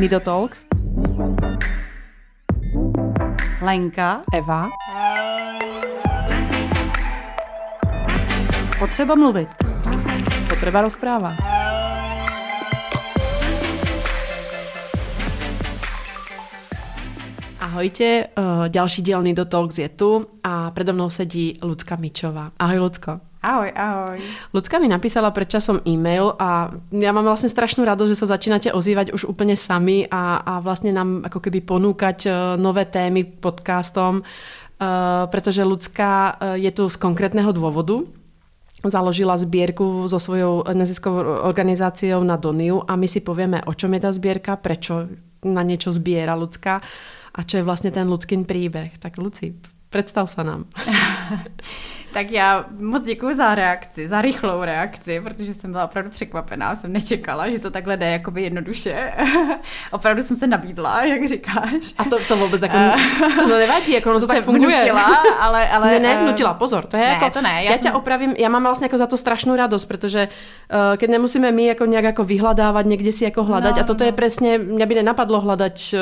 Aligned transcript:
Nido 0.00 0.20
Talks. 0.20 0.66
Lenka. 3.62 4.22
Eva. 4.34 4.68
Potřeba 8.78 9.14
mluvit. 9.14 9.48
Potreba 10.48 10.82
rozpráva. 10.82 11.28
Ahojte, 17.60 18.26
ďalší 18.68 19.02
diel 19.02 19.22
Nido 19.22 19.44
Talks 19.44 19.78
je 19.78 19.88
tu 19.88 20.26
a 20.44 20.70
predo 20.70 20.92
mnou 20.92 21.10
sedí 21.10 21.54
Lucka 21.62 21.96
Mičová. 21.96 22.52
Ahoj 22.58 22.78
Lucko. 22.78 23.20
Ahoj, 23.40 23.72
ahoj. 23.72 24.20
Lucka 24.52 24.76
mi 24.76 24.84
napísala 24.84 25.32
pred 25.32 25.48
časom 25.48 25.80
e-mail 25.88 26.36
a 26.36 26.76
ja 26.92 27.08
mám 27.08 27.24
vlastne 27.24 27.48
strašnú 27.48 27.88
radosť, 27.88 28.12
že 28.12 28.20
sa 28.20 28.36
začínate 28.36 28.68
ozývať 28.68 29.16
už 29.16 29.24
úplne 29.24 29.56
sami 29.56 30.04
a, 30.12 30.44
a 30.44 30.52
vlastne 30.60 30.92
nám 30.92 31.24
ako 31.24 31.48
keby 31.48 31.64
ponúkať 31.64 32.18
uh, 32.28 32.34
nové 32.60 32.84
témy 32.84 33.24
podcastom, 33.24 34.20
uh, 34.20 35.24
pretože 35.32 35.64
Lucka 35.64 36.36
uh, 36.36 36.60
je 36.60 36.68
tu 36.68 36.84
z 36.92 37.00
konkrétneho 37.00 37.48
dôvodu. 37.56 38.04
Založila 38.84 39.40
zbierku 39.40 40.04
so 40.12 40.20
svojou 40.20 40.68
neziskovou 40.76 41.40
organizáciou 41.40 42.20
na 42.20 42.36
Doniu 42.36 42.84
a 42.84 42.92
my 42.92 43.08
si 43.08 43.24
povieme, 43.24 43.64
o 43.64 43.72
čom 43.72 43.96
je 43.96 44.04
tá 44.04 44.12
zbierka, 44.12 44.60
prečo 44.60 45.08
na 45.40 45.64
niečo 45.64 45.96
zbiera 45.96 46.36
ľudská 46.36 46.84
a 47.32 47.40
čo 47.40 47.56
je 47.56 47.64
vlastne 47.64 47.88
ten 47.88 48.04
ľudský 48.04 48.36
príbeh. 48.44 49.00
Tak 49.00 49.16
Luci, 49.16 49.56
představ 49.88 50.28
se 50.28 50.44
nám. 50.44 50.68
tak 52.12 52.30
já 52.30 52.64
moc 52.80 53.04
děkuji 53.04 53.34
za 53.34 53.54
reakci, 53.54 54.08
za 54.08 54.22
rychlou 54.22 54.62
reakci, 54.62 55.20
protože 55.20 55.54
jsem 55.54 55.72
byla 55.72 55.84
opravdu 55.84 56.10
překvapená, 56.10 56.76
jsem 56.76 56.92
nečekala, 56.92 57.50
že 57.50 57.58
to 57.58 57.70
takhle 57.70 57.96
jde 57.96 58.10
jakoby 58.10 58.42
jednoduše. 58.42 59.12
opravdu 59.90 60.22
jsem 60.22 60.36
se 60.36 60.46
nabídla, 60.46 61.04
jak 61.04 61.28
říkáš. 61.28 61.94
A 61.98 62.04
to, 62.04 62.18
to 62.28 62.36
vůbec 62.36 62.62
jako, 62.62 62.76
to 63.38 63.48
nevadí, 63.48 63.92
jako 63.92 64.10
ono 64.10 64.20
to, 64.20 64.26
to 64.26 64.32
tak 64.32 64.44
funguje. 64.44 64.76
Vnutila, 64.76 65.16
ale, 65.40 65.68
ale, 65.68 65.90
ne, 65.90 65.98
ne, 65.98 66.22
vnutila, 66.22 66.54
pozor, 66.54 66.86
to 66.86 66.96
je 66.96 67.02
ne, 67.02 67.08
jako, 67.08 67.30
to 67.30 67.42
ne, 67.42 67.64
já, 67.64 67.70
já 67.70 67.72
jsem... 67.72 67.82
tě 67.82 67.92
opravím, 67.92 68.34
já 68.38 68.48
mám 68.48 68.62
vlastně 68.62 68.84
jako 68.84 68.98
za 68.98 69.06
to 69.06 69.16
strašnou 69.16 69.56
radost, 69.56 69.84
protože 69.84 70.28
uh, 70.72 70.96
keď 70.96 71.10
nemusíme 71.10 71.52
my 71.52 71.66
jako 71.66 71.84
nějak 71.84 72.04
jako 72.04 72.24
vyhledávat, 72.24 72.86
někde 72.86 73.12
si 73.12 73.24
jako 73.24 73.44
hledat 73.44 73.76
no, 73.76 73.82
a 73.82 73.84
toto 73.84 74.04
no. 74.04 74.08
je 74.08 74.12
přesně, 74.12 74.58
mě 74.58 74.86
by 74.86 74.94
nenapadlo 74.94 75.40
hledat 75.40 75.72
uh, 75.92 76.00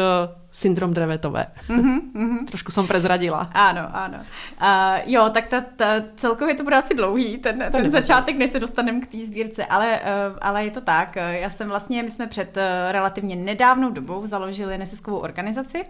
syndrom 0.51 0.95
drevetové. 0.95 1.47
Mm-hmm, 1.69 2.01
mm-hmm. 2.15 2.45
Trošku 2.45 2.73
jsem 2.73 2.87
prezradila. 2.87 3.51
Ano, 3.55 3.89
ano. 3.93 4.19
Uh, 4.63 5.01
jo, 5.07 5.31
tak 5.31 5.47
ta, 5.47 5.61
ta, 5.77 5.98
celkově 6.17 6.55
to 6.55 6.65
bude 6.65 6.77
asi 6.77 6.95
dlouhý, 6.95 7.39
ten, 7.39 7.65
to 7.73 7.79
ten 7.79 7.91
začátek, 7.91 8.37
než 8.37 8.51
se 8.51 8.61
dostaneme 8.61 9.01
k 9.01 9.07
té 9.07 9.27
sbírce, 9.27 9.65
ale, 9.65 10.01
uh, 10.01 10.39
ale 10.41 10.65
je 10.65 10.71
to 10.71 10.81
tak. 10.81 11.17
Já 11.17 11.51
jsem 11.51 11.69
vlastně, 11.69 12.03
my 12.03 12.11
jsme 12.11 12.27
před 12.27 12.57
uh, 12.57 12.63
relativně 12.93 13.37
nedávnou 13.37 13.91
dobou 13.91 14.27
založili 14.27 14.79
nesiskovou 14.79 15.19
organizaci, 15.19 15.85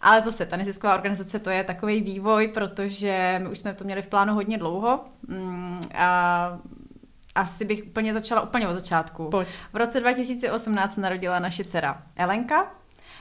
ale 0.00 0.20
zase, 0.20 0.46
ta 0.46 0.56
nezisková 0.56 0.94
organizace 0.94 1.38
to 1.38 1.50
je 1.50 1.64
takový 1.64 2.00
vývoj, 2.00 2.48
protože 2.48 3.40
my 3.42 3.48
už 3.48 3.58
jsme 3.58 3.74
to 3.74 3.84
měli 3.84 4.02
v 4.02 4.06
plánu 4.06 4.34
hodně 4.34 4.58
dlouho 4.58 5.00
mm, 5.28 5.80
a 5.94 6.58
asi 7.34 7.64
bych 7.64 7.84
úplně 7.86 8.14
začala 8.14 8.40
úplně 8.40 8.68
od 8.68 8.74
začátku. 8.74 9.28
Pojď. 9.30 9.48
V 9.72 9.76
roce 9.76 10.00
2018 10.00 10.96
narodila 10.96 11.38
naše 11.38 11.64
dcera 11.64 12.02
Elenka, 12.16 12.66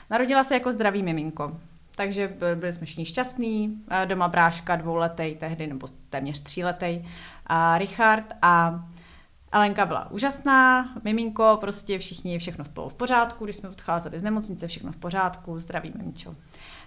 Narodila 0.09 0.43
se 0.43 0.53
jako 0.53 0.71
zdravý 0.71 1.03
miminko. 1.03 1.58
Takže 1.95 2.33
byli 2.55 2.73
jsme 2.73 2.85
všichni 2.85 3.05
šťastní, 3.05 3.83
doma 4.05 4.27
bráška 4.27 4.75
dvouletej 4.75 5.35
tehdy, 5.35 5.67
nebo 5.67 5.88
téměř 6.09 6.39
tříletej, 6.39 7.05
a 7.45 7.77
Richard 7.77 8.33
a 8.41 8.83
Alenka 9.52 9.85
byla 9.85 10.11
úžasná, 10.11 10.89
miminko, 11.03 11.57
prostě 11.61 11.99
všichni, 11.99 12.39
všechno 12.39 12.65
bylo 12.73 12.89
v 12.89 12.93
pořádku, 12.93 13.43
když 13.43 13.55
jsme 13.55 13.69
odcházeli 13.69 14.19
z 14.19 14.23
nemocnice, 14.23 14.67
všechno 14.67 14.91
v 14.91 14.97
pořádku, 14.97 15.59
zdravý 15.59 15.93
miminčo. 15.97 16.35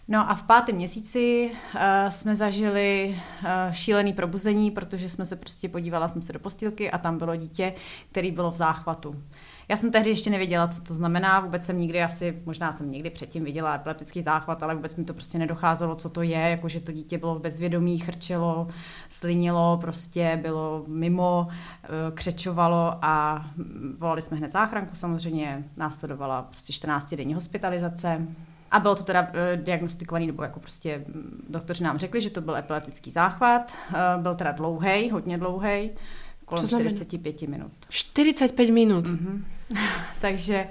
No 0.08 0.30
a 0.30 0.34
v 0.34 0.42
pátém 0.42 0.76
měsíci 0.76 1.50
uh, 1.50 1.80
jsme 2.08 2.36
zažili 2.36 3.16
uh, 3.16 3.48
šílený 3.72 4.12
probuzení, 4.12 4.70
protože 4.70 5.08
jsme 5.08 5.24
se 5.24 5.36
prostě 5.36 5.68
podívala 5.68 6.08
jsem 6.08 6.22
se 6.22 6.32
do 6.32 6.38
postýlky 6.38 6.90
a 6.90 6.98
tam 6.98 7.18
bylo 7.18 7.36
dítě, 7.36 7.74
který 8.10 8.30
bylo 8.30 8.50
v 8.50 8.56
záchvatu. 8.56 9.22
Já 9.70 9.76
jsem 9.76 9.92
tehdy 9.92 10.10
ještě 10.10 10.30
nevěděla, 10.30 10.68
co 10.68 10.82
to 10.82 10.94
znamená, 10.94 11.40
vůbec 11.40 11.64
jsem 11.64 11.78
nikdy 11.78 12.02
asi, 12.02 12.42
možná 12.46 12.72
jsem 12.72 12.90
někdy 12.90 13.10
předtím 13.10 13.44
viděla 13.44 13.74
epileptický 13.74 14.22
záchvat, 14.22 14.62
ale 14.62 14.74
vůbec 14.74 14.96
mi 14.96 15.04
to 15.04 15.14
prostě 15.14 15.38
nedocházelo, 15.38 15.94
co 15.94 16.08
to 16.08 16.22
je, 16.22 16.38
jakože 16.38 16.80
to 16.80 16.92
dítě 16.92 17.18
bylo 17.18 17.34
v 17.34 17.40
bezvědomí, 17.40 17.98
chrčelo, 17.98 18.68
slinilo, 19.08 19.78
prostě 19.80 20.38
bylo 20.42 20.84
mimo, 20.86 21.48
eh, 21.50 21.88
křečovalo 22.14 22.98
a 23.02 23.46
volali 23.98 24.22
jsme 24.22 24.36
hned 24.36 24.50
záchranku, 24.50 24.96
samozřejmě 24.96 25.64
následovala 25.76 26.42
prostě 26.42 26.72
14 26.72 27.16
denní 27.16 27.34
hospitalizace, 27.34 28.26
a 28.70 28.80
bylo 28.80 28.94
to 28.94 29.02
teda 29.02 29.22
uh, 29.22 29.64
diagnostikovaný, 29.64 30.26
nebo 30.26 30.42
jako 30.42 30.60
prostě 30.60 30.98
mm, 30.98 31.44
doktoři 31.48 31.84
nám 31.84 31.98
řekli, 31.98 32.20
že 32.20 32.30
to 32.30 32.40
byl 32.40 32.56
epileptický 32.56 33.10
záchvat. 33.10 33.72
Uh, 33.90 34.22
byl 34.22 34.34
teda 34.34 34.52
dlouhý, 34.52 35.10
hodně 35.10 35.38
dlouhý, 35.38 35.90
kolem 36.48 36.68
45 36.68 37.42
minut. 37.42 37.72
45 37.88 38.70
minut? 38.70 39.06
Mm-hmm. 39.06 39.44
Takže, 40.20 40.68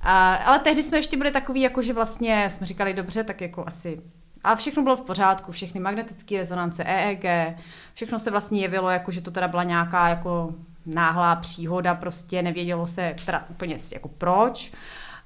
a, 0.00 0.34
ale 0.34 0.58
tehdy 0.58 0.82
jsme 0.82 0.98
ještě 0.98 1.16
byli 1.16 1.30
takový, 1.30 1.60
jako 1.60 1.82
že 1.82 1.92
vlastně 1.92 2.50
jsme 2.50 2.66
říkali, 2.66 2.94
dobře, 2.94 3.24
tak 3.24 3.40
jako 3.40 3.64
asi 3.66 4.00
a 4.44 4.54
všechno 4.54 4.82
bylo 4.82 4.96
v 4.96 5.02
pořádku, 5.02 5.52
všechny 5.52 5.80
magnetické 5.80 6.38
rezonance, 6.38 6.84
EEG, 6.84 7.56
všechno 7.94 8.18
se 8.18 8.30
vlastně 8.30 8.60
jevilo, 8.60 8.90
jako 8.90 9.10
že 9.10 9.20
to 9.20 9.30
teda 9.30 9.48
byla 9.48 9.64
nějaká 9.64 10.08
jako 10.08 10.54
náhlá 10.86 11.36
příhoda, 11.36 11.94
prostě 11.94 12.42
nevědělo 12.42 12.86
se 12.86 13.14
teda 13.26 13.46
úplně 13.50 13.76
jako 13.92 14.08
proč 14.08 14.72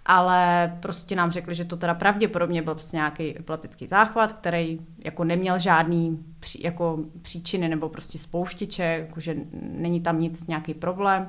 ale 0.07 0.73
prostě 0.81 1.17
nám 1.17 1.31
řekli, 1.31 1.55
že 1.55 1.65
to 1.65 1.77
teda 1.77 1.95
pravděpodobně 1.95 2.63
byl 2.63 2.75
prostě 2.75 2.97
nějaký 2.97 3.39
epileptický 3.39 3.87
záchvat, 3.87 4.33
který 4.33 4.81
jako 5.05 5.25
neměl 5.25 5.59
žádný 5.59 6.25
pří, 6.41 6.63
jako 6.63 6.99
příčiny 7.23 7.69
nebo 7.69 7.89
prostě 7.89 8.19
spouštěče, 8.19 8.83
jakože 8.83 9.37
není 9.61 10.01
tam 10.01 10.21
nic, 10.21 10.47
nějaký 10.47 10.75
problém. 10.75 11.29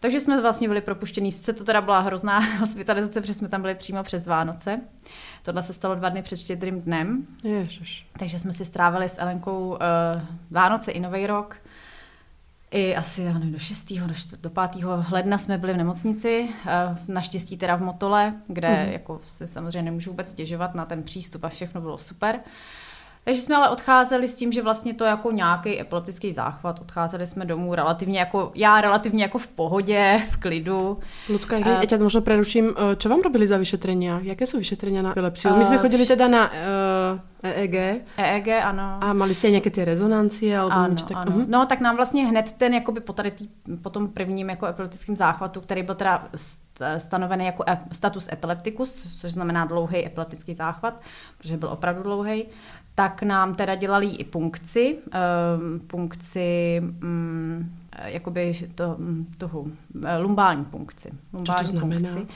Takže 0.00 0.20
jsme 0.20 0.40
vlastně 0.40 0.68
byli 0.68 0.80
propuštění. 0.80 1.32
Sice 1.32 1.52
to 1.52 1.64
teda 1.64 1.80
byla 1.80 2.00
hrozná 2.00 2.38
hospitalizace, 2.58 3.20
protože 3.20 3.34
jsme 3.34 3.48
tam 3.48 3.60
byli 3.60 3.74
přímo 3.74 4.02
přes 4.02 4.26
Vánoce. 4.26 4.80
Tohle 5.42 5.62
se 5.62 5.72
stalo 5.72 5.94
dva 5.94 6.08
dny 6.08 6.22
před 6.22 6.38
štědrým 6.38 6.80
dnem. 6.80 7.26
Ježiš. 7.44 8.06
Takže 8.18 8.38
jsme 8.38 8.52
si 8.52 8.64
strávili 8.64 9.08
s 9.08 9.18
Elenkou 9.18 9.68
uh, 9.68 9.76
Vánoce 10.50 10.92
i 10.92 11.00
Nový 11.00 11.26
rok 11.26 11.56
i 12.70 12.96
asi 12.96 13.22
já 13.22 13.32
nevím, 13.32 13.52
do 13.52 13.58
6. 13.58 13.92
do, 13.92 14.14
4, 14.14 14.36
do 14.42 14.50
5. 14.50 14.84
ledna 15.10 15.38
jsme 15.38 15.58
byli 15.58 15.72
v 15.72 15.76
nemocnici, 15.76 16.48
eh, 16.66 16.96
naštěstí 17.08 17.56
teda 17.56 17.76
v 17.76 17.82
Motole, 17.82 18.34
kde 18.48 18.84
mm. 18.86 18.92
jako 18.92 19.20
si 19.26 19.46
samozřejmě 19.46 19.82
nemůžu 19.82 20.10
vůbec 20.10 20.30
stěžovat 20.30 20.74
na 20.74 20.84
ten 20.84 21.02
přístup 21.02 21.44
a 21.44 21.48
všechno 21.48 21.80
bylo 21.80 21.98
super. 21.98 22.40
Takže 23.24 23.40
jsme 23.40 23.56
ale 23.56 23.68
odcházeli 23.68 24.28
s 24.28 24.36
tím, 24.36 24.52
že 24.52 24.62
vlastně 24.62 24.94
to 24.94 25.04
jako 25.04 25.30
nějaký 25.30 25.80
epileptický 25.80 26.32
záchvat, 26.32 26.80
odcházeli 26.80 27.26
jsme 27.26 27.44
domů 27.44 27.74
relativně 27.74 28.18
jako, 28.18 28.52
já 28.54 28.80
relativně 28.80 29.22
jako 29.22 29.38
v 29.38 29.46
pohodě, 29.46 30.22
v 30.30 30.36
klidu. 30.36 30.98
Lucka, 31.28 31.58
uh, 31.58 31.66
já 31.66 31.84
tě 31.84 31.98
možná 31.98 32.20
preruším, 32.20 32.74
co 32.96 33.08
vám 33.08 33.20
robili 33.20 33.46
za 33.46 33.56
vyšetření? 33.56 34.10
Jaké 34.22 34.46
jsou 34.46 34.58
vyšetření 34.58 35.02
na 35.02 35.10
epilepsiu? 35.10 35.56
My 35.56 35.64
jsme 35.64 35.78
chodili 35.78 36.06
teda 36.06 36.28
na 36.28 36.50
uh, 36.50 37.50
EEG. 37.50 37.74
EEG, 38.16 38.48
ano. 38.48 38.98
A 39.00 39.12
mali 39.12 39.34
jste 39.34 39.50
nějaké 39.50 39.70
ty 39.70 39.84
rezonancie? 39.84 40.58
Alebo 40.58 40.76
ano, 40.76 40.94
tak? 40.94 41.16
ano. 41.16 41.32
Uh-huh. 41.32 41.44
No 41.48 41.66
tak 41.66 41.80
nám 41.80 41.96
vlastně 41.96 42.26
hned 42.26 42.52
ten, 42.52 42.74
jakoby 42.74 43.00
po, 43.00 43.12
tady 43.12 43.30
tý, 43.30 43.48
po 43.82 43.90
tom 43.90 44.08
prvním 44.08 44.50
jako 44.50 44.66
epileptickém 44.66 45.16
záchvatu, 45.16 45.60
který 45.60 45.82
byl 45.82 45.94
teda 45.94 46.28
stanovený 46.98 47.46
jako 47.46 47.64
e, 47.66 47.78
status 47.92 48.28
epilepticus, 48.32 49.18
což 49.20 49.32
znamená 49.32 49.64
dlouhý 49.64 50.06
epileptický 50.06 50.54
záchvat, 50.54 51.00
protože 51.38 51.56
byl 51.56 51.68
opravdu 51.68 52.02
dlouhý, 52.02 52.46
tak 52.94 53.22
nám 53.22 53.54
teda 53.54 53.74
dělali 53.74 54.06
i 54.06 54.24
punkci, 54.24 54.98
um, 54.98 55.80
punkci 55.80 56.80
um, 57.02 57.76
jakoby 58.04 58.54
to, 58.74 58.96
toho, 59.38 59.64
eh, 60.04 60.18
lumbální 60.18 60.64
punkci. 60.64 61.10
Lumbální 61.32 61.66
Co 61.66 61.72
to 61.72 61.78
znamená? 61.78 62.08
Punkci 62.08 62.26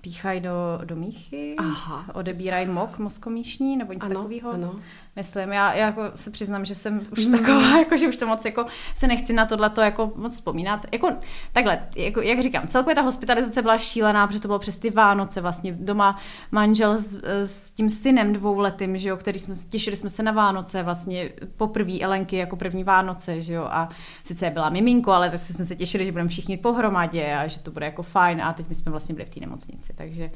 píchají 0.00 0.40
do, 0.40 0.80
do 0.84 0.96
míchy, 0.96 1.54
Aha. 1.58 2.06
odebírají 2.14 2.66
mok 2.66 2.98
mozkomíšní 2.98 3.76
nebo 3.76 3.92
něco 3.92 4.08
takového. 4.08 4.80
Myslím, 5.20 5.52
já, 5.52 5.74
já 5.74 5.86
jako 5.86 6.02
se 6.14 6.30
přiznám, 6.30 6.64
že 6.64 6.74
jsem 6.74 7.06
už 7.12 7.26
mm. 7.26 7.38
taková, 7.38 7.78
jako, 7.78 7.96
že 7.96 8.08
už 8.08 8.16
to 8.16 8.26
moc 8.26 8.44
jako 8.44 8.66
se 8.94 9.06
nechci 9.06 9.32
na 9.32 9.46
tohle 9.46 9.70
to 9.70 9.80
jako 9.80 10.12
moc 10.16 10.34
vzpomínat. 10.34 10.86
Jako, 10.92 11.16
takhle, 11.52 11.88
jako, 11.96 12.20
jak 12.20 12.42
říkám, 12.42 12.66
celkově 12.66 12.94
ta 12.94 13.02
hospitalizace 13.02 13.62
byla 13.62 13.78
šílená, 13.78 14.26
protože 14.26 14.40
to 14.40 14.48
bylo 14.48 14.58
přes 14.58 14.78
ty 14.78 14.90
Vánoce, 14.90 15.40
vlastně 15.40 15.72
doma 15.72 16.18
manžel 16.50 16.98
s, 16.98 17.20
s 17.24 17.70
tím 17.70 17.90
synem 17.90 18.32
dvouletým, 18.32 18.98
že 18.98 19.08
jo, 19.08 19.16
který 19.16 19.38
jsme, 19.38 19.54
těšili 19.70 19.96
jsme 19.96 20.10
se 20.10 20.22
na 20.22 20.32
Vánoce, 20.32 20.82
vlastně 20.82 21.30
poprvé 21.56 22.00
Elenky 22.00 22.36
jako 22.36 22.56
první 22.56 22.84
Vánoce, 22.84 23.40
že 23.40 23.52
jo, 23.52 23.64
a 23.70 23.88
sice 24.24 24.50
byla 24.50 24.70
miminko, 24.70 25.12
ale 25.12 25.28
prostě 25.28 25.52
jsme 25.52 25.64
se 25.64 25.76
těšili, 25.76 26.06
že 26.06 26.12
budeme 26.12 26.28
všichni 26.28 26.56
pohromadě 26.56 27.34
a 27.34 27.46
že 27.46 27.60
to 27.60 27.70
bude 27.70 27.86
jako 27.86 28.02
fajn 28.02 28.42
a 28.42 28.52
teď 28.52 28.68
my 28.68 28.74
jsme 28.74 28.90
vlastně 28.90 29.14
byli 29.14 29.26
v 29.26 29.30
té 29.30 29.40
nemocnici, 29.40 29.92
takže 29.96 30.30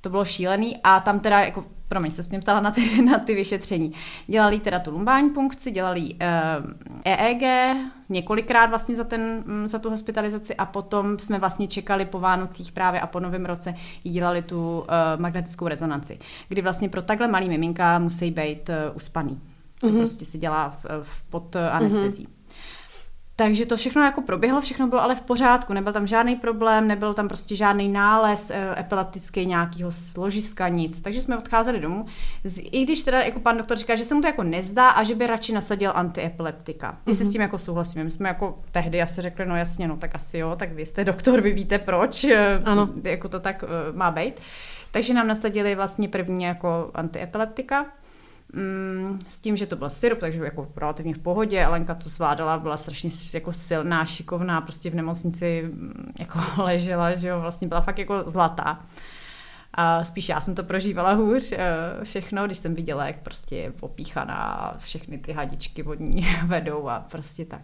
To 0.00 0.10
bylo 0.10 0.24
šílený 0.24 0.76
a 0.84 1.00
tam 1.00 1.20
teda 1.20 1.40
jako 1.40 1.64
promiň, 1.88 2.10
se 2.10 2.22
mě 2.30 2.40
ptala 2.40 2.60
na 2.60 2.70
ty, 2.70 3.02
na 3.04 3.18
ty 3.18 3.34
vyšetření. 3.34 3.92
Dělali 4.26 4.60
teda 4.60 4.78
tu 4.78 4.90
lumbální 4.90 5.30
punkci, 5.30 5.70
dělali 5.70 6.00
uh, 6.00 6.18
EEG 7.04 7.42
několikrát 8.08 8.66
vlastně 8.66 8.96
za, 8.96 9.04
ten, 9.04 9.42
mm, 9.46 9.68
za 9.68 9.78
tu 9.78 9.90
hospitalizaci 9.90 10.56
a 10.56 10.66
potom 10.66 11.18
jsme 11.18 11.38
vlastně 11.38 11.68
čekali 11.68 12.04
po 12.04 12.20
Vánocích 12.20 12.72
právě 12.72 13.00
a 13.00 13.06
po 13.06 13.20
Novém 13.20 13.44
roce 13.44 13.74
dělali 14.02 14.42
tu 14.42 14.78
uh, 14.78 14.86
magnetickou 15.16 15.68
rezonanci, 15.68 16.18
kdy 16.48 16.62
vlastně 16.62 16.88
pro 16.88 17.02
takhle 17.02 17.28
malý 17.28 17.48
miminka 17.48 17.98
musí 17.98 18.30
být 18.30 18.68
uh, 18.68 18.96
uspaný. 18.96 19.40
To 19.80 19.86
mm-hmm. 19.86 19.98
prostě 19.98 20.24
se 20.24 20.38
dělá 20.38 20.70
v, 20.70 20.86
v, 21.02 21.22
pod 21.30 21.56
anestezí. 21.56 22.26
Mm-hmm. 22.26 22.37
Takže 23.40 23.66
to 23.66 23.76
všechno 23.76 24.02
jako 24.02 24.22
proběhlo, 24.22 24.60
všechno 24.60 24.86
bylo 24.86 25.02
ale 25.02 25.14
v 25.14 25.20
pořádku, 25.20 25.72
nebyl 25.72 25.92
tam 25.92 26.06
žádný 26.06 26.36
problém, 26.36 26.88
nebyl 26.88 27.14
tam 27.14 27.28
prostě 27.28 27.56
žádný 27.56 27.88
nález 27.88 28.50
e, 28.50 28.80
epileptický 28.80 29.46
nějakého 29.46 29.92
složiska, 29.92 30.68
nic. 30.68 31.00
Takže 31.00 31.22
jsme 31.22 31.38
odcházeli 31.38 31.80
domů. 31.80 32.06
I 32.60 32.84
když 32.84 33.02
teda 33.02 33.22
jako 33.22 33.40
pan 33.40 33.56
doktor 33.56 33.76
říká, 33.76 33.94
že 33.94 34.04
se 34.04 34.14
mu 34.14 34.20
to 34.20 34.26
jako 34.26 34.42
nezdá 34.42 34.88
a 34.88 35.02
že 35.02 35.14
by 35.14 35.26
radši 35.26 35.52
nasadil 35.52 35.92
antiepileptika. 35.94 36.92
Mm-hmm. 36.92 37.08
Jestli 37.08 37.24
s 37.24 37.32
tím 37.32 37.40
jako 37.40 37.58
souhlasíme. 37.58 38.04
My 38.04 38.10
jsme 38.10 38.28
jako 38.28 38.58
tehdy 38.72 39.02
asi 39.02 39.22
řekli, 39.22 39.46
no 39.46 39.56
jasně, 39.56 39.88
no 39.88 39.96
tak 39.96 40.14
asi 40.14 40.38
jo, 40.38 40.56
tak 40.56 40.72
vy 40.72 40.86
jste 40.86 41.04
doktor, 41.04 41.40
vy 41.40 41.52
víte 41.52 41.78
proč, 41.78 42.24
e, 42.24 42.62
ano. 42.64 42.88
jako 43.04 43.28
to 43.28 43.40
tak 43.40 43.62
uh, 43.62 43.96
má 43.96 44.10
být. 44.10 44.40
Takže 44.90 45.14
nám 45.14 45.28
nasadili 45.28 45.74
vlastně 45.74 46.08
první 46.08 46.44
jako 46.44 46.90
antiepileptika. 46.94 47.86
Mm, 48.52 49.18
s 49.28 49.40
tím, 49.40 49.56
že 49.56 49.66
to 49.66 49.76
byl 49.76 49.90
syrup, 49.90 50.18
takže 50.18 50.44
jako 50.44 50.72
relativně 50.76 51.14
v 51.14 51.18
pohodě. 51.18 51.60
Elenka 51.60 51.94
to 51.94 52.08
zvládala, 52.08 52.58
byla 52.58 52.76
strašně 52.76 53.10
jako 53.34 53.52
silná, 53.52 54.04
šikovná, 54.04 54.60
prostě 54.60 54.90
v 54.90 54.94
nemocnici 54.94 55.62
mm, 55.72 56.12
jako 56.18 56.38
ležela, 56.62 57.14
že 57.14 57.28
jo, 57.28 57.40
vlastně 57.40 57.68
byla 57.68 57.80
fakt 57.80 57.98
jako 57.98 58.22
zlatá. 58.26 58.86
A 59.74 60.04
spíš 60.04 60.28
já 60.28 60.40
jsem 60.40 60.54
to 60.54 60.64
prožívala 60.64 61.12
hůř 61.12 61.52
eh, 61.52 61.58
všechno, 62.02 62.46
když 62.46 62.58
jsem 62.58 62.74
viděla, 62.74 63.06
jak 63.06 63.22
prostě 63.22 63.56
je 63.56 63.72
opíchaná, 63.80 64.74
všechny 64.78 65.18
ty 65.18 65.32
hadičky 65.32 65.82
vodní 65.82 66.26
vedou 66.46 66.88
a 66.88 67.04
prostě 67.10 67.44
tak. 67.44 67.62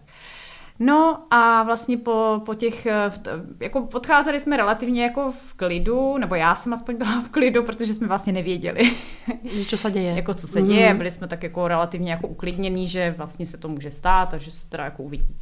No 0.79 1.23
a 1.31 1.63
vlastně 1.63 1.97
po, 1.97 2.41
po 2.45 2.55
těch, 2.55 2.85
eh, 2.85 3.11
jako 3.59 3.87
odcházeli 3.93 4.39
jsme 4.39 4.57
relativně 4.57 5.03
jako 5.03 5.31
v 5.31 5.53
klidu, 5.53 6.17
nebo 6.17 6.35
já 6.35 6.55
jsem 6.55 6.73
aspoň 6.73 6.97
byla 6.97 7.21
v 7.21 7.29
klidu, 7.29 7.63
protože 7.63 7.93
jsme 7.93 8.07
vlastně 8.07 8.33
nevěděli. 8.33 8.91
Že 9.43 9.65
co 9.65 9.77
se 9.77 9.91
děje. 9.91 10.15
jako 10.15 10.33
co 10.33 10.47
se 10.47 10.61
děje, 10.61 10.91
mm. 10.91 10.97
byli 10.97 11.11
jsme 11.11 11.27
tak 11.27 11.43
jako 11.43 11.67
relativně 11.67 12.11
jako 12.11 12.27
uklidnění, 12.27 12.87
že 12.87 13.15
vlastně 13.17 13.45
se 13.45 13.57
to 13.57 13.67
může 13.67 13.91
stát 13.91 14.33
a 14.33 14.37
že 14.37 14.51
se 14.51 14.67
teda 14.69 14.83
jako 14.83 15.03
uvidí. 15.03 15.35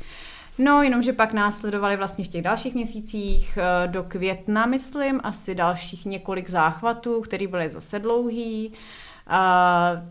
No, 0.57 0.81
jenomže 0.81 1.13
pak 1.13 1.33
následovali 1.33 1.97
vlastně 1.97 2.25
v 2.25 2.27
těch 2.27 2.41
dalších 2.41 2.74
měsících 2.74 3.57
eh, 3.57 3.88
do 3.88 4.03
května, 4.03 4.65
myslím, 4.65 5.19
asi 5.24 5.56
dalších 5.56 6.06
několik 6.06 6.50
záchvatů, 6.50 7.21
které 7.21 7.47
byly 7.47 7.69
zase 7.69 8.00
dlouhý. 8.00 8.69
Uh, 8.69 8.75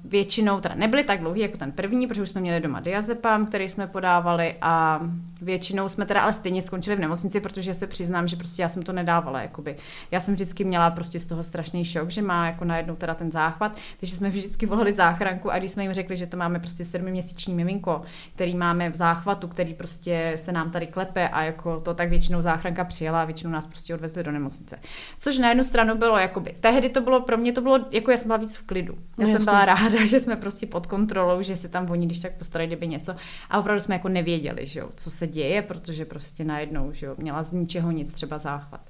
většinou 0.04 0.60
teda 0.60 0.74
nebyly 0.74 1.04
tak 1.04 1.20
dlouhý 1.20 1.40
jako 1.40 1.58
ten 1.58 1.72
první, 1.72 2.06
protože 2.06 2.22
už 2.22 2.28
jsme 2.28 2.40
měli 2.40 2.60
doma 2.60 2.80
diazepam, 2.80 3.46
který 3.46 3.68
jsme 3.68 3.86
podávali 3.86 4.54
a 4.60 5.00
většinou 5.42 5.88
jsme 5.88 6.06
teda 6.06 6.20
ale 6.20 6.32
stejně 6.32 6.62
skončili 6.62 6.96
v 6.96 7.00
nemocnici, 7.00 7.40
protože 7.40 7.74
se 7.74 7.86
přiznám, 7.86 8.28
že 8.28 8.36
prostě 8.36 8.62
já 8.62 8.68
jsem 8.68 8.82
to 8.82 8.92
nedávala. 8.92 9.42
Jakoby. 9.42 9.76
Já 10.10 10.20
jsem 10.20 10.34
vždycky 10.34 10.64
měla 10.64 10.90
prostě 10.90 11.20
z 11.20 11.26
toho 11.26 11.42
strašný 11.42 11.84
šok, 11.84 12.10
že 12.10 12.22
má 12.22 12.46
jako 12.46 12.64
najednou 12.64 12.96
teda 12.96 13.14
ten 13.14 13.30
záchvat, 13.30 13.76
takže 14.00 14.16
jsme 14.16 14.30
vždycky 14.30 14.66
volali 14.66 14.92
záchranku 14.92 15.50
a 15.50 15.58
když 15.58 15.70
jsme 15.70 15.82
jim 15.82 15.92
řekli, 15.92 16.16
že 16.16 16.26
to 16.26 16.36
máme 16.36 16.58
prostě 16.58 16.84
sedmiměsíční 16.84 17.54
miminko, 17.54 18.02
který 18.34 18.56
máme 18.56 18.90
v 18.90 18.94
záchvatu, 18.94 19.48
který 19.48 19.74
prostě 19.74 20.32
se 20.36 20.52
nám 20.52 20.70
tady 20.70 20.86
klepe 20.86 21.28
a 21.28 21.42
jako 21.42 21.80
to 21.80 21.94
tak 21.94 22.08
většinou 22.08 22.40
záchranka 22.40 22.84
přijela 22.84 23.22
a 23.22 23.24
většinou 23.24 23.52
nás 23.52 23.66
prostě 23.66 23.94
odvezli 23.94 24.24
do 24.24 24.32
nemocnice. 24.32 24.78
Což 25.18 25.38
na 25.38 25.48
jednu 25.48 25.64
stranu 25.64 25.96
bylo 25.96 26.18
jakoby, 26.18 26.54
tehdy 26.60 26.88
to 26.88 27.00
bylo, 27.00 27.20
pro 27.20 27.36
mě 27.36 27.52
to 27.52 27.60
bylo, 27.60 27.78
jako 27.90 28.10
já 28.10 28.16
jsem 28.16 28.28
byla 28.28 28.38
víc 28.38 28.56
v 28.56 28.66
klidu 28.66 28.98
já 29.18 29.26
no, 29.26 29.32
jsem 29.32 29.44
byla 29.44 29.64
ráda, 29.64 30.04
že 30.06 30.20
jsme 30.20 30.36
prostě 30.36 30.66
pod 30.66 30.86
kontrolou, 30.86 31.42
že 31.42 31.56
se 31.56 31.68
tam 31.68 31.90
oni 31.90 32.06
když 32.06 32.18
tak 32.18 32.32
postarají, 32.32 32.66
kdyby 32.66 32.88
něco. 32.88 33.16
A 33.50 33.58
opravdu 33.58 33.80
jsme 33.80 33.94
jako 33.94 34.08
nevěděli, 34.08 34.66
že 34.66 34.80
jo, 34.80 34.90
co 34.96 35.10
se 35.10 35.26
děje, 35.26 35.62
protože 35.62 36.04
prostě 36.04 36.44
najednou, 36.44 36.92
že 36.92 37.06
jo, 37.06 37.14
měla 37.18 37.42
z 37.42 37.52
ničeho 37.52 37.90
nic 37.90 38.12
třeba 38.12 38.38
záchvat. 38.38 38.80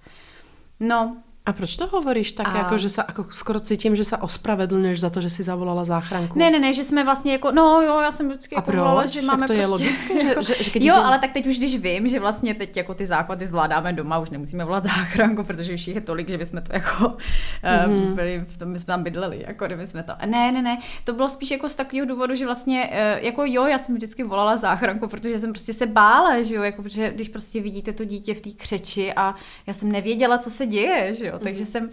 No, 0.81 1.17
a 1.47 1.53
proč 1.53 1.77
to 1.77 1.87
hovoríš 1.87 2.33
tak, 2.33 2.49
a... 2.49 2.59
jako, 2.59 2.79
že 2.79 2.89
se 2.89 3.05
jako 3.09 3.27
skoro 3.31 3.61
cítím, 3.61 3.97
že 3.97 4.05
se 4.05 4.17
ospravedlňuješ 4.17 5.01
za 5.01 5.11
to, 5.11 5.21
že 5.21 5.31
si 5.31 5.43
zavolala 5.43 5.85
záchranku? 5.85 6.39
Ne, 6.39 6.51
ne, 6.51 6.59
ne, 6.59 6.75
že 6.75 6.85
jsme 6.85 7.05
vlastně 7.05 7.33
jako, 7.33 7.53
no 7.53 7.81
jo, 7.81 8.01
já 8.01 8.11
jsem 8.11 8.29
vždycky 8.29 8.57
a 8.57 8.59
jako 8.59 8.73
volala, 8.73 9.07
že 9.07 9.23
máme 9.23 9.47
to 9.47 9.53
je 9.53 9.67
prostě, 9.67 9.85
logické, 9.87 10.27
jako, 10.27 10.43
že, 10.43 10.55
že, 10.55 10.71
že 10.71 10.87
Jo, 10.87 10.95
ale 10.95 11.19
tak 11.19 11.33
teď 11.33 11.47
už 11.47 11.59
když 11.59 11.77
vím, 11.77 12.09
že 12.09 12.21
vlastně 12.21 12.55
teď 12.55 12.77
jako 12.77 12.95
ty 12.95 13.07
základy 13.07 13.47
zvládáme 13.47 13.93
doma, 13.93 14.19
už 14.19 14.31
nemusíme 14.31 14.65
volat 14.65 14.85
záchranku, 14.85 15.45
protože 15.45 15.75
už 15.75 15.87
jich 15.87 15.97
je 15.97 16.03
tolik, 16.03 16.29
že 16.29 16.39
bychom 16.39 16.63
to 16.63 16.73
jako 16.73 17.05
mm-hmm. 17.05 18.09
um, 18.09 18.15
byli, 18.15 18.45
v 18.49 18.59
tom 18.59 18.69
my 18.69 18.79
jsme 18.79 18.87
tam 18.87 19.03
bydleli, 19.03 19.45
jako 19.47 19.67
kdyby 19.67 19.87
jsme 19.87 20.03
to. 20.03 20.13
Ne, 20.27 20.53
ne, 20.53 20.63
ne, 20.63 20.79
to 21.05 21.13
bylo 21.13 21.29
spíš 21.29 21.51
jako 21.51 21.69
z 21.69 21.77
takového 21.77 22.07
důvodu, 22.07 22.35
že 22.35 22.47
vlastně, 22.47 22.91
uh, 22.91 23.25
jako 23.25 23.43
jo, 23.47 23.67
já 23.67 23.79
jsem 23.79 23.95
vždycky 23.95 24.25
volala 24.25 24.57
záchranku, 24.57 25.09
protože 25.09 25.39
jsem 25.39 25.51
prostě 25.51 25.73
se 25.73 25.87
bála, 25.87 26.43
že 26.43 26.55
jo, 26.55 26.63
jako 26.63 26.83
protože 26.83 27.11
když 27.11 27.29
prostě 27.29 27.61
vidíte 27.61 27.93
to 27.93 28.05
dítě 28.05 28.35
v 28.35 28.41
té 28.41 28.51
křeči 28.51 29.13
a 29.13 29.35
já 29.67 29.75
jsem 29.75 29.93
nevěděla, 29.93 30.39
co 30.39 30.51
se 30.51 30.67
děje, 30.67 31.15
že 31.15 31.27
jo, 31.27 31.32
takže 31.39 31.65
mm-hmm. 31.65 31.71
jsem 31.71 31.91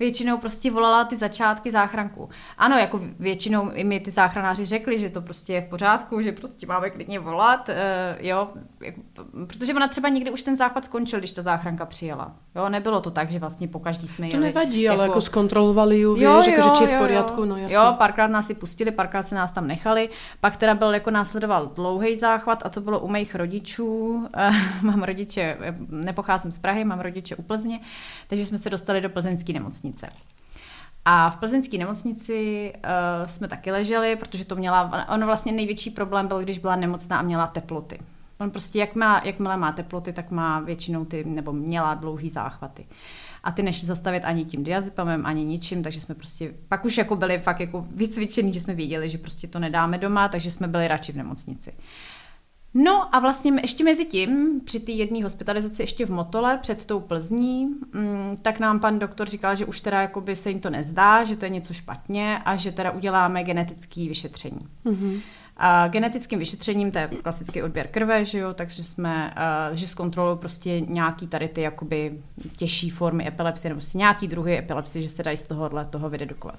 většinou 0.00 0.38
prostě 0.38 0.70
volala 0.70 1.04
ty 1.04 1.16
začátky 1.16 1.70
záchranku. 1.70 2.28
Ano, 2.58 2.76
jako 2.76 3.00
většinou 3.18 3.70
i 3.70 3.84
mi 3.84 4.00
ty 4.00 4.10
záchranáři 4.10 4.64
řekli, 4.64 4.98
že 4.98 5.10
to 5.10 5.22
prostě 5.22 5.52
je 5.52 5.60
v 5.60 5.64
pořádku, 5.64 6.20
že 6.20 6.32
prostě 6.32 6.66
máme 6.66 6.90
klidně 6.90 7.18
volat, 7.18 7.68
uh, 7.68 7.74
jo, 8.26 8.48
protože 9.46 9.74
ona 9.74 9.88
třeba 9.88 10.08
někdy 10.08 10.30
už 10.30 10.42
ten 10.42 10.56
záchvat 10.56 10.84
skončil, 10.84 11.18
když 11.18 11.32
ta 11.32 11.42
záchranka 11.42 11.86
přijela. 11.86 12.32
Jo, 12.56 12.68
nebylo 12.68 13.00
to 13.00 13.10
tak, 13.10 13.30
že 13.30 13.38
vlastně 13.38 13.68
po 13.68 13.78
každý 13.78 14.08
jsme 14.08 14.26
jeli. 14.26 14.38
To 14.38 14.44
nevadí, 14.44 14.82
jako... 14.82 14.98
ale 14.98 15.08
jako 15.08 15.20
zkontrolovali 15.20 16.00
ju, 16.00 16.16
jo, 16.16 16.30
jo, 16.30 16.42
že 16.42 16.50
či 16.76 16.84
je 16.84 16.96
v 16.96 17.02
pořádku, 17.02 17.44
no 17.44 17.56
jasně. 17.56 17.76
Jo, 17.76 17.94
párkrát 17.98 18.26
nás 18.26 18.46
si 18.46 18.54
pustili, 18.54 18.90
párkrát 18.90 19.22
se 19.22 19.34
nás 19.34 19.52
tam 19.52 19.66
nechali, 19.66 20.08
pak 20.40 20.56
teda 20.56 20.74
byl 20.74 20.94
jako 20.94 21.10
následoval 21.10 21.66
dlouhý 21.66 22.16
záchvat 22.16 22.62
a 22.66 22.68
to 22.68 22.80
bylo 22.80 23.00
u 23.00 23.08
mých 23.08 23.34
rodičů. 23.34 24.26
mám 24.82 25.02
rodiče, 25.02 25.58
nepocházím 25.88 26.52
z 26.52 26.58
Prahy, 26.58 26.84
mám 26.84 27.00
rodiče 27.00 27.36
u 27.36 27.42
Plzně, 27.42 27.80
takže 28.28 28.46
jsme 28.46 28.58
se 28.58 28.70
dostali 28.70 29.00
do 29.00 29.10
plzeňské 29.10 29.52
nemocnice 29.52 29.89
nemocnice. 29.90 30.08
A 31.04 31.30
v 31.30 31.36
plzeňské 31.36 31.78
nemocnici 31.78 32.72
uh, 32.74 33.26
jsme 33.26 33.48
taky 33.48 33.72
leželi, 33.72 34.16
protože 34.16 34.44
to 34.44 34.56
měla, 34.56 35.08
ono 35.08 35.26
vlastně 35.26 35.52
největší 35.52 35.90
problém 35.90 36.28
byl, 36.28 36.42
když 36.42 36.58
byla 36.58 36.76
nemocná 36.76 37.18
a 37.18 37.22
měla 37.22 37.46
teploty. 37.46 37.98
On 38.38 38.50
prostě, 38.50 38.78
jak 38.78 38.94
má, 38.94 39.22
jakmile 39.24 39.56
má 39.56 39.72
teploty, 39.72 40.12
tak 40.12 40.30
má 40.30 40.60
většinou 40.60 41.04
ty, 41.04 41.24
nebo 41.24 41.52
měla 41.52 41.94
dlouhý 41.94 42.30
záchvaty. 42.30 42.86
A 43.44 43.52
ty 43.52 43.62
nešli 43.62 43.86
zastavit 43.86 44.20
ani 44.24 44.44
tím 44.44 44.64
diazepamem, 44.64 45.26
ani 45.26 45.44
ničím, 45.44 45.82
takže 45.82 46.00
jsme 46.00 46.14
prostě, 46.14 46.54
pak 46.68 46.84
už 46.84 46.98
jako 46.98 47.16
byli 47.16 47.38
fakt 47.38 47.60
jako 47.60 47.86
vycvičení, 47.94 48.52
že 48.52 48.60
jsme 48.60 48.74
věděli, 48.74 49.08
že 49.08 49.18
prostě 49.18 49.48
to 49.48 49.58
nedáme 49.58 49.98
doma, 49.98 50.28
takže 50.28 50.50
jsme 50.50 50.68
byli 50.68 50.88
radši 50.88 51.12
v 51.12 51.16
nemocnici. 51.16 51.72
No 52.74 53.14
a 53.14 53.18
vlastně 53.18 53.52
ještě 53.62 53.84
mezi 53.84 54.04
tím, 54.04 54.60
při 54.64 54.80
té 54.80 54.92
jedné 54.92 55.22
hospitalizaci 55.22 55.82
ještě 55.82 56.06
v 56.06 56.10
Motole 56.10 56.58
před 56.58 56.86
tou 56.86 57.00
Plzní, 57.00 57.66
mm, 57.66 58.36
tak 58.42 58.60
nám 58.60 58.80
pan 58.80 58.98
doktor 58.98 59.28
říkal, 59.28 59.56
že 59.56 59.64
už 59.64 59.80
teda 59.80 60.02
jakoby 60.02 60.36
se 60.36 60.50
jim 60.50 60.60
to 60.60 60.70
nezdá, 60.70 61.24
že 61.24 61.36
to 61.36 61.44
je 61.44 61.50
něco 61.50 61.74
špatně 61.74 62.38
a 62.44 62.56
že 62.56 62.72
teda 62.72 62.90
uděláme 62.90 63.44
genetické 63.44 64.08
vyšetření. 64.08 64.68
Mm-hmm. 64.84 65.20
A 65.62 65.88
genetickým 65.88 66.38
vyšetřením, 66.38 66.90
to 66.90 66.98
je 66.98 67.08
klasický 67.22 67.62
odběr 67.62 67.86
krve, 67.86 68.24
že 68.24 68.38
jo, 68.38 68.54
takže 68.54 68.84
jsme, 68.84 69.34
uh, 69.70 69.76
že 69.76 69.86
zkontrolují 69.86 70.38
prostě 70.38 70.80
nějaký 70.80 71.26
tady 71.26 71.48
ty 71.48 71.60
jakoby 71.60 72.18
těžší 72.56 72.90
formy 72.90 73.26
epilepsie, 73.26 73.68
nebo 73.70 73.78
prostě 73.78 73.98
nějaký 73.98 74.28
druhy 74.28 74.58
epilepsie, 74.58 75.02
že 75.02 75.08
se 75.08 75.22
dají 75.22 75.36
z 75.36 75.46
tohohle 75.46 75.84
toho 75.84 76.10
vydedukovat. 76.10 76.58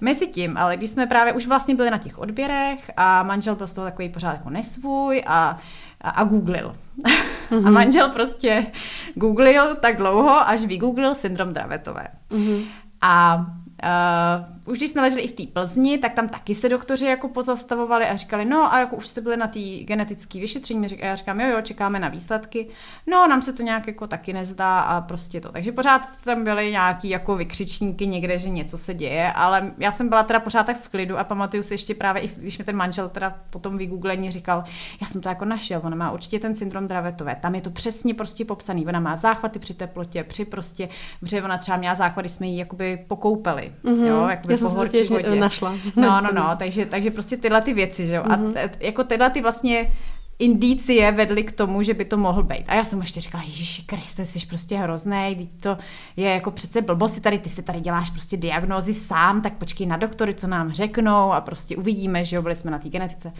Mezi 0.00 0.26
tím, 0.26 0.56
ale 0.56 0.76
když 0.76 0.90
jsme 0.90 1.06
právě 1.06 1.32
už 1.32 1.46
vlastně 1.46 1.74
byli 1.74 1.90
na 1.90 1.98
těch 1.98 2.18
odběrech 2.18 2.90
a 2.96 3.22
manžel 3.22 3.54
byl 3.54 3.66
z 3.66 3.72
toho 3.72 3.84
takový 3.84 4.08
pořád 4.08 4.32
jako 4.32 4.50
nesvůj 4.50 5.22
a 5.26 5.58
a, 6.00 6.10
a 6.10 6.24
googlil. 6.24 6.76
Mm-hmm. 7.02 7.26
A 7.50 7.60
mhm. 7.60 7.72
manžel 7.72 8.08
prostě 8.08 8.66
googlil 9.14 9.76
tak 9.76 9.96
dlouho, 9.96 10.48
až 10.48 10.64
vygooglil 10.64 11.14
syndrom 11.14 11.52
Dravetové. 11.52 12.08
Mm-hmm. 12.30 12.64
A 13.00 13.46
Uh, 13.84 14.55
už 14.66 14.78
když 14.78 14.90
jsme 14.90 15.02
leželi 15.02 15.22
i 15.22 15.28
v 15.28 15.32
té 15.32 15.52
Plzni, 15.52 15.98
tak 15.98 16.12
tam 16.12 16.28
taky 16.28 16.54
se 16.54 16.68
doktoři 16.68 17.06
jako 17.06 17.28
pozastavovali 17.28 18.04
a 18.04 18.16
říkali, 18.16 18.44
no 18.44 18.74
a 18.74 18.78
jako 18.78 18.96
už 18.96 19.06
jste 19.06 19.20
byli 19.20 19.36
na 19.36 19.46
té 19.46 19.60
genetické 19.60 20.40
vyšetření, 20.40 20.86
a 20.86 21.06
já 21.06 21.16
říkám, 21.16 21.40
jo, 21.40 21.48
jo, 21.48 21.60
čekáme 21.60 21.98
na 21.98 22.08
výsledky. 22.08 22.68
No, 23.06 23.28
nám 23.28 23.42
se 23.42 23.52
to 23.52 23.62
nějak 23.62 23.86
jako 23.86 24.06
taky 24.06 24.32
nezdá 24.32 24.80
a 24.80 25.00
prostě 25.00 25.40
to. 25.40 25.52
Takže 25.52 25.72
pořád 25.72 26.02
tam 26.24 26.44
byly 26.44 26.70
nějaký 26.70 27.08
jako 27.08 27.36
vykřičníky 27.36 28.06
někde, 28.06 28.38
že 28.38 28.50
něco 28.50 28.78
se 28.78 28.94
děje, 28.94 29.32
ale 29.32 29.72
já 29.78 29.92
jsem 29.92 30.08
byla 30.08 30.22
teda 30.22 30.40
pořád 30.40 30.66
tak 30.66 30.80
v 30.80 30.88
klidu 30.88 31.18
a 31.18 31.24
pamatuju 31.24 31.62
si 31.62 31.74
ještě 31.74 31.94
právě, 31.94 32.22
i 32.22 32.28
když 32.36 32.58
mi 32.58 32.64
ten 32.64 32.76
manžel 32.76 33.08
teda 33.08 33.38
potom 33.50 33.78
vygooglení 33.78 34.30
říkal, 34.30 34.64
já 35.00 35.06
jsem 35.06 35.20
to 35.20 35.28
jako 35.28 35.44
našel, 35.44 35.80
ona 35.84 35.96
má 35.96 36.10
určitě 36.10 36.38
ten 36.38 36.54
syndrom 36.54 36.86
Dravetové, 36.86 37.36
tam 37.42 37.54
je 37.54 37.60
to 37.60 37.70
přesně 37.70 38.14
prostě 38.14 38.44
popsaný, 38.44 38.86
ona 38.86 39.00
má 39.00 39.16
záchvaty 39.16 39.58
při 39.58 39.74
teplotě, 39.74 40.24
při 40.24 40.44
prostě, 40.44 40.88
protože 41.20 41.42
ona 41.42 41.58
třeba 41.58 41.76
měla 41.76 41.94
záchvaty, 41.94 42.28
jsme 42.28 42.46
ji 42.46 42.58
jakoby 42.58 43.04
pokoupali, 43.08 43.72
mm-hmm. 43.84 44.06
jo, 44.06 44.26
jakoby 44.28 44.55
Já 44.62 44.70
jsem 44.70 44.88
těž 44.88 45.10
našla. 45.40 45.74
No, 45.96 46.20
no, 46.20 46.28
no, 46.32 46.50
takže, 46.58 46.86
takže 46.86 47.10
prostě 47.10 47.36
tyhle 47.36 47.62
ty 47.62 47.74
věci, 47.74 48.06
že 48.06 48.14
jo. 48.14 48.22
A 48.24 48.36
mhm. 48.36 48.52
t- 48.52 48.70
jako 48.80 49.04
tyhle 49.04 49.30
ty 49.30 49.42
vlastně 49.42 49.92
indicie 50.38 51.12
vedly 51.12 51.42
k 51.42 51.52
tomu, 51.52 51.82
že 51.82 51.94
by 51.94 52.04
to 52.04 52.16
mohl 52.16 52.42
být. 52.42 52.64
A 52.68 52.74
já 52.74 52.84
jsem 52.84 53.00
ještě 53.00 53.20
říkala, 53.20 53.44
Ježíši 53.44 53.82
Kriste, 53.82 54.24
jsi 54.26 54.46
prostě 54.46 54.76
hrozný, 54.76 55.34
teď 55.38 55.60
to 55.60 55.78
je 56.16 56.30
jako 56.30 56.50
přece 56.50 56.82
blbosti 56.82 57.20
tady, 57.20 57.38
ty 57.38 57.48
si 57.48 57.62
tady 57.62 57.80
děláš 57.80 58.10
prostě 58.10 58.36
diagnózy 58.36 58.94
sám, 58.94 59.42
tak 59.42 59.52
počkej 59.52 59.86
na 59.86 59.96
doktory, 59.96 60.34
co 60.34 60.46
nám 60.46 60.72
řeknou 60.72 61.32
a 61.32 61.40
prostě 61.40 61.76
uvidíme, 61.76 62.24
že 62.24 62.36
jo, 62.36 62.42
byli 62.42 62.54
jsme 62.54 62.70
na 62.70 62.78
té 62.78 62.88
genetice. 62.88 63.32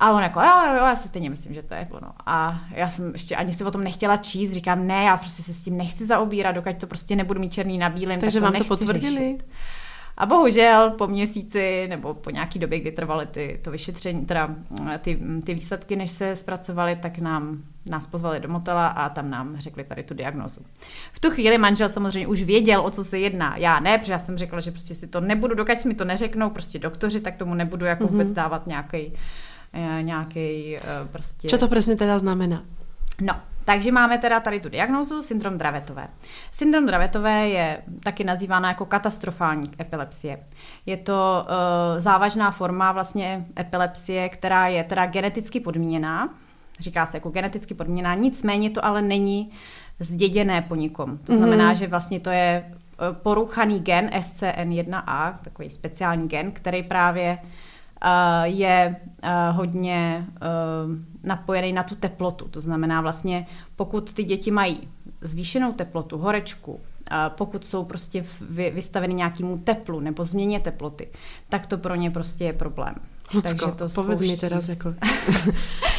A 0.00 0.12
on 0.12 0.22
jako, 0.22 0.40
jo, 0.40 0.62
jo, 0.66 0.84
já 0.84 0.96
si 0.96 1.08
stejně 1.08 1.30
myslím, 1.30 1.54
že 1.54 1.62
to 1.62 1.74
je 1.74 1.88
ono. 1.90 2.12
A 2.26 2.60
já 2.70 2.88
jsem 2.90 3.12
ještě 3.12 3.36
ani 3.36 3.52
si 3.52 3.64
o 3.64 3.70
tom 3.70 3.84
nechtěla 3.84 4.16
číst, 4.16 4.50
říkám, 4.50 4.86
ne, 4.86 5.04
já 5.04 5.16
prostě 5.16 5.42
se 5.42 5.54
s 5.54 5.62
tím 5.62 5.76
nechci 5.76 6.06
zaobírat, 6.06 6.54
dokud 6.54 6.76
to 6.76 6.86
prostě 6.86 7.16
nebudu 7.16 7.40
mít 7.40 7.52
černý 7.52 7.78
na 7.78 7.90
bílém, 7.90 8.20
Takže 8.20 8.40
tak 8.40 8.52
to 8.52 8.52
vám 8.52 8.62
to 8.62 8.76
potvrdili? 8.76 9.14
Řešit. 9.14 9.44
A 10.18 10.26
bohužel 10.26 10.90
po 10.90 11.06
měsíci 11.06 11.86
nebo 11.88 12.14
po 12.14 12.30
nějaký 12.30 12.58
době, 12.58 12.80
kdy 12.80 12.90
trvaly 12.92 13.26
ty, 13.26 13.60
to 13.62 13.70
vyšetření, 13.70 14.26
teda 14.26 14.54
ty, 14.98 15.18
ty 15.44 15.54
výsledky, 15.54 15.96
než 15.96 16.10
se 16.10 16.36
zpracovaly, 16.36 16.96
tak 16.96 17.18
nám, 17.18 17.62
nás 17.90 18.06
pozvali 18.06 18.40
do 18.40 18.48
motela 18.48 18.86
a 18.88 19.08
tam 19.08 19.30
nám 19.30 19.56
řekli 19.58 19.84
tady 19.84 20.02
tu 20.02 20.14
diagnózu. 20.14 20.60
V 21.12 21.20
tu 21.20 21.30
chvíli 21.30 21.58
manžel 21.58 21.88
samozřejmě 21.88 22.26
už 22.26 22.42
věděl, 22.42 22.80
o 22.80 22.90
co 22.90 23.04
se 23.04 23.18
jedná. 23.18 23.56
Já 23.56 23.80
ne, 23.80 23.98
protože 23.98 24.12
já 24.12 24.18
jsem 24.18 24.38
řekla, 24.38 24.60
že 24.60 24.70
prostě 24.70 24.94
si 24.94 25.06
to 25.06 25.20
nebudu, 25.20 25.54
dokud 25.54 25.84
mi 25.84 25.94
to 25.94 26.04
neřeknou 26.04 26.50
prostě 26.50 26.78
doktoři, 26.78 27.20
tak 27.20 27.36
tomu 27.36 27.54
nebudu 27.54 27.86
jako 27.86 28.04
Mhm. 28.04 28.12
vůbec 28.12 28.32
dávat 28.32 28.66
nějaký 28.66 29.12
nějaký 30.02 30.76
prostě... 31.12 31.48
Čo 31.48 31.58
to 31.58 31.68
presne 31.68 31.96
teda 31.96 32.18
znamená? 32.18 32.62
No, 33.20 33.34
takže 33.68 33.92
máme 33.92 34.18
teda 34.18 34.40
tady 34.40 34.60
tu 34.60 34.68
diagnózu 34.68 35.22
syndrom 35.22 35.58
Dravetové. 35.58 36.08
Syndrom 36.52 36.86
Dravetové 36.86 37.48
je 37.48 37.82
taky 38.02 38.24
nazývána 38.24 38.68
jako 38.68 38.86
katastrofální 38.86 39.70
epilepsie. 39.80 40.40
Je 40.86 40.96
to 40.96 41.44
uh, 41.44 42.00
závažná 42.00 42.50
forma 42.50 42.92
vlastně 42.92 43.46
epilepsie, 43.58 44.28
která 44.28 44.66
je 44.66 44.84
teda 44.84 45.06
geneticky 45.06 45.60
podmíněná, 45.60 46.34
říká 46.80 47.06
se 47.06 47.16
jako 47.16 47.30
geneticky 47.30 47.74
podmíněná, 47.74 48.14
nicméně 48.14 48.70
to 48.70 48.84
ale 48.84 49.02
není 49.02 49.50
zděděné 50.00 50.62
po 50.62 50.74
nikom. 50.74 51.18
To 51.18 51.36
znamená, 51.36 51.72
mm-hmm. 51.72 51.78
že 51.78 51.86
vlastně 51.86 52.20
to 52.20 52.30
je 52.30 52.64
eh, 52.64 52.74
poruchaný 53.12 53.80
gen 53.80 54.10
SCN1A, 54.14 55.34
takový 55.42 55.70
speciální 55.70 56.28
gen, 56.28 56.52
který 56.52 56.82
právě 56.82 57.38
uh, 57.42 57.48
je 58.44 58.96
uh, 59.24 59.56
hodně 59.56 60.26
uh, 60.28 60.96
napojený 61.22 61.72
na 61.72 61.82
tu 61.82 61.94
teplotu. 61.94 62.48
To 62.48 62.60
znamená 62.60 63.00
vlastně, 63.00 63.46
pokud 63.76 64.12
ty 64.12 64.24
děti 64.24 64.50
mají 64.50 64.88
zvýšenou 65.20 65.72
teplotu, 65.72 66.18
horečku, 66.18 66.80
pokud 67.28 67.64
jsou 67.64 67.84
prostě 67.84 68.24
vy, 68.40 68.70
vystaveny 68.70 69.14
nějakému 69.14 69.58
teplu 69.58 70.00
nebo 70.00 70.24
změně 70.24 70.60
teploty, 70.60 71.08
tak 71.48 71.66
to 71.66 71.78
pro 71.78 71.94
ně 71.94 72.10
prostě 72.10 72.44
je 72.44 72.52
problém. 72.52 72.94
Lucko, 73.34 73.48
Takže 73.48 73.66
to 73.66 73.88
povedz 73.88 74.20
mi 74.20 74.36
teraz 74.36 74.68
jako 74.68 74.94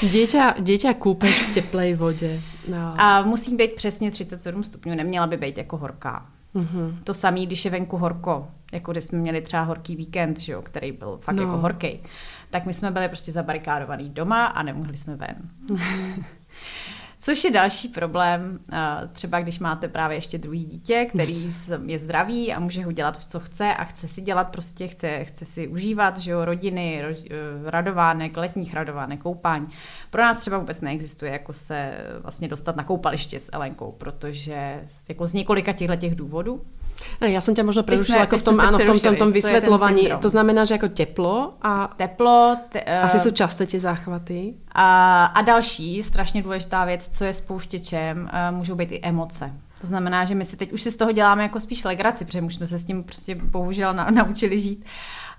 dieťa, 0.01 0.65
dieťa 0.65 0.98
kúpeš 0.98 1.46
v 1.46 1.62
teplej 1.62 1.94
vode. 1.94 2.41
No. 2.65 2.96
A 2.98 3.22
musí 3.22 3.56
být 3.56 3.74
přesně 3.75 4.12
37 4.12 4.63
stupňů, 4.63 4.96
neměla 4.96 5.27
by 5.27 5.38
být 5.38 5.58
jako 5.58 5.77
horká. 5.77 6.25
Mm-hmm. 6.56 7.03
To 7.03 7.13
samé, 7.13 7.46
když 7.46 7.65
je 7.65 7.72
venku 7.72 7.98
horko, 7.98 8.48
jako 8.74 8.91
když 8.91 9.03
jsme 9.03 9.20
měli 9.20 9.41
třeba 9.41 9.63
horký 9.63 9.96
víkend, 9.96 10.39
že 10.39 10.51
jo, 10.51 10.62
který 10.62 10.91
byl 10.91 11.20
fakt 11.22 11.36
no. 11.36 11.44
jako 11.44 11.58
horký, 11.58 12.00
tak 12.50 12.65
my 12.65 12.74
jsme 12.74 12.91
byli 12.91 13.08
prostě 13.08 13.32
zabarikádovaný 13.32 14.10
doma 14.10 14.46
a 14.46 14.63
nemohli 14.63 14.98
jsme 14.98 15.15
ven. 15.15 15.36
Mm-hmm. 15.68 16.24
Což 17.21 17.43
je 17.43 17.51
další 17.51 17.88
problém, 17.88 18.59
třeba 19.13 19.39
když 19.39 19.59
máte 19.59 19.88
právě 19.88 20.17
ještě 20.17 20.38
druhý 20.38 20.65
dítě, 20.65 21.05
který 21.09 21.53
je 21.85 21.99
zdravý 21.99 22.53
a 22.53 22.59
může 22.59 22.83
ho 22.83 22.91
dělat, 22.91 23.23
co 23.23 23.39
chce 23.39 23.73
a 23.73 23.83
chce 23.83 24.07
si 24.07 24.21
dělat 24.21 24.43
prostě, 24.43 24.88
chce, 24.88 25.23
chce 25.23 25.45
si 25.45 25.67
užívat, 25.67 26.17
že 26.17 26.31
jo, 26.31 26.45
rodiny, 26.45 27.03
radovánek, 27.65 28.38
letních 28.38 28.73
radovánek, 28.73 29.21
koupání. 29.21 29.67
Pro 30.09 30.21
nás 30.21 30.39
třeba 30.39 30.57
vůbec 30.57 30.81
neexistuje, 30.81 31.31
jako 31.31 31.53
se 31.53 31.93
vlastně 32.21 32.47
dostat 32.47 32.75
na 32.75 32.83
koupaliště 32.83 33.39
s 33.39 33.49
Elenkou, 33.53 33.91
protože 33.91 34.88
jako 35.09 35.27
z 35.27 35.33
několika 35.33 35.73
těchto 35.73 35.95
těch 35.95 36.15
důvodů. 36.15 36.61
No, 37.22 37.27
já 37.27 37.41
jsem 37.41 37.56
tě 37.56 37.63
možná 37.63 37.84
prerušila 37.84 38.20
jako 38.20 38.38
v 38.38 38.41
tom, 38.41 38.60
áno, 38.60 38.77
v 38.77 38.84
tom, 38.84 39.00
tom, 39.00 39.15
tom 39.15 39.32
vysvětlování. 39.32 40.10
To 40.22 40.29
znamená, 40.29 40.65
že 40.65 40.74
jako 40.74 40.89
teplo 40.89 41.53
a 41.62 41.94
teplo. 41.98 42.58
Te, 42.70 42.82
uh, 42.82 43.06
asi 43.06 43.20
jsou 43.20 43.32
časté 43.32 43.65
ty 43.65 43.79
záchvaty. 43.79 44.53
A, 44.72 45.25
a 45.25 45.41
další 45.41 46.03
strašně 46.03 46.41
důležitá 46.41 46.86
věc, 46.86 47.18
co 47.18 47.24
je 47.24 47.34
spouštěčem, 47.34 48.29
uh, 48.51 48.58
můžou 48.58 48.75
být 48.75 48.91
i 48.91 49.00
emoce. 49.03 49.53
To 49.82 49.88
znamená, 49.88 50.25
že 50.25 50.36
my 50.36 50.46
si 50.46 50.58
teď 50.58 50.74
už 50.74 50.82
si 50.82 50.91
z 50.91 50.98
toho 50.98 51.12
děláme 51.12 51.44
jako 51.44 51.60
spíš 51.60 51.84
legraci, 51.84 52.25
protože 52.25 52.41
už 52.41 52.56
jsme 52.56 52.68
se 52.68 52.79
s 52.79 52.86
tím 52.86 53.03
prostě 53.03 53.36
bohužel 53.36 53.94
na, 53.94 54.10
naučili 54.12 54.60
žít. 54.60 54.86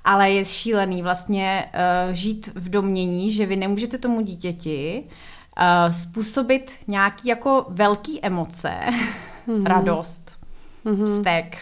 Ale 0.04 0.30
je 0.30 0.44
šílený 0.44 1.02
vlastně 1.02 1.64
uh, 1.74 2.12
žít 2.12 2.50
v 2.54 2.68
domění, 2.68 3.32
že 3.32 3.46
vy 3.46 3.56
nemůžete 3.56 3.98
tomu 3.98 4.20
dítěti 4.20 5.02
uh, 5.04 5.92
způsobit 5.92 6.72
nějaký 6.86 7.28
jako 7.28 7.66
velký 7.68 8.18
emoce, 8.22 8.72
mm-hmm. 9.48 9.66
radost, 9.66 10.39
mm-hmm. 10.84 11.04
vztek, 11.04 11.58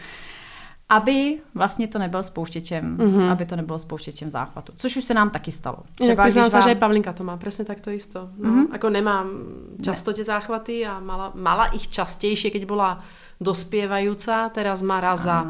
aby 0.88 1.38
vlastně 1.54 1.88
to 1.88 1.98
nebyl 1.98 2.22
spouštěčem, 2.22 2.96
mm-hmm. 2.96 3.30
aby 3.30 3.46
to 3.46 3.56
nebylo 3.56 3.78
spouštěčem 3.78 4.30
záchvatu. 4.30 4.72
Což 4.76 4.96
už 4.96 5.04
se 5.04 5.14
nám 5.14 5.30
taky 5.30 5.50
stalo. 5.50 5.78
Třeba 5.94 6.24
když 6.24 6.52
vám... 6.52 6.62
že 6.62 6.74
Pavlinka 6.74 7.12
to 7.12 7.24
má 7.24 7.36
presne 7.36 7.64
takto 7.64 7.90
isto. 7.90 8.28
No, 8.38 8.50
mm-hmm. 8.50 8.66
Ako 8.76 8.88
nemám 8.90 9.26
často 9.82 10.12
tie 10.12 10.24
záchvaty 10.24 10.86
a 10.86 11.00
mala, 11.00 11.32
mala 11.34 11.66
ich 11.72 11.88
častejšie, 11.88 12.50
keď 12.50 12.64
bola 12.68 13.00
dospievajúca, 13.40 14.48
teraz 14.54 14.82
má 14.82 15.00
raz 15.00 15.26
za 15.26 15.42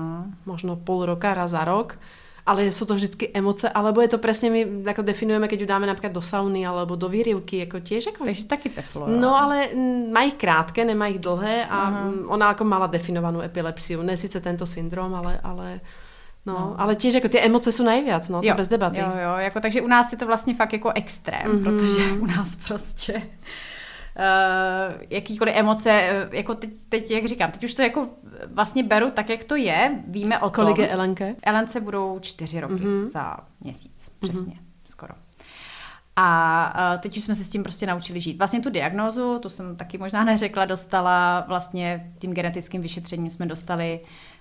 možno 0.49 0.77
pol 0.81 1.05
roka, 1.07 1.35
raz 1.35 1.51
za 1.53 1.65
rok 1.65 2.01
ale 2.47 2.65
jsou 2.73 2.85
to 2.85 2.95
vždycky 2.95 3.31
emoce, 3.35 3.69
alebo 3.69 4.01
je 4.01 4.09
to 4.09 4.19
přesně 4.19 4.51
my 4.51 4.67
jako 4.87 5.03
definujeme, 5.03 5.49
keď 5.49 5.61
ju 5.61 5.67
dáme 5.67 5.87
například 5.87 6.13
do 6.13 6.23
sauny 6.23 6.67
alebo 6.67 6.97
do 6.97 7.09
výrivky, 7.09 7.59
jako 7.59 7.81
těž 7.81 8.07
jako... 8.07 8.25
Takže 8.25 8.45
taky 8.45 8.69
teplo. 8.69 9.11
Jo. 9.11 9.21
No 9.21 9.37
ale 9.37 9.69
mají 10.13 10.33
krátké, 10.33 10.85
nemají 10.85 11.19
dlhé 11.19 11.67
a 11.67 11.91
uh-huh. 11.91 12.25
ona 12.27 12.49
jako 12.49 12.65
mala 12.65 12.87
definovanou 12.87 13.41
epilepsiu. 13.41 14.03
Ne 14.03 14.17
sice 14.17 14.41
tento 14.41 14.67
syndrom, 14.67 15.15
ale, 15.15 15.41
ale 15.43 15.81
No, 16.47 16.53
no, 16.53 16.75
ale 16.79 16.97
těž 16.97 17.15
jako 17.15 17.29
ty 17.29 17.41
emoce 17.41 17.73
jsou 17.73 17.85
nejvíc, 17.85 18.29
no, 18.29 18.41
to 18.41 18.47
jo, 18.47 18.55
bez 18.55 18.69
debaty. 18.69 19.01
Jo, 19.01 19.07
jo, 19.07 19.37
jako, 19.37 19.61
takže 19.61 19.83
u 19.83 19.87
nás 19.87 20.13
je 20.13 20.19
to 20.19 20.27
vlastně 20.27 20.55
fakt 20.55 20.73
jako 20.73 20.93
extrém, 20.95 21.43
mm-hmm. 21.43 21.65
protože 21.65 22.13
u 22.13 22.27
nás 22.27 22.57
prostě 22.57 23.23
uh, 24.17 24.95
jakýkoliv 25.11 25.55
emoce, 25.57 26.11
uh, 26.29 26.35
jako 26.35 26.55
teď, 26.55 26.71
teď, 26.89 27.11
jak 27.11 27.27
říkám, 27.27 27.51
teď 27.51 27.65
už 27.65 27.75
to 27.75 27.83
jako 27.83 28.09
vlastně 28.55 28.83
beru 28.83 29.11
tak, 29.11 29.31
jak 29.31 29.45
to 29.45 29.57
je, 29.57 30.03
víme 30.09 30.39
o 30.39 30.51
tom. 30.51 30.65
Kolik 30.65 30.79
je 30.79 30.89
Elenke? 30.89 31.35
Elence 31.43 31.81
budou 31.81 32.19
čtyři 32.19 32.61
roky 32.61 32.75
mm-hmm. 32.75 33.07
za 33.07 33.37
měsíc, 33.61 34.11
přesně, 34.21 34.55
mm-hmm. 34.55 34.91
skoro. 34.91 35.15
A 36.17 36.93
uh, 36.95 37.01
teď 37.01 37.17
už 37.17 37.23
jsme 37.23 37.35
se 37.35 37.45
s 37.45 37.49
tím 37.49 37.63
prostě 37.63 37.87
naučili 37.87 38.21
žít. 38.21 38.39
Vlastně 38.39 38.61
tu 38.61 38.71
diagnózu, 38.71 39.39
tu 39.39 39.51
jsem 39.51 39.77
taky 39.77 39.99
možná 39.99 40.25
neřekla, 40.25 40.65
dostala 40.65 41.45
vlastně 41.49 42.13
tím 42.19 42.35
genetickým 42.35 42.83
vyšetřením 42.83 43.31
jsme 43.31 43.47
dostali, 43.47 44.01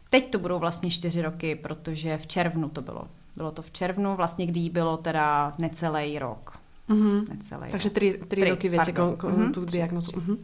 teď 0.09 0.31
to 0.31 0.39
budou 0.39 0.59
vlastně 0.59 0.89
čtyři 0.89 1.21
roky, 1.21 1.55
protože 1.55 2.17
v 2.17 2.27
červnu 2.27 2.69
to 2.69 2.81
bylo. 2.81 3.07
Bylo 3.35 3.51
to 3.51 3.61
v 3.61 3.71
červnu, 3.71 4.15
vlastně 4.15 4.45
kdy 4.45 4.69
bylo 4.69 4.97
teda 4.97 5.53
necelý 5.57 6.19
rok. 6.19 6.62
Mm-hmm. 6.89 7.29
Necelý 7.29 7.71
Takže 7.71 7.89
tři, 7.89 8.13
tři, 8.13 8.25
tři 8.27 8.49
roky 8.49 8.69
větě 8.69 8.91
kon, 8.91 9.15
kon, 9.15 9.33
mm-hmm. 9.33 9.51
tu 9.51 9.65
diagnózu. 9.65 10.11
Mm-hmm. 10.11 10.37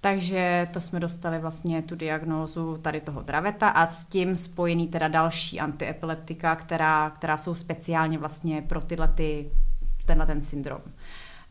Takže 0.00 0.68
to 0.72 0.80
jsme 0.80 1.00
dostali 1.00 1.38
vlastně 1.38 1.82
tu 1.82 1.96
diagnózu 1.96 2.76
tady 2.82 3.00
toho 3.00 3.22
draveta 3.22 3.68
a 3.68 3.86
s 3.86 4.04
tím 4.04 4.36
spojený 4.36 4.88
teda 4.88 5.08
další 5.08 5.60
antiepileptika, 5.60 6.56
která, 6.56 7.10
která 7.10 7.36
jsou 7.36 7.54
speciálně 7.54 8.18
vlastně 8.18 8.62
pro 8.62 8.80
tyhle 8.80 9.08
ty, 9.08 9.50
tenhle 10.06 10.26
ten 10.26 10.42
syndrom. 10.42 10.80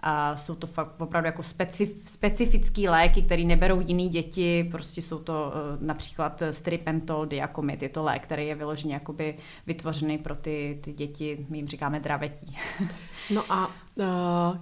A 0.05 0.37
jsou 0.37 0.55
to 0.55 0.67
fakt 0.67 1.01
opravdu 1.01 1.25
jako 1.25 1.43
specif, 1.43 1.89
specifický 2.05 2.87
léky, 2.87 3.21
které 3.21 3.43
neberou 3.43 3.79
jiný 3.79 4.09
děti, 4.09 4.67
prostě 4.71 5.01
jsou 5.01 5.19
to 5.19 5.53
uh, 5.53 5.87
například 5.87 6.43
stripentol, 6.51 7.25
diakomit, 7.25 7.83
je 7.83 7.89
to 7.89 8.03
lék, 8.03 8.23
který 8.23 8.47
je 8.47 8.55
vyloženě 8.55 8.93
jakoby 8.93 9.35
vytvořený 9.67 10.17
pro 10.17 10.35
ty, 10.35 10.79
ty 10.83 10.93
děti, 10.93 11.45
my 11.49 11.57
jim 11.57 11.67
říkáme 11.67 11.99
dravetí. 11.99 12.57
No 13.29 13.43
a 13.49 13.67
uh, 13.67 14.03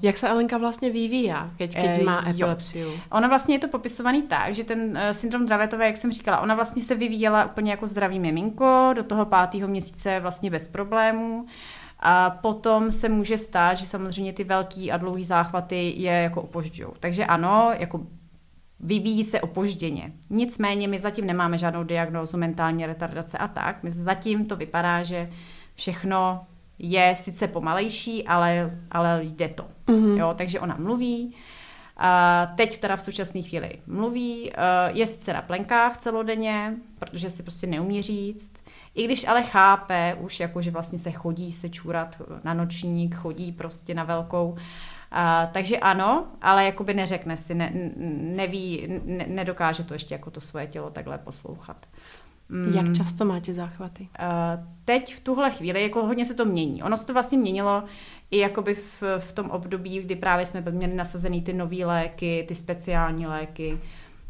jak 0.01 0.17
se 0.17 0.29
Elenka 0.29 0.57
vlastně 0.57 0.89
vyvíjí, 0.89 1.33
keď, 1.57 1.75
keď 1.75 2.03
má 2.03 2.29
epilepsiu? 2.29 2.91
Ona 3.11 3.27
vlastně 3.27 3.55
je 3.55 3.59
to 3.59 3.67
popisovaný 3.67 4.23
tak, 4.23 4.53
že 4.53 4.63
ten 4.63 4.79
uh, 4.79 5.11
syndrom 5.11 5.45
dravetové, 5.45 5.85
jak 5.85 5.97
jsem 5.97 6.11
říkala, 6.11 6.39
ona 6.39 6.55
vlastně 6.55 6.83
se 6.83 6.95
vyvíjela 6.95 7.45
úplně 7.45 7.71
jako 7.71 7.87
zdravý 7.87 8.19
miminko, 8.19 8.93
do 8.95 9.03
toho 9.03 9.25
pátého 9.25 9.67
měsíce 9.67 10.19
vlastně 10.19 10.49
bez 10.49 10.67
problémů. 10.67 11.45
A 12.01 12.29
potom 12.29 12.91
se 12.91 13.09
může 13.09 13.37
stát, 13.37 13.73
že 13.73 13.87
samozřejmě 13.87 14.33
ty 14.33 14.43
velký 14.43 14.91
a 14.91 14.97
dlouhý 14.97 15.23
záchvaty 15.23 15.93
je 15.97 16.11
jako 16.11 16.41
opožďují. 16.41 16.91
Takže 16.99 17.25
ano, 17.25 17.71
jako 17.79 18.01
vyvíjí 18.79 19.23
se 19.23 19.41
opožděně. 19.41 20.11
Nicméně 20.29 20.87
my 20.87 20.99
zatím 20.99 21.25
nemáme 21.25 21.57
žádnou 21.57 21.83
diagnózu 21.83 22.37
mentální 22.37 22.85
retardace 22.85 23.37
a 23.37 23.47
tak. 23.47 23.83
My 23.83 23.91
zatím 23.91 24.45
to 24.45 24.55
vypadá, 24.55 25.03
že 25.03 25.29
všechno 25.75 26.45
je 26.79 27.13
sice 27.15 27.47
pomalejší, 27.47 28.27
ale, 28.27 28.79
ale 28.91 29.19
jde 29.23 29.49
to. 29.49 29.67
Mm-hmm. 29.87 30.17
Jo, 30.17 30.33
takže 30.37 30.59
ona 30.59 30.75
mluví, 30.79 31.35
a 31.97 32.45
teď 32.55 32.77
teda 32.77 32.95
v 32.95 33.01
současné 33.01 33.41
chvíli 33.41 33.71
mluví, 33.87 34.51
je 34.93 35.07
sice 35.07 35.33
na 35.33 35.41
plenkách 35.41 35.97
celodenně, 35.97 36.73
protože 36.99 37.29
si 37.29 37.43
prostě 37.43 37.67
neumí 37.67 38.01
říct, 38.01 38.53
i 38.95 39.05
když 39.05 39.27
ale 39.27 39.43
chápe 39.43 40.17
už, 40.19 40.39
jako 40.39 40.61
že 40.61 40.71
vlastně 40.71 40.97
se 40.97 41.11
chodí 41.11 41.51
se 41.51 41.69
čůrat 41.69 42.21
na 42.43 42.53
nočník, 42.53 43.15
chodí 43.15 43.51
prostě 43.51 43.93
na 43.93 44.03
velkou, 44.03 44.55
A, 45.11 45.45
takže 45.53 45.77
ano, 45.77 46.27
ale 46.41 46.65
jakoby 46.65 46.93
neřekne 46.93 47.37
si, 47.37 47.55
ne, 47.55 47.71
neví, 48.35 48.87
ne, 49.05 49.25
nedokáže 49.27 49.83
to 49.83 49.93
ještě 49.93 50.15
jako 50.15 50.31
to 50.31 50.41
svoje 50.41 50.67
tělo 50.67 50.89
takhle 50.89 51.17
poslouchat. 51.17 51.85
Mm. 52.49 52.73
Jak 52.73 52.95
často 52.95 53.25
máte 53.25 53.53
záchvaty? 53.53 54.07
Uh, 54.19 54.65
teď 54.85 55.15
v 55.15 55.19
tuhle 55.19 55.51
chvíli, 55.51 55.83
jako 55.83 56.05
hodně 56.05 56.25
se 56.25 56.33
to 56.33 56.45
mění. 56.45 56.83
Ono 56.83 56.97
se 56.97 57.07
to 57.07 57.13
vlastně 57.13 57.37
měnilo 57.37 57.83
i 58.31 58.37
jakoby 58.37 58.75
v, 58.75 59.03
v 59.19 59.31
tom 59.31 59.49
období, 59.49 59.99
kdy 59.99 60.15
právě 60.15 60.45
jsme 60.45 60.61
měli 60.71 60.95
nasazený 60.95 61.41
ty 61.41 61.53
nové 61.53 61.85
léky, 61.85 62.45
ty 62.47 62.55
speciální 62.55 63.27
léky. 63.27 63.79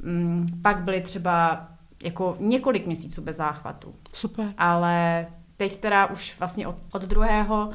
Um, 0.04 0.46
pak 0.62 0.84
byly 0.84 1.02
třeba 1.02 1.68
jako 2.04 2.38
několik 2.40 2.86
měsíců 2.86 3.22
bez 3.22 3.36
záchvatu. 3.36 3.96
Super. 4.14 4.54
Ale 4.58 5.28
teď 5.58 5.78
teda 5.78 6.06
už 6.06 6.40
vlastně 6.40 6.68
od, 6.68 6.76
od 6.92 7.02
druhého 7.02 7.68
uh, 7.68 7.74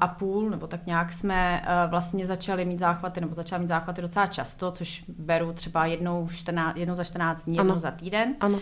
a 0.00 0.14
půl, 0.18 0.50
nebo 0.50 0.66
tak 0.66 0.86
nějak 0.86 1.12
jsme 1.12 1.62
uh, 1.62 1.90
vlastně 1.90 2.26
začali 2.26 2.64
mít 2.64 2.78
záchvaty, 2.78 3.20
nebo 3.20 3.34
začala 3.34 3.60
mít 3.60 3.68
záchvaty 3.68 4.02
docela 4.02 4.26
často, 4.26 4.70
což 4.70 5.04
beru 5.08 5.52
třeba 5.52 5.86
jednou, 5.86 6.28
14, 6.34 6.76
jednou 6.76 6.94
za 6.94 7.04
14 7.04 7.44
dní, 7.44 7.56
jednou 7.56 7.78
za 7.78 7.90
týden. 7.90 8.34
Ano. 8.40 8.58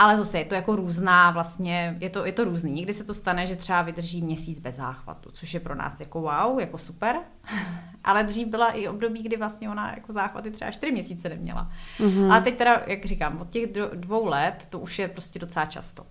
Ale 0.00 0.16
zase 0.16 0.38
je 0.38 0.44
to 0.44 0.54
jako 0.54 0.76
různá 0.76 1.30
vlastně, 1.30 1.96
je 2.00 2.10
to, 2.10 2.26
je 2.26 2.32
to 2.32 2.44
různý. 2.44 2.72
Někdy 2.72 2.94
se 2.94 3.04
to 3.04 3.14
stane, 3.14 3.46
že 3.46 3.56
třeba 3.56 3.82
vydrží 3.82 4.22
měsíc 4.22 4.60
bez 4.60 4.76
záchvatu, 4.76 5.30
což 5.30 5.54
je 5.54 5.60
pro 5.60 5.74
nás 5.74 6.00
jako 6.00 6.20
wow, 6.20 6.60
jako 6.60 6.78
super. 6.78 7.16
Ale 8.04 8.24
dřív 8.24 8.48
byla 8.48 8.70
i 8.70 8.88
období, 8.88 9.22
kdy 9.22 9.36
vlastně 9.36 9.70
ona 9.70 9.94
jako 9.94 10.12
záchvaty 10.12 10.50
třeba 10.50 10.70
čtyři 10.70 10.92
měsíce 10.92 11.28
neměla. 11.28 11.70
Mm-hmm. 11.98 12.32
Ale 12.32 12.40
teď 12.40 12.56
teda, 12.56 12.82
jak 12.86 13.04
říkám, 13.04 13.40
od 13.40 13.50
těch 13.50 13.72
dvou 13.94 14.26
let 14.26 14.66
to 14.70 14.78
už 14.78 14.98
je 14.98 15.08
prostě 15.08 15.38
docela 15.38 15.66
často. 15.66 16.06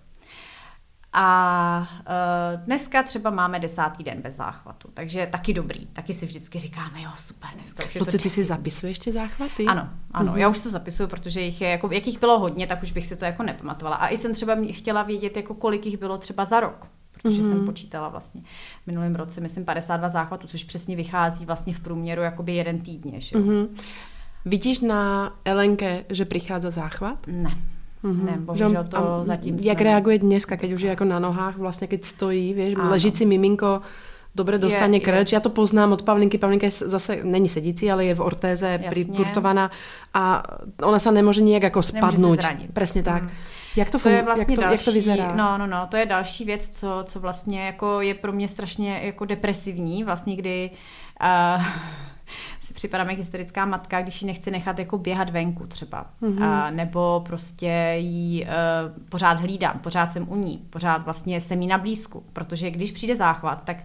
A 1.12 1.88
uh, 2.00 2.64
dneska 2.64 3.02
třeba 3.02 3.30
máme 3.30 3.60
desátý 3.60 4.04
den 4.04 4.22
bez 4.22 4.36
záchvatu, 4.36 4.88
takže 4.94 5.28
taky 5.32 5.54
dobrý. 5.54 5.86
Taky 5.86 6.14
si 6.14 6.26
vždycky 6.26 6.58
říkáme, 6.58 7.02
jo, 7.02 7.10
super, 7.18 7.50
dneska 7.54 7.84
už 7.84 7.94
je 7.94 8.00
Luci, 8.00 8.18
ty 8.18 8.30
si 8.30 8.44
zapisuješ 8.44 8.98
ty 8.98 9.12
záchvaty? 9.12 9.64
Ano, 9.66 9.88
ano, 10.10 10.32
mm-hmm. 10.32 10.36
já 10.36 10.48
už 10.48 10.60
to 10.60 10.70
zapisuju, 10.70 11.08
protože 11.08 11.40
jich 11.40 11.60
je, 11.60 11.68
jako, 11.68 11.88
jak 11.92 12.06
jich 12.06 12.20
bylo 12.20 12.38
hodně, 12.38 12.66
tak 12.66 12.82
už 12.82 12.92
bych 12.92 13.06
si 13.06 13.16
to 13.16 13.24
jako 13.24 13.42
nepamatovala. 13.42 13.96
A 13.96 14.08
i 14.08 14.16
jsem 14.16 14.34
třeba 14.34 14.56
chtěla 14.72 15.02
vědět, 15.02 15.36
jako 15.36 15.54
kolik 15.54 15.86
jich 15.86 15.96
bylo 15.96 16.18
třeba 16.18 16.44
za 16.44 16.60
rok, 16.60 16.86
protože 17.12 17.42
mm-hmm. 17.42 17.48
jsem 17.48 17.66
počítala 17.66 18.08
vlastně 18.08 18.40
v 18.84 18.86
minulém 18.86 19.14
roce, 19.14 19.40
myslím 19.40 19.64
52 19.64 20.08
záchvatů, 20.08 20.46
což 20.46 20.64
přesně 20.64 20.96
vychází 20.96 21.46
vlastně 21.46 21.74
v 21.74 21.80
průměru 21.80 22.22
jakoby 22.22 22.54
jeden 22.54 22.78
týdně. 22.78 23.20
Že? 23.20 23.36
Mm-hmm. 23.36 23.68
Vidíš 24.44 24.80
na 24.80 25.32
Elenke, 25.44 26.04
že 26.08 26.24
přichází 26.24 26.70
záchvat? 26.70 27.26
Ne. 27.26 27.56
Mm-hmm. 28.04 28.24
Ne, 28.24 28.36
bohužel 28.38 28.84
to 28.88 28.98
a 28.98 29.24
zatím 29.24 29.58
Jak 29.60 29.78
jsme... 29.78 29.84
reaguje 29.84 30.18
dneska, 30.18 30.56
keď 30.56 30.72
už 30.72 30.80
je 30.80 30.90
jako 30.90 31.04
na 31.04 31.18
nohách, 31.18 31.56
vlastně 31.56 31.86
keď 31.86 32.04
stojí, 32.04 32.54
víš, 32.54 32.74
ano. 32.78 32.90
ležící 32.90 33.26
miminko, 33.26 33.80
dobre 34.34 34.58
dostane 34.58 34.96
je, 34.96 35.00
krč. 35.00 35.32
Je. 35.32 35.36
Já 35.36 35.40
to 35.40 35.50
poznám 35.50 35.92
od 35.92 36.02
Pavlinky. 36.02 36.38
Pavlinka 36.38 36.66
je 36.66 36.70
zase, 36.70 37.18
není 37.22 37.48
sedící, 37.48 37.90
ale 37.92 38.04
je 38.04 38.14
v 38.14 38.20
ortéze 38.20 38.80
pripurtovaná 38.88 39.70
a 40.14 40.42
ona 40.82 40.98
se 40.98 41.12
nemůže 41.12 41.42
nijak 41.42 41.62
jako 41.62 41.82
spadnout. 41.82 42.38
Přesně 42.72 43.02
tak. 43.02 43.22
Mm. 43.22 43.30
Jak 43.76 43.90
to, 43.90 43.98
to 43.98 44.08
je 44.08 44.22
vlastně 44.22 44.52
jak 44.52 44.58
to, 44.58 44.62
další, 44.62 44.72
jak 44.72 44.84
to 44.84 44.92
vyzerá? 44.92 45.34
No, 45.34 45.58
no, 45.58 45.66
no, 45.66 45.86
to 45.90 45.96
je 45.96 46.06
další 46.06 46.44
věc, 46.44 46.70
co, 46.70 47.02
co 47.04 47.20
vlastně 47.20 47.66
jako 47.66 48.00
je 48.00 48.14
pro 48.14 48.32
mě 48.32 48.48
strašně 48.48 49.00
jako 49.04 49.24
depresivní, 49.24 50.04
vlastně 50.04 50.36
kdy 50.36 50.70
uh, 51.56 51.64
si 52.60 52.74
připadám 52.74 53.10
jak 53.10 53.18
hysterická 53.18 53.64
matka, 53.64 54.02
když 54.02 54.22
ji 54.22 54.26
nechci 54.26 54.50
nechat 54.50 54.78
jako 54.78 54.98
běhat 54.98 55.30
venku 55.30 55.66
třeba. 55.66 56.06
Mm-hmm. 56.22 56.44
A, 56.44 56.70
nebo 56.70 57.22
prostě 57.26 57.94
jí 57.98 58.44
uh, 58.44 59.08
pořád 59.08 59.40
hlídám, 59.40 59.78
pořád 59.78 60.10
jsem 60.10 60.28
u 60.28 60.36
ní, 60.36 60.62
pořád 60.70 61.04
vlastně 61.04 61.40
jsem 61.40 61.62
jí 61.62 61.68
na 61.68 61.78
blízku, 61.78 62.24
protože 62.32 62.70
když 62.70 62.90
přijde 62.90 63.16
záchvat, 63.16 63.64
tak 63.64 63.76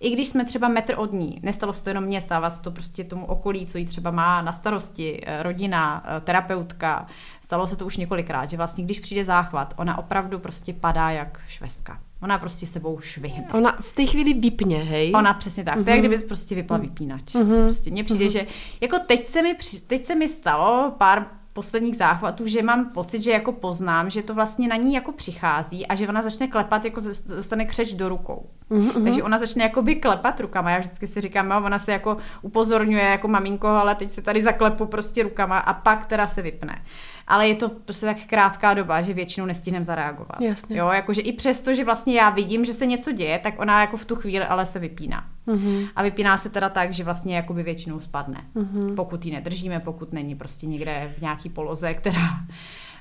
i 0.00 0.10
když 0.10 0.28
jsme 0.28 0.44
třeba 0.44 0.68
metr 0.68 0.94
od 0.96 1.12
ní, 1.12 1.38
nestalo 1.42 1.72
se 1.72 1.84
to 1.84 1.90
jenom 1.90 2.04
mě, 2.04 2.20
stává 2.20 2.50
se 2.50 2.62
to 2.62 2.70
prostě 2.70 3.04
tomu 3.04 3.26
okolí, 3.26 3.66
co 3.66 3.78
jí 3.78 3.86
třeba 3.86 4.10
má 4.10 4.42
na 4.42 4.52
starosti, 4.52 5.22
eh, 5.26 5.42
rodina, 5.42 6.04
eh, 6.06 6.20
terapeutka, 6.20 7.06
stalo 7.48 7.66
se 7.66 7.76
to 7.76 7.86
už 7.86 7.96
několikrát, 7.96 8.50
že 8.50 8.56
vlastně 8.56 8.84
když 8.84 9.00
přijde 9.00 9.24
záchvat, 9.24 9.74
ona 9.76 9.98
opravdu 9.98 10.38
prostě 10.38 10.72
padá 10.72 11.10
jak 11.10 11.40
švestka. 11.48 12.00
Ona 12.22 12.38
prostě 12.38 12.66
sebou 12.66 13.00
švihne. 13.00 13.48
Ona 13.52 13.76
v 13.80 13.92
té 13.92 14.06
chvíli 14.06 14.34
vypne, 14.34 14.76
hej? 14.76 15.12
Ona 15.16 15.34
přesně 15.34 15.64
tak. 15.64 15.78
Uh-huh. 15.78 15.84
To 15.84 15.90
je, 15.90 15.96
jak 15.96 16.04
mhm. 16.04 16.08
kdyby 16.08 16.26
prostě 16.28 16.54
vypla 16.54 16.76
mhm. 16.76 16.86
vypínač. 16.86 17.22
Uh-huh. 17.22 17.64
Prostě 17.64 17.90
mně 17.90 18.04
přijde, 18.04 18.26
uh-huh. 18.26 18.32
že 18.32 18.46
jako 18.80 18.98
teď 19.06 19.24
se, 19.24 19.42
mi, 19.42 19.56
teď 19.86 20.04
se 20.04 20.14
mi 20.14 20.28
stalo 20.28 20.94
pár 20.98 21.26
posledních 21.52 21.96
záchvatů, 21.96 22.46
že 22.46 22.62
mám 22.62 22.90
pocit, 22.90 23.22
že 23.22 23.30
jako 23.30 23.52
poznám, 23.52 24.10
že 24.10 24.22
to 24.22 24.34
vlastně 24.34 24.68
na 24.68 24.76
ní 24.76 24.94
jako 24.94 25.12
přichází 25.12 25.86
a 25.86 25.94
že 25.94 26.08
ona 26.08 26.22
začne 26.22 26.48
klepat, 26.48 26.84
jako 26.84 27.00
dostane 27.36 27.64
křeč 27.64 27.92
do 27.92 28.08
rukou. 28.08 28.46
Mm-hmm. 28.70 29.04
Takže 29.04 29.22
ona 29.22 29.38
začne 29.38 29.62
jako 29.62 29.82
by 29.82 29.96
klepat 29.96 30.40
rukama. 30.40 30.70
Já 30.70 30.78
vždycky 30.78 31.06
si 31.06 31.20
říkám, 31.20 31.48
no, 31.48 31.56
ona 31.56 31.78
se 31.78 31.92
jako 31.92 32.16
upozorňuje 32.42 33.04
jako 33.04 33.28
maminko, 33.28 33.66
ale 33.66 33.94
teď 33.94 34.10
se 34.10 34.22
tady 34.22 34.42
zaklepu 34.42 34.86
prostě 34.86 35.22
rukama 35.22 35.58
a 35.58 35.72
pak 35.72 36.06
teda 36.06 36.26
se 36.26 36.42
vypne 36.42 36.82
ale 37.28 37.48
je 37.48 37.54
to 37.54 37.68
prostě 37.68 38.06
tak 38.06 38.16
krátká 38.26 38.74
doba, 38.74 39.02
že 39.02 39.14
většinou 39.14 39.46
nestihnem 39.46 39.84
zareagovat. 39.84 40.40
Jasně. 40.40 40.78
Jo, 40.78 40.88
jakože 40.88 41.20
i 41.20 41.32
přesto, 41.32 41.74
že 41.74 41.84
vlastně 41.84 42.14
já 42.14 42.30
vidím, 42.30 42.64
že 42.64 42.74
se 42.74 42.86
něco 42.86 43.12
děje, 43.12 43.38
tak 43.38 43.60
ona 43.60 43.80
jako 43.80 43.96
v 43.96 44.04
tu 44.04 44.16
chvíli 44.16 44.44
ale 44.44 44.66
se 44.66 44.78
vypíná. 44.78 45.24
Mm-hmm. 45.46 45.88
A 45.96 46.02
vypíná 46.02 46.36
se 46.36 46.50
teda 46.50 46.68
tak, 46.68 46.92
že 46.92 47.04
vlastně 47.04 47.36
jakoby 47.36 47.62
většinou 47.62 48.00
spadne. 48.00 48.44
Mm-hmm. 48.56 48.94
Pokud 48.94 49.26
ji 49.26 49.32
nedržíme, 49.32 49.80
pokud 49.80 50.12
není 50.12 50.34
prostě 50.34 50.66
někde 50.66 51.14
v 51.18 51.22
nějaký 51.22 51.48
poloze, 51.48 51.94
která 51.94 52.40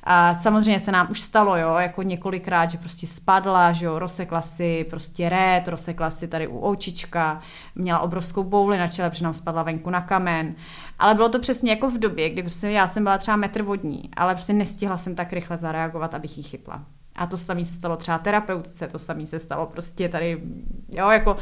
a 0.10 0.34
samozřejmě 0.34 0.80
se 0.80 0.92
nám 0.92 1.08
už 1.12 1.22
stalo, 1.22 1.58
jo, 1.58 1.76
jako 1.76 2.04
několikrát, 2.04 2.72
že 2.72 2.78
prostě 2.78 3.08
spadla, 3.08 3.72
že 3.72 3.86
jo, 3.86 4.00
rozsekla 4.00 4.42
si 4.42 4.86
prostě 4.90 5.30
rét, 5.30 5.68
rozsekla 5.68 6.10
si 6.10 6.28
tady 6.28 6.48
u 6.48 6.60
očička, 6.60 7.42
měla 7.76 8.00
obrovskou 8.00 8.44
bouli 8.44 8.78
na 8.78 8.88
čele, 8.88 9.10
protože 9.10 9.24
nám 9.24 9.34
spadla 9.34 9.64
venku 9.64 9.90
na 9.90 10.02
kamen. 10.02 10.56
Ale 11.00 11.16
bylo 11.16 11.30
to 11.30 11.40
přesně 11.40 11.72
jako 11.72 11.90
v 11.90 11.98
době, 11.98 12.30
kdy 12.30 12.42
prostě 12.42 12.70
já 12.70 12.88
jsem 12.88 13.04
byla 13.04 13.18
třeba 13.18 13.38
metr 13.38 13.62
vodní, 13.62 14.10
ale 14.18 14.36
prostě 14.36 14.54
nestihla 14.54 14.98
jsem 14.98 15.16
tak 15.16 15.34
rychle 15.34 15.58
zareagovat, 15.58 16.14
abych 16.14 16.38
ji 16.38 16.44
chytla. 16.44 16.84
A 17.16 17.28
to 17.28 17.38
samé 17.38 17.66
se 17.66 17.74
stalo 17.74 17.98
třeba 17.98 18.18
terapeutce, 18.18 18.88
to 18.88 19.00
samé 19.00 19.26
se 19.26 19.40
stalo 19.40 19.66
prostě 19.66 20.10
tady, 20.10 20.42
jo, 20.90 21.10
jako 21.10 21.38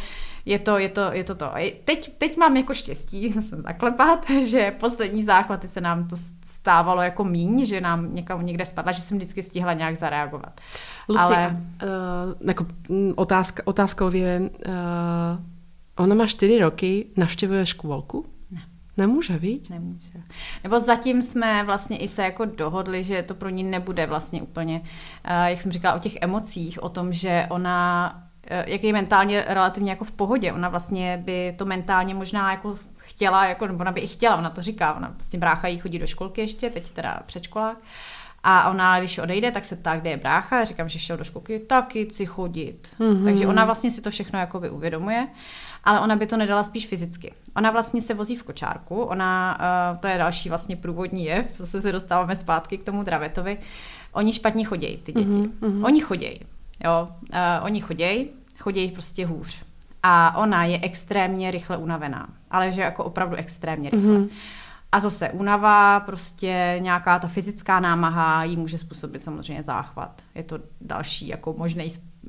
je 0.45 0.59
to, 0.59 0.77
je 0.77 0.89
to, 0.89 1.01
je 1.11 1.23
to 1.23 1.35
to. 1.35 1.51
Teď, 1.83 2.17
teď 2.17 2.37
mám 2.37 2.57
jako 2.57 2.73
štěstí, 2.73 3.33
jsem 3.41 3.61
zaklepat, 3.61 4.29
že 4.45 4.75
poslední 4.79 5.23
záchvaty 5.23 5.67
se 5.67 5.81
nám 5.81 6.07
to 6.07 6.15
stávalo 6.65 7.01
jako 7.01 7.23
míň, 7.23 7.65
že 7.65 7.81
nám 7.81 8.15
někam 8.15 8.45
někde 8.45 8.65
spadla, 8.65 8.91
že 8.91 9.01
jsem 9.01 9.17
vždycky 9.17 9.43
stihla 9.43 9.73
nějak 9.73 9.95
zareagovat. 9.95 10.61
Lucia, 11.09 11.25
Ale... 11.25 11.57
Uh, 11.83 12.47
jako 12.47 12.65
mm, 12.89 13.13
otázka, 13.15 13.63
otázkově, 13.65 14.39
uh, 14.39 14.73
ona 15.97 16.15
má 16.15 16.27
čtyři 16.27 16.59
roky, 16.59 17.05
navštěvuje 17.17 17.65
školku? 17.65 18.25
Nemůže, 18.97 19.37
víc? 19.37 19.69
Nemůže. 19.69 20.19
Nebo 20.63 20.79
zatím 20.79 21.21
jsme 21.21 21.63
vlastně 21.63 21.97
i 21.97 22.07
se 22.07 22.23
jako 22.23 22.45
dohodli, 22.45 23.03
že 23.03 23.23
to 23.23 23.35
pro 23.35 23.49
ní 23.49 23.63
nebude 23.63 24.07
vlastně 24.07 24.41
úplně, 24.41 24.81
uh, 24.81 25.45
jak 25.45 25.61
jsem 25.61 25.71
říkala, 25.71 25.95
o 25.95 25.99
těch 25.99 26.15
emocích, 26.21 26.83
o 26.83 26.89
tom, 26.89 27.13
že 27.13 27.47
ona, 27.49 28.13
jak 28.65 28.83
je 28.83 28.93
mentálně 28.93 29.45
relativně 29.47 29.91
jako 29.91 30.03
v 30.03 30.11
pohodě, 30.11 30.53
ona 30.53 30.69
vlastně 30.69 31.21
by 31.25 31.53
to 31.57 31.65
mentálně 31.65 32.13
možná 32.13 32.51
jako 32.51 32.75
chtěla, 33.15 33.45
jako, 33.45 33.67
nebo 33.67 33.79
ona 33.79 33.91
by 33.91 34.01
i 34.01 34.07
chtěla, 34.07 34.35
ona 34.35 34.49
to 34.49 34.61
říká, 34.61 34.93
ona 34.93 35.13
vlastně 35.17 35.39
brácha 35.39 35.67
jí 35.67 35.79
chodí 35.79 35.99
do 35.99 36.07
školky 36.07 36.41
ještě, 36.41 36.69
teď 36.69 36.91
teda 36.91 37.19
předškolák, 37.25 37.77
a 38.47 38.69
ona, 38.69 38.99
když 38.99 39.17
odejde, 39.17 39.51
tak 39.51 39.65
se 39.65 39.75
ptá, 39.75 39.97
kde 39.97 40.09
je 40.09 40.17
brácha. 40.17 40.59
Já 40.59 40.65
říkám, 40.65 40.89
že 40.89 40.99
šel 40.99 41.17
do 41.17 41.23
školky, 41.23 41.59
taky 41.59 42.05
chci 42.05 42.25
chodit. 42.25 42.87
Mm-hmm. 42.99 43.23
Takže 43.23 43.47
ona 43.47 43.65
vlastně 43.65 43.91
si 43.91 44.01
to 44.01 44.09
všechno 44.09 44.39
jako 44.39 44.61
uvědomuje 44.71 45.27
ale 45.85 45.99
ona 45.99 46.15
by 46.15 46.27
to 46.27 46.37
nedala 46.37 46.63
spíš 46.63 46.87
fyzicky. 46.87 47.33
Ona 47.55 47.71
vlastně 47.71 48.01
se 48.01 48.13
vozí 48.13 48.35
v 48.35 48.43
kočárku, 48.43 49.01
ona, 49.01 49.57
uh, 49.91 49.97
to 49.97 50.07
je 50.07 50.17
další 50.17 50.49
vlastně 50.49 50.75
průvodní 50.75 51.25
jev, 51.25 51.57
zase 51.57 51.81
se 51.81 51.91
dostáváme 51.91 52.35
zpátky 52.35 52.77
k 52.77 52.83
tomu 52.83 53.03
Dravetovi. 53.03 53.57
Oni 54.11 54.33
špatně 54.33 54.65
chodějí, 54.65 54.97
ty 54.97 55.13
děti. 55.13 55.29
Mm-hmm. 55.29 55.85
Oni 55.85 56.01
chodějí, 56.01 56.39
jo, 56.83 57.07
uh, 57.09 57.65
oni 57.65 57.81
chodějí, 57.81 58.29
chodějí 58.59 58.91
prostě 58.91 59.25
hůř. 59.25 59.63
A 60.07 60.37
ona 60.37 60.65
je 60.65 60.79
extrémně 60.81 61.51
rychle 61.51 61.77
unavená, 61.77 62.29
ale 62.51 62.71
že 62.71 62.81
jako 62.81 63.03
opravdu 63.03 63.35
extrémně 63.35 63.89
rychle. 63.89 64.17
Mm-hmm. 64.17 64.29
A 64.91 64.99
zase 64.99 65.29
únava, 65.29 65.99
prostě 65.99 66.77
nějaká 66.79 67.19
ta 67.19 67.27
fyzická 67.27 67.79
námaha 67.79 68.43
jí 68.43 68.57
může 68.57 68.77
způsobit 68.77 69.23
samozřejmě 69.23 69.63
záchvat. 69.63 70.21
Je 70.35 70.43
to 70.43 70.59
další 70.81 71.27
jako 71.27 71.53
možný 71.57 71.87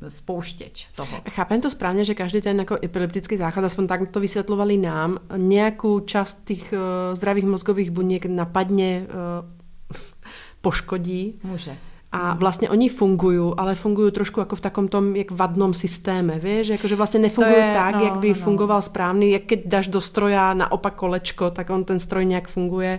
spouštěč 0.09 0.89
toho. 0.95 1.21
Chápem 1.31 1.61
to 1.61 1.71
správně, 1.71 2.05
že 2.05 2.15
každý 2.15 2.41
ten 2.41 2.59
jako 2.59 2.79
epileptický 2.85 3.37
záchvat, 3.37 3.65
aspoň 3.65 3.87
tak 3.87 4.11
to 4.11 4.21
vysvětlovali 4.21 4.77
nám, 4.77 5.19
nějakou 5.37 6.01
část 6.01 6.45
těch 6.45 6.73
uh, 6.73 6.79
zdravých 7.15 7.45
mozgových 7.45 7.91
buněk 7.91 8.27
napadně 8.27 9.07
uh, 9.09 9.99
poškodí. 10.61 11.41
Může. 11.43 11.77
A 12.17 12.35
vlastně 12.35 12.71
oni 12.71 12.89
fungují, 12.89 13.53
ale 13.57 13.75
fungují 13.75 14.13
trošku 14.13 14.41
jako 14.41 14.57
v 14.57 14.61
takom 14.61 14.89
tom 14.89 15.17
jak 15.17 15.31
vadnom 15.31 15.75
systéme, 15.75 16.39
víš? 16.39 16.69
Jakože 16.69 16.97
vlastně 16.97 17.21
nefungují 17.21 17.63
tak, 17.75 17.95
no, 17.95 18.05
jak 18.05 18.19
by 18.19 18.29
no, 18.29 18.35
no. 18.39 18.45
fungoval 18.45 18.83
správný. 18.83 19.31
Jak 19.31 19.43
keď 19.43 19.67
dáš 19.67 19.89
do 19.89 20.01
stroja 20.01 20.55
naopak 20.55 20.95
kolečko, 20.95 21.51
tak 21.51 21.71
on 21.71 21.85
ten 21.85 21.99
stroj 21.99 22.25
nějak 22.27 22.49
funguje 22.49 22.99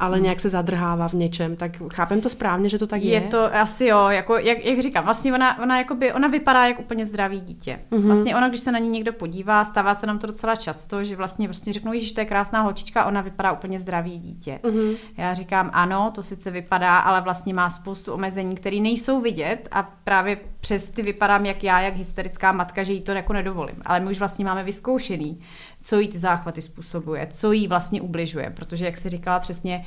ale 0.00 0.16
mm. 0.16 0.22
nějak 0.22 0.40
se 0.40 0.48
zadrhává 0.48 1.08
v 1.08 1.12
něčem. 1.12 1.56
Tak 1.56 1.72
chápem 1.94 2.20
to 2.20 2.28
správně, 2.28 2.68
že 2.68 2.78
to 2.78 2.86
tak 2.86 3.02
je? 3.02 3.10
Je 3.10 3.20
to 3.20 3.54
asi 3.54 3.84
jo, 3.84 4.08
jako, 4.08 4.38
jak, 4.38 4.64
jak 4.64 4.82
říkám, 4.82 5.04
vlastně 5.04 5.34
ona, 5.34 5.62
ona, 5.62 5.78
jakoby, 5.78 6.12
ona 6.12 6.28
vypadá 6.28 6.66
jak 6.66 6.80
úplně 6.80 7.06
zdravý 7.06 7.40
dítě. 7.40 7.80
Mm-hmm. 7.90 8.06
Vlastně 8.06 8.36
ona, 8.36 8.48
když 8.48 8.60
se 8.60 8.72
na 8.72 8.78
ní 8.78 8.88
někdo 8.88 9.12
podívá, 9.12 9.64
stává 9.64 9.94
se 9.94 10.06
nám 10.06 10.18
to 10.18 10.26
docela 10.26 10.56
často, 10.56 11.04
že 11.04 11.16
vlastně 11.16 11.48
prostě 11.48 11.72
řeknou, 11.72 11.92
že 11.94 12.14
to 12.14 12.20
je 12.20 12.26
krásná 12.26 12.60
holčička, 12.60 13.04
ona 13.04 13.20
vypadá 13.20 13.52
úplně 13.52 13.80
zdravý 13.80 14.18
dítě. 14.18 14.60
Mm-hmm. 14.62 14.96
Já 15.16 15.34
říkám, 15.34 15.70
ano, 15.72 16.10
to 16.14 16.22
sice 16.22 16.50
vypadá, 16.50 16.98
ale 16.98 17.20
vlastně 17.20 17.54
má 17.54 17.70
spoustu 17.70 18.12
omezení, 18.12 18.54
které 18.54 18.76
nejsou 18.76 19.20
vidět 19.20 19.68
a 19.72 19.82
právě 20.04 20.38
přes 20.60 20.90
ty 20.90 21.02
vypadám 21.02 21.46
jak 21.46 21.64
já, 21.64 21.80
jak 21.80 21.96
hysterická 21.96 22.52
matka, 22.52 22.82
že 22.82 22.92
jí 22.92 23.00
to 23.00 23.12
jako 23.12 23.32
nedovolím. 23.32 23.82
Ale 23.84 24.00
my 24.00 24.10
už 24.10 24.18
vlastně 24.18 24.44
máme 24.44 24.64
vyzkoušený, 24.64 25.40
co 25.80 25.98
jí 25.98 26.08
ty 26.08 26.18
záchvaty 26.18 26.62
způsobuje, 26.62 27.26
co 27.30 27.52
jí 27.52 27.68
vlastně 27.68 28.00
ubližuje, 28.00 28.50
protože 28.50 28.84
jak 28.84 28.98
si 28.98 29.08
říkala 29.08 29.38
přesně, 29.38 29.84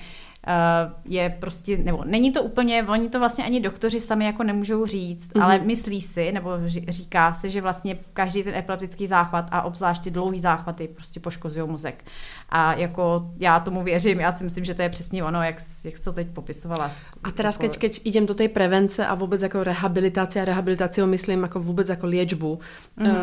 je 1.06 1.38
prostě, 1.39 1.77
nebo 1.77 2.04
není 2.06 2.32
to 2.32 2.43
úplně, 2.43 2.84
oni 2.84 3.10
to 3.10 3.19
vlastně 3.19 3.45
ani 3.45 3.60
doktoři 3.60 3.99
sami 3.99 4.25
jako 4.25 4.43
nemůžou 4.43 4.86
říct, 4.86 5.34
mm-hmm. 5.34 5.43
ale 5.43 5.60
myslí 5.60 6.01
si, 6.01 6.32
nebo 6.32 6.51
říká 6.88 7.34
se, 7.34 7.49
že 7.49 7.62
vlastně 7.62 7.97
každý 8.13 8.43
ten 8.43 8.56
epileptický 8.56 9.08
záchvat 9.08 9.47
a 9.51 9.62
obzvláště 9.62 10.12
dlouhý 10.12 10.39
záchvaty 10.39 10.88
prostě 10.88 11.19
poškozují 11.19 11.69
mozek. 11.69 12.06
A 12.49 12.73
jako 12.73 13.32
já 13.39 13.60
tomu 13.60 13.84
věřím, 13.84 14.19
já 14.19 14.32
si 14.32 14.43
myslím, 14.43 14.65
že 14.65 14.73
to 14.73 14.82
je 14.82 14.89
přesně 14.89 15.23
ono, 15.23 15.43
jak, 15.43 15.56
jak 15.86 15.97
jsi 15.97 16.04
to 16.04 16.13
teď 16.13 16.27
popisovala. 16.27 16.91
A 17.23 17.32
teraz, 17.32 17.56
jako... 17.56 17.62
keď, 17.62 17.77
keď 17.77 18.01
idem 18.04 18.25
do 18.25 18.34
té 18.34 18.47
prevence 18.47 19.06
a 19.06 19.15
vůbec 19.15 19.41
jako 19.41 19.63
rehabilitace 19.63 20.41
a 20.41 20.45
rehabilitaci 20.45 21.06
myslím 21.06 21.41
jako 21.43 21.60
vůbec 21.60 21.89
jako 21.89 22.08
liečbu, 22.08 22.60
mm-hmm. 22.99 23.12
uh, 23.12 23.17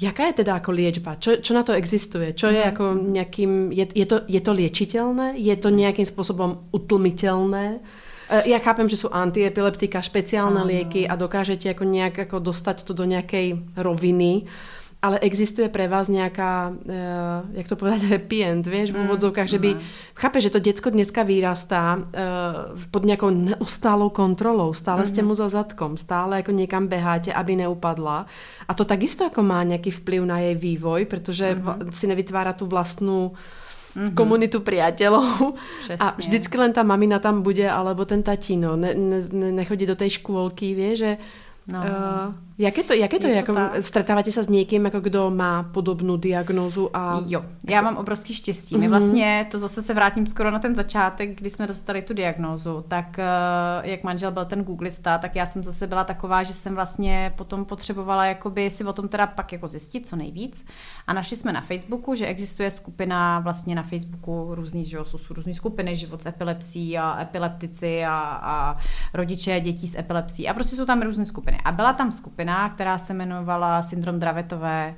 jaká 0.00 0.26
je 0.26 0.32
teda 0.32 0.54
jako 0.54 0.72
liečba? 0.72 1.14
Čo, 1.14 1.36
čo 1.36 1.54
na 1.54 1.62
to 1.62 1.72
existuje? 1.72 2.32
Čo 2.32 2.46
je 2.46 2.52
mm-hmm. 2.52 2.64
jako 2.66 2.94
nějakým, 2.94 3.72
je, 3.72 3.86
je, 3.94 4.06
to, 4.06 4.20
je 4.28 4.40
to 4.40 4.52
liečitelné? 4.52 5.32
Je 5.36 5.56
to 5.56 5.68
nějakým 5.68 6.06
způsobem 6.06 6.47
utlmitelné? 6.70 7.78
Uh, 8.32 8.40
já 8.44 8.58
chápem, 8.58 8.88
že 8.88 8.96
jsou 8.96 9.08
antiepileptika, 9.12 10.00
špeciálne 10.00 10.64
lieky 10.64 11.08
a 11.08 11.16
dokážete 11.16 11.68
jako 11.68 11.84
nějak 11.84 12.18
jako 12.18 12.38
dostat 12.38 12.82
to 12.82 12.92
do 12.92 13.04
nějaké 13.04 13.56
roviny. 13.76 14.42
Ale 15.02 15.18
existuje 15.18 15.68
pre 15.68 15.88
vás 15.88 16.08
nějaká, 16.08 16.72
uh, 16.84 16.94
jak 17.52 17.68
to 17.68 17.76
povedať, 17.76 18.02
happy 18.10 18.44
end, 18.44 18.66
vieš, 18.66 18.90
v 18.90 18.98
mm, 18.98 19.04
úvodzovkách, 19.04 19.48
že 19.48 19.58
by, 19.58 19.74
mm. 19.74 19.80
chápe, 20.14 20.40
že 20.40 20.50
to 20.50 20.58
děcko 20.58 20.90
dneska 20.90 21.22
vyrastá 21.22 21.96
uh, 21.96 22.02
pod 22.90 23.04
nějakou 23.04 23.30
neustálou 23.30 24.10
kontrolou, 24.10 24.74
stále 24.74 25.00
mm. 25.00 25.06
ste 25.06 25.22
mu 25.22 25.34
za 25.34 25.48
zadkom, 25.48 25.96
stále 25.96 26.36
jako 26.36 26.50
někam 26.50 26.86
beháte, 26.86 27.32
aby 27.32 27.56
neupadla. 27.56 28.26
A 28.68 28.74
to 28.74 28.84
takisto 28.84 29.24
jako 29.24 29.42
má 29.42 29.62
nějaký 29.62 29.90
vplyv 29.90 30.22
na 30.22 30.38
jej 30.38 30.54
vývoj, 30.54 31.04
protože 31.04 31.54
mm. 31.54 31.92
si 31.92 32.06
nevytvára 32.06 32.52
tu 32.52 32.66
vlastnú 32.66 33.32
mm-hmm. 33.96 34.14
komunitu 34.14 34.60
priateľov 34.60 35.52
Přesně. 35.80 36.06
a 36.06 36.14
vždycky 36.16 36.58
len 36.58 36.72
ta 36.72 36.82
mamina 36.82 37.18
tam 37.18 37.42
bude, 37.42 37.70
alebo 37.70 38.04
ten 38.04 38.22
tatino, 38.22 38.76
ne, 38.76 38.94
ne, 38.94 39.52
nechodí 39.52 39.86
do 39.86 39.96
té 39.96 40.10
škôlky, 40.10 40.74
vie, 40.74 40.96
že 40.96 41.16
No. 41.68 41.78
Uh, 41.78 42.34
jak 42.58 42.78
je 42.78 42.84
to, 42.84 42.94
jak 42.94 43.12
je 43.12 43.18
to, 43.18 43.26
je 43.26 43.36
jako, 43.36 43.54
to 43.54 43.60
stretáváte 43.80 44.32
se 44.32 44.42
s 44.42 44.48
někým, 44.48 44.84
jako 44.84 45.00
kdo 45.00 45.30
má 45.30 45.62
podobnou 45.62 46.16
diagnózu? 46.16 46.96
A... 46.96 47.20
Jo, 47.26 47.44
já 47.68 47.74
jako... 47.74 47.84
mám 47.84 47.96
obrovský 47.96 48.34
štěstí. 48.34 48.76
My 48.76 48.86
mm-hmm. 48.86 48.90
vlastně, 48.90 49.46
to 49.50 49.58
zase 49.58 49.82
se 49.82 49.94
vrátím 49.94 50.26
skoro 50.26 50.50
na 50.50 50.58
ten 50.58 50.74
začátek, 50.74 51.38
kdy 51.38 51.50
jsme 51.50 51.66
dostali 51.66 52.02
tu 52.02 52.14
diagnózu, 52.14 52.84
tak 52.88 53.06
uh, 53.18 53.88
jak 53.88 54.04
manžel 54.04 54.30
byl 54.30 54.44
ten 54.44 54.64
googlista, 54.64 55.18
tak 55.18 55.36
já 55.36 55.46
jsem 55.46 55.64
zase 55.64 55.86
byla 55.86 56.04
taková, 56.04 56.42
že 56.42 56.52
jsem 56.52 56.74
vlastně 56.74 57.32
potom 57.36 57.64
potřebovala 57.64 58.26
jakoby 58.26 58.70
si 58.70 58.84
o 58.84 58.92
tom 58.92 59.08
teda 59.08 59.26
pak 59.26 59.52
jako 59.52 59.68
zjistit 59.68 60.06
co 60.06 60.16
nejvíc. 60.16 60.66
A 61.06 61.12
našli 61.12 61.36
jsme 61.36 61.52
na 61.52 61.60
Facebooku, 61.60 62.14
že 62.14 62.26
existuje 62.26 62.70
skupina 62.70 63.38
vlastně 63.40 63.74
na 63.74 63.82
Facebooku 63.82 64.54
různý, 64.54 64.84
že 64.84 64.98
jsou 65.04 65.18
různý 65.34 65.54
skupiny, 65.54 65.96
život 65.96 66.22
s 66.22 66.26
epilepsí 66.26 66.98
a 66.98 67.22
epileptici 67.22 68.04
a, 68.04 68.40
a 68.42 68.74
rodiče 69.14 69.60
dětí 69.60 69.86
s 69.86 69.98
epilepsí 69.98 70.48
a 70.48 70.54
prostě 70.54 70.76
jsou 70.76 70.84
tam 70.84 71.02
různé 71.02 71.26
skupiny. 71.26 71.58
A 71.64 71.72
byla 71.72 71.92
tam 71.92 72.12
skupina, 72.12 72.47
která 72.74 72.98
se 72.98 73.12
jmenovala 73.12 73.82
Syndrom 73.82 74.18
Dravetové 74.18 74.94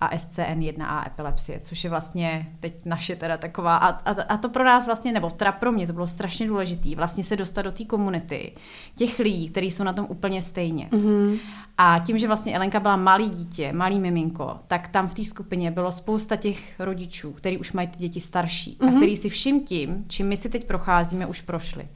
a 0.00 0.16
SCN1A 0.16 1.06
epilepsie, 1.06 1.60
což 1.60 1.84
je 1.84 1.90
vlastně 1.90 2.46
teď 2.60 2.84
naše 2.84 3.16
teda 3.16 3.36
taková, 3.36 3.76
a, 3.76 3.88
a, 3.88 4.22
a 4.22 4.36
to 4.36 4.48
pro 4.48 4.64
nás 4.64 4.86
vlastně, 4.86 5.12
nebo 5.12 5.30
teda 5.30 5.52
pro 5.52 5.72
mě 5.72 5.86
to 5.86 5.92
bylo 5.92 6.06
strašně 6.06 6.46
důležité, 6.46 6.96
vlastně 6.96 7.24
se 7.24 7.36
dostat 7.36 7.62
do 7.62 7.72
té 7.72 7.84
komunity 7.84 8.52
těch 8.94 9.18
lidí, 9.18 9.48
kteří 9.48 9.70
jsou 9.70 9.84
na 9.84 9.92
tom 9.92 10.06
úplně 10.08 10.42
stejně. 10.42 10.88
Mm-hmm. 10.90 11.38
A 11.78 11.98
tím, 12.06 12.18
že 12.18 12.26
vlastně 12.26 12.56
Elenka 12.56 12.80
byla 12.80 12.96
malý 12.96 13.30
dítě, 13.30 13.72
malý 13.72 14.00
miminko, 14.00 14.58
tak 14.66 14.88
tam 14.88 15.08
v 15.08 15.14
té 15.14 15.24
skupině 15.24 15.70
bylo 15.70 15.92
spousta 15.92 16.36
těch 16.36 16.80
rodičů, 16.80 17.32
kteří 17.32 17.58
už 17.58 17.72
mají 17.72 17.88
ty 17.88 17.98
děti 17.98 18.20
starší 18.20 18.76
mm-hmm. 18.80 18.94
a 18.94 18.96
kteří 18.96 19.16
si 19.16 19.28
vším 19.28 19.64
tím, 19.64 20.04
čím 20.08 20.28
my 20.28 20.36
si 20.36 20.48
teď 20.48 20.64
procházíme, 20.64 21.26
už 21.26 21.40
prošli. 21.40 21.88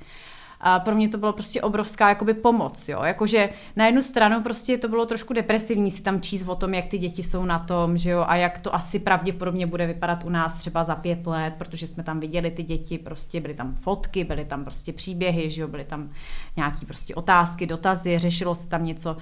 A 0.66 0.81
pro 0.81 0.94
mě 0.94 1.09
to 1.09 1.18
bylo 1.18 1.33
prostě 1.33 1.62
obrovská 1.62 2.09
jakoby 2.09 2.35
pomoc, 2.35 2.88
jo. 2.88 3.03
Jakože 3.03 3.48
na 3.77 3.87
jednu 3.87 4.03
stranu 4.03 4.42
prostě 4.42 4.79
to 4.79 4.88
bylo 4.88 5.07
trošku 5.07 5.33
depresivní 5.33 5.90
si 5.90 6.03
tam 6.03 6.20
číst 6.20 6.48
o 6.48 6.55
tom, 6.55 6.74
jak 6.74 6.87
ty 6.87 6.98
děti 6.98 7.22
jsou 7.22 7.44
na 7.44 7.59
tom, 7.59 7.98
že 7.98 8.11
jo, 8.11 8.24
a 8.29 8.37
jak 8.37 8.59
to 8.59 8.74
asi 8.74 8.98
pravděpodobně 8.98 9.66
bude 9.66 9.87
vypadat 9.87 10.24
u 10.24 10.29
nás 10.29 10.55
třeba 10.55 10.85
za 10.85 10.94
pět 10.94 11.27
let, 11.27 11.55
protože 11.59 11.87
jsme 11.87 12.03
tam 12.03 12.20
viděli 12.20 12.50
ty 12.50 12.62
děti, 12.62 12.98
prostě 12.98 13.40
byly 13.40 13.55
tam 13.55 13.74
fotky, 13.74 14.24
byly 14.24 14.44
tam 14.44 14.64
prostě 14.64 14.92
příběhy, 14.92 15.50
že 15.50 15.62
jo, 15.62 15.68
byly 15.68 15.85
tam 15.85 16.11
nějaký 16.57 16.87
prostě 16.87 17.14
otázky, 17.14 17.66
dotazy, 17.66 18.18
řešilo 18.18 18.55
se 18.55 18.68
tam 18.68 18.85
něco. 18.85 19.16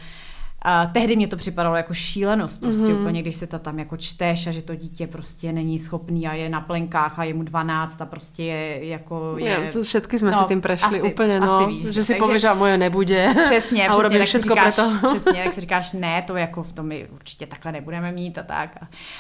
A 0.64 0.87
tehdy 0.87 1.16
mě 1.16 1.29
to 1.29 1.37
připadalo 1.37 1.77
jako 1.77 1.94
šílenost, 1.94 2.61
prostě 2.61 2.85
mm-hmm. 2.85 3.01
úplně, 3.01 3.22
když 3.22 3.37
se 3.37 3.46
to 3.46 3.59
tam 3.59 3.79
jako 3.79 3.96
čteš 3.96 4.46
a 4.46 4.53
že 4.53 4.62
to 4.62 4.75
dítě 4.75 5.07
prostě 5.07 5.53
není 5.53 5.79
schopný 5.79 6.29
a 6.29 6.35
je 6.35 6.48
na 6.48 6.61
plenkách 6.61 7.18
a 7.18 7.25
je 7.25 7.35
mu 7.35 7.42
12 7.42 8.03
a 8.03 8.07
prostě 8.07 8.42
je 8.42 8.87
jako... 8.87 9.35
Je... 9.38 9.51
Je, 9.51 9.72
to 9.72 9.83
všetky 9.83 10.18
jsme 10.18 10.31
no, 10.31 10.38
si 10.38 10.44
tím 10.44 10.61
prešli 10.61 10.98
asi, 10.98 11.12
úplně, 11.12 11.40
no, 11.40 11.53
asi 11.53 11.66
víš, 11.66 11.87
že 11.87 12.03
si 12.03 12.14
povíš, 12.14 12.40
že 12.40 12.55
moje 12.55 12.79
nebude. 12.79 13.35
Přesně, 13.44 13.88
a 13.88 13.92
přesně, 13.92 14.18
tak 14.18 14.29
všechno 14.29 14.55
říkáš, 14.55 14.79
přesně, 15.09 15.40
jak 15.40 15.55
si 15.55 15.61
říkáš, 15.61 15.92
ne, 15.92 16.22
to 16.22 16.37
jako 16.37 16.62
v 16.62 16.72
tom 16.72 16.87
my 16.87 17.09
určitě 17.14 17.46
takhle 17.46 17.72
nebudeme 17.72 18.12
mít 18.12 18.38
a 18.38 18.42
tak. 18.42 18.77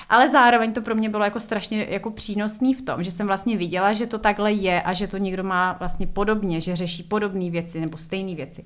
Ale 0.08 0.30
zároveň 0.30 0.72
to 0.72 0.82
pro 0.82 0.94
mě 0.94 1.08
bylo 1.08 1.24
jako 1.24 1.40
strašně 1.40 1.86
jako 1.90 2.10
přínosný 2.10 2.74
v 2.74 2.82
tom, 2.82 3.02
že 3.02 3.10
jsem 3.10 3.26
vlastně 3.26 3.56
viděla, 3.56 3.92
že 3.92 4.06
to 4.06 4.18
takhle 4.18 4.52
je 4.52 4.82
a 4.82 4.92
že 4.92 5.06
to 5.06 5.16
někdo 5.16 5.44
má 5.44 5.76
vlastně 5.78 6.06
podobně, 6.06 6.60
že 6.60 6.76
řeší 6.76 7.02
podobné 7.02 7.50
věci 7.50 7.80
nebo 7.80 7.98
stejné 7.98 8.34
věci. 8.34 8.64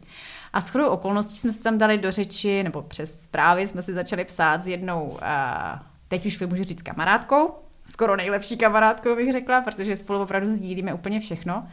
A 0.56 0.60
s 0.60 0.68
chodou 0.68 0.86
okolností 0.86 1.36
jsme 1.36 1.52
se 1.52 1.62
tam 1.62 1.78
dali 1.78 1.98
do 1.98 2.10
řeči, 2.10 2.62
nebo 2.62 2.82
přes 2.82 3.22
zprávy 3.22 3.66
jsme 3.66 3.82
si 3.82 3.94
začali 3.94 4.24
psát 4.24 4.64
s 4.64 4.68
jednou, 4.68 5.18
a 5.22 5.86
teď 6.08 6.26
už 6.26 6.40
můžu 6.40 6.64
říct 6.64 6.82
kamarádkou, 6.82 7.50
skoro 7.86 8.16
nejlepší 8.16 8.56
kamarádkou 8.56 9.16
bych 9.16 9.32
řekla, 9.32 9.60
protože 9.60 9.96
spolu 9.96 10.22
opravdu 10.22 10.48
sdílíme 10.48 10.94
úplně 10.94 11.20
všechno. 11.20 11.66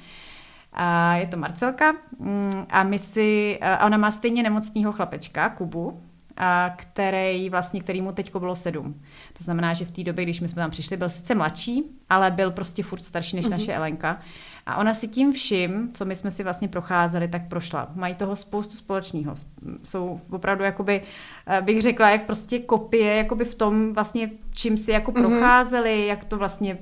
A 0.74 1.16
je 1.16 1.28
to 1.28 1.38
Marcelka 1.38 1.92
mm, 2.20 2.66
a 2.70 2.84
my 2.84 3.00
si, 3.00 3.60
a 3.62 3.86
ona 3.86 3.98
má 3.98 4.12
stejně 4.12 4.44
nemocného 4.44 4.92
chlapečka, 4.92 5.50
Kubu, 5.50 6.02
a 6.38 6.74
který 6.78 7.50
vlastně, 7.50 7.82
který 7.82 8.02
mu 8.02 8.12
teď 8.12 8.36
bylo 8.36 8.56
sedm. 8.56 9.02
To 9.34 9.44
znamená, 9.44 9.74
že 9.74 9.86
v 9.86 9.92
té 9.92 10.04
době, 10.04 10.26
když 10.26 10.42
my 10.42 10.48
jsme 10.48 10.62
tam 10.62 10.72
přišli, 10.72 10.98
byl 10.98 11.10
sice 11.10 11.36
mladší, 11.36 11.84
ale 12.10 12.32
byl 12.32 12.52
prostě 12.52 12.84
furt 12.84 13.04
starší 13.04 13.36
než 13.36 13.46
mm-hmm. 13.46 13.50
naše 13.50 13.74
Elenka. 13.74 14.22
A 14.66 14.78
ona 14.78 14.94
si 14.94 15.08
tím 15.08 15.34
vším, 15.34 15.92
co 15.94 16.06
my 16.06 16.16
jsme 16.16 16.32
si 16.32 16.44
vlastně 16.44 16.68
procházeli, 16.68 17.28
tak 17.28 17.48
prošla. 17.48 17.92
Mají 17.96 18.16
toho 18.16 18.36
spoustu 18.36 18.76
společného. 18.76 19.36
Jsou 19.84 20.20
opravdu, 20.32 20.64
jakoby, 20.64 21.02
eh, 21.48 21.62
bych 21.62 21.82
řekla, 21.82 22.10
jak 22.10 22.26
prostě 22.26 22.60
kopie, 22.60 23.16
jakoby 23.16 23.46
v 23.46 23.56
tom 23.56 23.94
vlastně, 23.94 24.32
čím 24.52 24.78
si 24.78 24.92
jako 24.92 25.12
mm-hmm. 25.12 25.28
procházeli, 25.28 26.08
jak 26.08 26.26
to 26.26 26.38
vlastně 26.38 26.78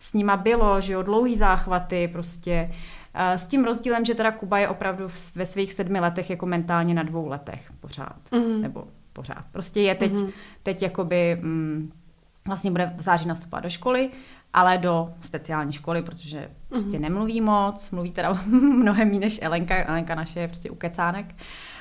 s 0.00 0.14
nima 0.14 0.36
bylo, 0.36 0.80
že 0.80 0.92
jo, 0.92 1.02
dlouhý 1.02 1.36
záchvaty, 1.36 2.08
prostě 2.12 2.72
eh, 3.14 3.38
s 3.38 3.46
tím 3.46 3.64
rozdílem, 3.64 4.04
že 4.04 4.14
teda 4.14 4.32
Kuba 4.32 4.58
je 4.58 4.68
opravdu 4.68 5.08
ve 5.34 5.46
svých 5.46 5.72
sedmi 5.72 6.00
letech 6.00 6.30
jako 6.30 6.46
mentálně 6.46 6.94
na 6.94 7.02
dvou 7.02 7.28
letech 7.28 7.72
pořád. 7.80 8.18
Mm-hmm. 8.30 8.60
Nebo 8.60 8.84
pořád. 9.12 9.44
Prostě 9.52 9.80
je 9.80 9.94
teď, 9.94 10.12
mm-hmm. 10.12 10.32
teď 10.62 10.82
jakoby, 10.82 11.38
mm, 11.40 11.92
vlastně 12.46 12.70
bude 12.70 12.92
v 12.96 13.02
září 13.02 13.28
nastupovat 13.28 13.62
do 13.62 13.70
školy 13.70 14.10
ale 14.54 14.78
do 14.78 15.08
speciální 15.20 15.72
školy, 15.72 16.02
protože 16.02 16.50
prostě 16.68 16.90
mm-hmm. 16.90 17.00
nemluví 17.00 17.40
moc, 17.40 17.90
mluví 17.90 18.10
teda 18.10 18.32
mnohem 18.46 19.08
méně 19.08 19.20
než 19.20 19.38
Elenka, 19.42 19.84
Elenka 19.84 20.14
naše 20.14 20.40
je 20.40 20.48
prostě 20.48 20.70
ukecánek. 20.70 21.34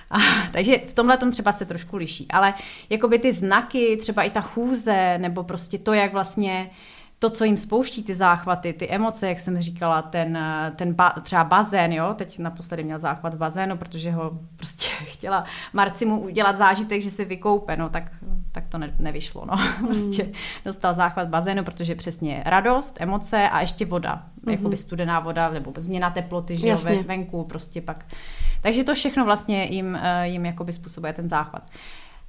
A, 0.10 0.17
takže 0.51 0.77
v 0.77 0.93
tomhle 0.93 1.17
tom 1.17 1.31
třeba 1.31 1.51
se 1.51 1.65
trošku 1.65 1.97
liší, 1.97 2.27
ale 2.29 2.53
jakoby 2.89 3.19
ty 3.19 3.34
znaky, 3.34 3.97
třeba 3.97 4.23
i 4.23 4.29
ta 4.29 4.41
chůze, 4.41 5.17
nebo 5.17 5.43
prostě 5.43 5.77
to, 5.77 5.93
jak 5.93 6.13
vlastně 6.13 6.69
uh, 6.69 6.75
to, 7.21 7.29
co 7.29 7.43
jim 7.43 7.57
spouští 7.57 8.03
ty 8.03 8.15
záchvaty, 8.15 8.73
ty 8.73 8.89
emoce, 8.89 9.27
jak 9.29 9.39
jsem 9.39 9.62
říkala, 9.62 10.01
ten, 10.01 10.39
ten 10.75 10.93
ba, 10.93 11.10
třeba 11.23 11.43
bazén, 11.43 11.93
jo, 11.93 12.13
teď 12.17 12.39
naposledy 12.39 12.84
měl 12.84 12.99
záchvat 12.99 13.34
v 13.34 13.38
bazénu, 13.38 13.77
protože 13.77 14.12
ho 14.12 14.39
prostě 14.55 14.88
chtěla 15.05 15.45
Marci 15.73 16.05
mu 16.05 16.19
udělat 16.19 16.57
zážitek, 16.57 17.01
že 17.01 17.10
se 17.10 17.25
vykoupe, 17.25 17.77
no 17.77 17.89
tak, 17.89 18.12
tak 18.51 18.67
to 18.69 18.77
ne, 18.77 18.95
nevyšlo, 18.99 19.45
no. 19.45 19.55
Mm. 19.55 19.88
Prostě 19.88 20.29
dostal 20.65 20.93
záchvat 20.93 21.27
bazénu, 21.27 21.63
protože 21.63 21.95
přesně 21.95 22.43
radost, 22.45 22.97
emoce 22.99 23.49
a 23.49 23.62
ještě 23.62 23.86
voda, 23.86 24.23
mm-hmm. 24.43 24.51
jakoby 24.51 24.77
studená 24.77 25.19
voda, 25.19 25.49
nebo 25.49 25.73
změna 25.77 26.10
teploty, 26.10 26.57
že 26.57 26.69
jo, 26.69 26.77
venku, 27.05 27.43
prostě 27.43 27.81
pak. 27.81 28.05
Takže 28.62 28.84
to 28.84 28.93
všechno 28.93 29.25
vlastně 29.25 29.63
jim, 29.63 29.95
eh, 30.01 30.27
jim 30.27 30.45
jakoby 30.45 30.73
způsobuje 30.73 31.13
ten 31.13 31.29
záchvat. 31.29 31.63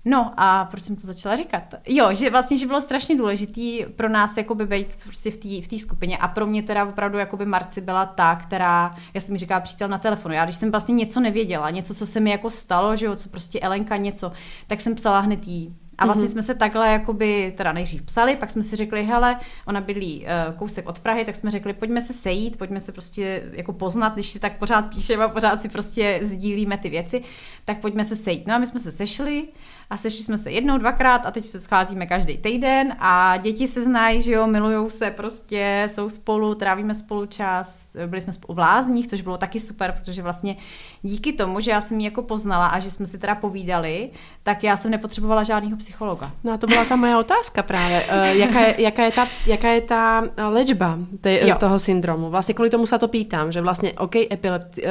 No 0.05 0.35
a 0.37 0.65
proč 0.65 0.83
jsem 0.83 0.97
to 0.97 1.07
začala 1.07 1.37
říkat? 1.37 1.75
Jo, 1.89 2.15
že 2.15 2.31
vlastně, 2.31 2.59
že 2.59 2.67
bylo 2.67 2.81
strašně 2.81 3.17
důležitý 3.17 3.85
pro 3.97 4.09
nás 4.09 4.37
jakoby 4.37 4.67
být 4.67 4.97
prostě 5.05 5.31
v 5.31 5.37
té 5.37 5.77
v 5.77 5.81
skupině 5.81 6.19
a 6.19 6.29
pro 6.29 6.47
mě 6.47 6.63
teda 6.63 6.85
opravdu 6.85 7.19
jakoby 7.19 7.47
Marci 7.47 7.81
byla 7.81 8.07
ta, 8.07 8.37
která, 8.37 8.91
já 9.15 9.21
jsem 9.21 9.33
mi 9.33 9.39
říkala 9.39 9.61
přítel 9.61 9.89
na 9.89 9.99
telefonu, 9.99 10.35
já 10.35 10.45
když 10.45 10.57
jsem 10.57 10.71
vlastně 10.71 10.95
něco 10.95 11.21
nevěděla, 11.21 11.71
něco, 11.71 11.95
co 11.95 12.07
se 12.07 12.21
mi 12.21 12.31
jako 12.31 12.51
stalo, 12.51 12.97
že 12.97 13.07
jo, 13.07 13.17
co 13.17 13.29
prostě 13.29 13.61
Elenka 13.61 13.97
něco, 13.97 14.33
tak 14.67 14.81
jsem 14.81 14.95
psala 14.95 15.21
hned 15.21 15.47
jí 15.47 15.77
a 15.99 16.07
vlastně 16.07 16.27
mm-hmm. 16.27 16.33
jsme 16.33 16.43
se 16.43 16.55
takhle 16.55 16.93
jakoby, 16.93 17.55
teda 17.57 17.73
nejdřív 17.73 18.03
psali, 18.03 18.37
pak 18.37 18.51
jsme 18.51 18.63
si 18.63 18.77
řekli, 18.77 19.05
hele, 19.05 19.41
ona 19.67 19.81
bydlí 19.81 20.25
uh, 20.25 20.59
kousek 20.59 20.89
od 20.89 20.99
Prahy, 20.99 21.25
tak 21.25 21.37
jsme 21.37 21.51
řekli, 21.51 21.73
pojďme 21.73 22.01
se 22.01 22.13
sejít, 22.13 22.59
pojďme 22.59 22.81
se 22.81 22.93
prostě 22.93 23.43
jako 23.53 23.73
poznat, 23.73 24.15
když 24.15 24.27
si 24.27 24.41
tak 24.41 24.59
pořád 24.59 24.83
píšeme 24.83 25.25
a 25.25 25.29
pořád 25.29 25.63
si 25.63 25.69
prostě 25.69 26.21
sdílíme 26.23 26.79
ty 26.79 26.91
věci, 26.91 27.23
tak 27.65 27.81
pojďme 27.81 28.05
se 28.05 28.17
sejít. 28.17 28.47
No 28.47 28.55
a 28.55 28.59
my 28.59 28.67
jsme 28.67 28.81
se 28.81 28.93
sešli 28.93 29.49
a 29.93 29.97
sešli 29.97 30.25
jsme 30.25 30.39
se 30.39 30.51
jednou, 30.51 30.79
dvakrát 30.79 31.27
a 31.27 31.31
teď 31.31 31.45
se 31.45 31.61
scházíme 31.61 32.07
každý 32.07 32.39
týden 32.39 32.97
a 32.99 33.37
děti 33.37 33.67
se 33.67 33.83
znají, 33.83 34.23
že 34.23 34.33
jo, 34.33 34.47
milujou 34.47 34.91
se 34.91 35.11
prostě, 35.11 35.85
jsou 35.87 36.11
spolu, 36.11 36.55
trávíme 36.55 36.95
spolu 36.95 37.27
čas, 37.27 37.87
byli 38.07 38.21
jsme 38.21 38.33
spolu 38.33 38.55
v 38.57 38.59
Lázních, 38.59 39.07
což 39.07 39.21
bylo 39.21 39.39
taky 39.39 39.61
super, 39.61 39.95
protože 40.01 40.23
vlastně 40.23 40.57
díky 41.03 41.33
tomu, 41.33 41.61
že 41.61 41.71
já 41.71 41.81
jsem 41.81 42.01
ji 42.01 42.05
jako 42.05 42.23
poznala 42.23 42.67
a 42.67 42.79
že 42.79 42.91
jsme 42.91 43.07
si 43.07 43.19
teda 43.19 43.35
povídali, 43.35 44.11
tak 44.43 44.65
já 44.65 44.77
jsem 44.77 44.91
nepotřebovala 44.91 45.43
žádného 45.43 45.77
psychologa. 45.77 46.31
No 46.45 46.53
a 46.53 46.57
to 46.57 46.67
byla 46.67 46.85
ta 46.85 46.97
moje 46.97 47.17
otázka 47.17 47.63
právě. 47.63 48.05
Uh, 48.05 48.25
jaká, 48.25 48.61
je, 48.61 48.83
jaká, 48.83 49.03
je 49.03 49.13
ta, 49.13 49.29
jaká 49.47 49.69
je 49.69 49.81
ta 49.81 50.25
léčba 50.49 50.99
te, 51.21 51.55
toho 51.61 51.79
syndromu? 51.79 52.31
Vlastně 52.31 52.55
kvůli 52.55 52.71
tomu 52.71 52.87
se 52.87 52.99
to 52.99 53.09
pýtám, 53.09 53.53
že 53.53 53.61
vlastně, 53.61 53.93
OK, 53.93 54.17
epilepti, 54.17 54.83
uh, 54.83 54.89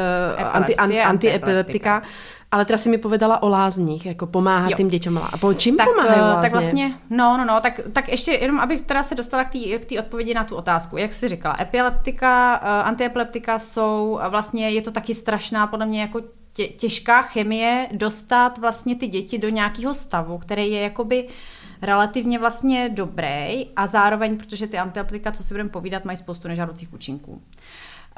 anti, 0.51 0.75
anti, 0.75 1.01
antiepileptika, 1.01 2.03
ale 2.51 2.65
teda 2.65 2.77
si 2.77 2.89
mi 2.89 2.97
povedala 2.97 3.43
o 3.43 3.49
lázních, 3.49 4.05
jako 4.05 4.27
pomáhat 4.27 4.69
jo. 4.69 4.77
tím 4.77 4.89
dětem. 4.89 5.17
A 5.17 5.37
po 5.37 5.53
čím 5.53 5.77
tak, 5.77 5.87
pomáhají 5.89 6.21
lázně? 6.21 6.41
Tak 6.41 6.51
vlastně, 6.51 6.93
no, 7.09 7.37
no, 7.37 7.45
no, 7.45 7.59
tak, 7.61 7.79
tak 7.93 8.09
ještě 8.09 8.31
jenom, 8.31 8.59
abych 8.59 8.81
teda 8.81 9.03
se 9.03 9.15
dostala 9.15 9.43
k 9.43 9.51
té 9.85 9.99
odpovědi 9.99 10.33
na 10.33 10.43
tu 10.43 10.55
otázku. 10.55 10.97
Jak 10.97 11.13
jsi 11.13 11.27
říkala, 11.27 11.55
epileptika, 11.59 12.61
uh, 12.61 12.87
antiepileptika 12.87 13.59
jsou, 13.59 14.19
vlastně 14.29 14.69
je 14.69 14.81
to 14.81 14.91
taky 14.91 15.13
strašná, 15.13 15.67
podle 15.67 15.85
mě 15.85 16.01
jako 16.01 16.21
tě, 16.53 16.67
těžká 16.67 17.21
chemie 17.21 17.87
dostat 17.91 18.57
vlastně 18.57 18.95
ty 18.95 19.07
děti 19.07 19.37
do 19.37 19.49
nějakého 19.49 19.93
stavu, 19.93 20.37
který 20.37 20.71
je 20.71 20.81
jakoby 20.81 21.27
relativně 21.81 22.39
vlastně 22.39 22.89
dobrý 22.89 23.67
a 23.75 23.87
zároveň, 23.87 24.37
protože 24.37 24.67
ty 24.67 24.77
antiepileptika, 24.77 25.31
co 25.31 25.43
si 25.43 25.53
budeme 25.53 25.69
povídat, 25.69 26.05
mají 26.05 26.17
spoustu 26.17 26.47
nežádoucích 26.47 26.93
účinků. 26.93 27.41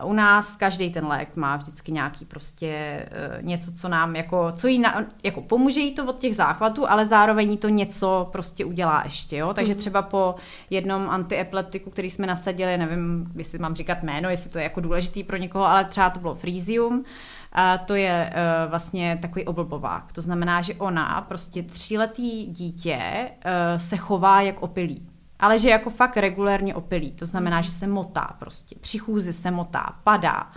U 0.04 0.14
nás 0.14 0.56
každý 0.56 0.90
ten 0.90 1.08
lék 1.08 1.36
má 1.36 1.56
vždycky 1.56 1.92
nějaký 1.92 2.26
prostě 2.26 3.06
uh, 3.38 3.46
něco, 3.46 3.72
co 3.72 3.90
nám 3.90 4.16
jako, 4.16 4.52
co 4.56 4.68
jí 4.68 4.80
na, 4.80 5.06
jako 5.24 5.42
pomůže 5.42 5.80
jí 5.80 5.96
to 5.96 6.06
od 6.06 6.20
těch 6.20 6.36
záchvatů, 6.36 6.90
ale 6.90 7.06
zároveň 7.06 7.52
jí 7.52 7.58
to 7.58 7.70
něco 7.70 8.30
prostě 8.32 8.66
udělá 8.66 9.02
ještě, 9.04 9.38
jo. 9.38 9.54
Takže 9.54 9.74
mhm. 9.74 9.80
třeba 9.80 10.02
po 10.02 10.36
jednom 10.70 11.10
antiepileptiku, 11.10 11.90
který 11.90 12.10
jsme 12.10 12.28
nasadili, 12.28 12.78
nevím, 12.78 13.32
jestli 13.36 13.60
mám 13.60 13.76
říkat 13.76 14.04
jméno, 14.04 14.30
jestli 14.30 14.50
to 14.50 14.58
je 14.58 14.64
jako 14.64 14.82
důležitý 14.82 15.24
pro 15.24 15.38
někoho, 15.38 15.66
ale 15.66 15.86
třeba 15.86 16.10
to 16.10 16.20
bylo 16.20 16.36
Frisium, 16.36 17.06
a 17.52 17.78
to 17.78 17.96
je 17.96 18.34
uh, 18.34 18.70
vlastně 18.70 19.20
takový 19.22 19.46
oblbovák. 19.46 20.14
To 20.14 20.22
znamená, 20.22 20.62
že 20.62 20.74
ona, 20.74 21.26
prostě 21.28 21.64
tříletý 21.64 22.46
dítě, 22.46 23.00
uh, 23.46 23.78
se 23.78 23.98
chová 23.98 24.42
jak 24.42 24.62
opilý 24.62 25.08
ale 25.44 25.60
že 25.60 25.70
jako 25.70 25.90
fakt 25.90 26.18
regulérně 26.18 26.76
opilí. 26.76 27.12
To 27.12 27.26
znamená, 27.26 27.62
že 27.62 27.72
se 27.72 27.88
motá 27.88 28.36
prostě, 28.40 28.76
při 28.82 28.98
chůzi 28.98 29.34
se 29.34 29.52
motá, 29.52 29.96
padá, 30.04 30.48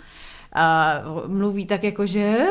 uh, 0.55 1.31
mluví 1.31 1.65
tak 1.65 1.83
jako, 1.83 2.05
že 2.05 2.45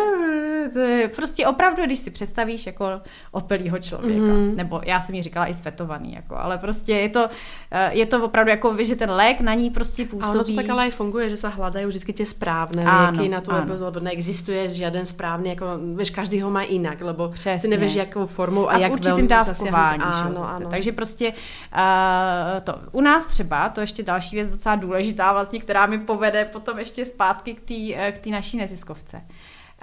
prostě 1.14 1.46
opravdu, 1.46 1.82
když 1.82 1.98
si 1.98 2.10
představíš 2.10 2.66
jako 2.66 2.86
opilýho 3.30 3.78
člověka, 3.78 4.32
mm. 4.32 4.56
nebo 4.56 4.80
já 4.84 5.00
jsem 5.00 5.14
mi 5.14 5.22
říkala 5.22 5.46
i 5.46 5.54
svetovaný, 5.54 6.14
jako, 6.14 6.36
ale 6.36 6.58
prostě 6.58 6.92
je 6.92 7.08
to, 7.08 7.28
eh, 7.70 7.90
je 7.92 8.06
to 8.06 8.24
opravdu 8.24 8.50
jako, 8.50 8.76
že 8.80 8.96
ten 8.96 9.10
lék 9.10 9.40
na 9.40 9.54
ní 9.54 9.70
prostě 9.70 10.04
působí. 10.04 10.24
A 10.24 10.30
ono 10.30 10.44
to 10.44 10.54
tak 10.54 10.68
ale 10.68 10.88
i 10.88 10.90
funguje, 10.90 11.28
že 11.28 11.36
se 11.36 11.48
hledají 11.48 11.86
vždycky 11.86 12.12
tě 12.12 12.26
správné 12.26 12.84
ano, 12.84 13.28
na 13.28 13.40
tu 13.40 13.50
lebo 13.84 14.00
neexistuje 14.00 14.68
žádný 14.68 15.06
správný, 15.06 15.48
jako, 15.48 15.66
víš, 15.96 16.10
každý 16.10 16.40
ho 16.40 16.50
má 16.50 16.62
jinak, 16.62 17.00
lebo 17.00 17.28
Přesně. 17.28 17.68
ty 17.68 17.76
nevíš, 17.76 17.94
jakou 17.94 18.26
formou 18.26 18.68
a, 18.68 18.72
a 18.72 18.78
jak 18.78 18.92
určitým 18.92 19.28
dávkování. 19.28 20.02
Ano, 20.02 20.48
ano. 20.48 20.68
Takže 20.70 20.92
prostě 20.92 21.32
uh, 21.32 22.60
to, 22.64 22.80
u 22.92 23.00
nás 23.00 23.26
třeba, 23.26 23.68
to 23.68 23.80
ještě 23.80 24.02
další 24.02 24.36
věc 24.36 24.50
docela 24.50 24.74
důležitá, 24.74 25.32
vlastně, 25.32 25.60
která 25.60 25.86
mi 25.86 25.98
povede 25.98 26.44
potom 26.44 26.78
ještě 26.78 27.04
zpátky 27.04 27.54
k 27.54 27.60
té 27.60 27.94
eh, 27.94 28.12
k 28.12 28.26
naší 28.26 28.56
neziskovce. 28.56 29.22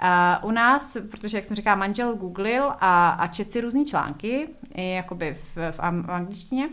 Uh, 0.02 0.48
u 0.48 0.50
nás, 0.50 0.96
protože, 1.10 1.38
jak 1.38 1.44
jsem 1.44 1.56
říkala, 1.56 1.76
manžel 1.76 2.14
googlil 2.14 2.72
a, 2.80 3.08
a 3.08 3.26
čet 3.26 3.50
si 3.50 3.60
různý 3.60 3.86
články, 3.86 4.48
jakoby 4.74 5.34
v, 5.34 5.56
v, 5.56 5.78
v 6.06 6.10
angličtině, 6.10 6.68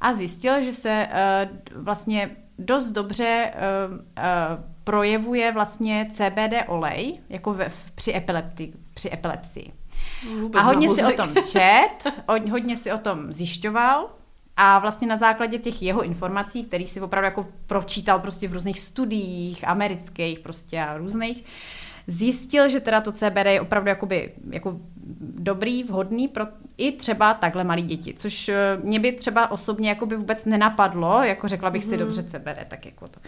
a 0.00 0.14
zjistil, 0.14 0.62
že 0.62 0.72
se 0.72 1.08
uh, 1.08 1.82
vlastně 1.82 2.36
dost 2.58 2.90
dobře 2.90 3.52
uh, 3.54 3.94
uh, 3.94 4.00
projevuje 4.84 5.52
vlastně 5.52 6.08
CBD 6.10 6.54
olej, 6.66 7.20
jako 7.28 7.54
ve, 7.54 7.68
při, 7.94 8.14
epilepti, 8.14 8.72
při 8.94 9.10
epilepsii. 9.12 9.72
Vůbec 10.40 10.60
a 10.60 10.64
hodně 10.64 10.90
si 10.90 11.04
o 11.04 11.12
tom 11.12 11.34
čet, 11.50 12.12
hodně 12.50 12.76
si 12.76 12.92
o 12.92 12.98
tom 12.98 13.32
zjišťoval 13.32 14.10
a 14.56 14.78
vlastně 14.78 15.08
na 15.08 15.16
základě 15.16 15.58
těch 15.58 15.82
jeho 15.82 16.02
informací, 16.02 16.64
který 16.64 16.86
si 16.86 17.00
opravdu 17.00 17.24
jako 17.24 17.48
pročítal 17.66 18.18
prostě 18.18 18.48
v 18.48 18.52
různých 18.52 18.80
studiích, 18.80 19.68
amerických 19.68 20.38
prostě 20.38 20.80
a 20.80 20.96
různých, 20.96 21.36
uh, 21.36 21.44
zjistil, 22.06 22.68
že 22.68 22.80
teda 22.80 23.00
to 23.00 23.12
CBD 23.12 23.46
je 23.46 23.60
opravdu 23.60 23.88
jakoby, 23.88 24.32
jako 24.50 24.80
dobrý, 25.20 25.84
vhodný 25.84 26.28
pro 26.28 26.46
i 26.76 26.92
třeba 26.92 27.34
takhle 27.34 27.64
malí 27.64 27.82
děti, 27.82 28.14
což 28.14 28.48
eh, 28.48 28.78
mě 28.82 29.00
by 29.00 29.12
třeba 29.12 29.50
osobně 29.50 29.88
jakoby 29.88 30.16
vůbec 30.16 30.44
nenapadlo, 30.44 31.22
jako 31.22 31.48
řekla 31.48 31.70
bych 31.70 31.82
mm. 31.82 31.88
si 31.88 31.96
mhm. 31.96 32.04
dobře 32.04 32.22
CBD, 32.22 32.64
tak 32.68 32.86
jako 32.86 33.08
to. 33.08 33.20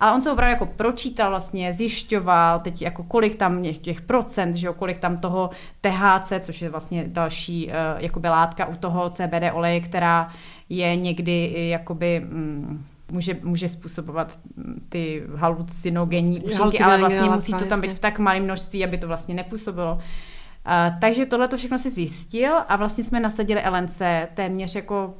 Ale 0.00 0.12
on 0.12 0.20
se 0.20 0.32
opravdu 0.32 0.50
jako 0.50 0.66
pročítal 0.66 1.30
vlastně, 1.30 1.74
zjišťoval 1.74 2.60
teď 2.60 2.82
jako 2.82 3.02
kolik 3.02 3.36
tam 3.36 3.62
těch, 3.62 3.78
těch 3.78 4.02
procent, 4.02 4.54
že 4.54 4.66
jo, 4.66 4.72
kolik 4.72 4.98
tam 4.98 5.18
toho 5.18 5.50
THC, 5.80 6.32
což 6.40 6.62
je 6.62 6.70
vlastně 6.70 7.04
další 7.06 7.66
uh, 7.66 7.72
jakoby 7.98 8.28
látka 8.28 8.66
u 8.66 8.76
toho 8.76 9.10
CBD 9.10 9.52
oleje, 9.52 9.80
která 9.80 10.32
je 10.68 10.96
někdy 10.96 11.68
jakoby 11.68 12.20
mm, 12.20 12.84
může, 13.10 13.36
může 13.42 13.68
způsobovat 13.68 14.38
ty 14.88 15.22
halucinogenní 15.34 16.40
účinky, 16.40 16.78
ale 16.78 16.98
vlastně 16.98 17.30
musí 17.30 17.54
to 17.54 17.64
tam 17.64 17.80
být 17.80 17.92
v 17.92 17.98
tak 17.98 18.18
malém 18.18 18.44
množství, 18.44 18.84
aby 18.84 18.98
to 18.98 19.08
vlastně 19.08 19.34
nepůsobilo. 19.34 19.92
Uh, 19.94 21.00
takže 21.00 21.26
tohle 21.26 21.48
to 21.48 21.56
všechno 21.56 21.78
si 21.78 21.90
zjistil 21.90 22.52
a 22.68 22.76
vlastně 22.76 23.04
jsme 23.04 23.20
nasadili 23.20 23.62
LNC 23.70 24.02
téměř 24.34 24.74
jako 24.74 25.14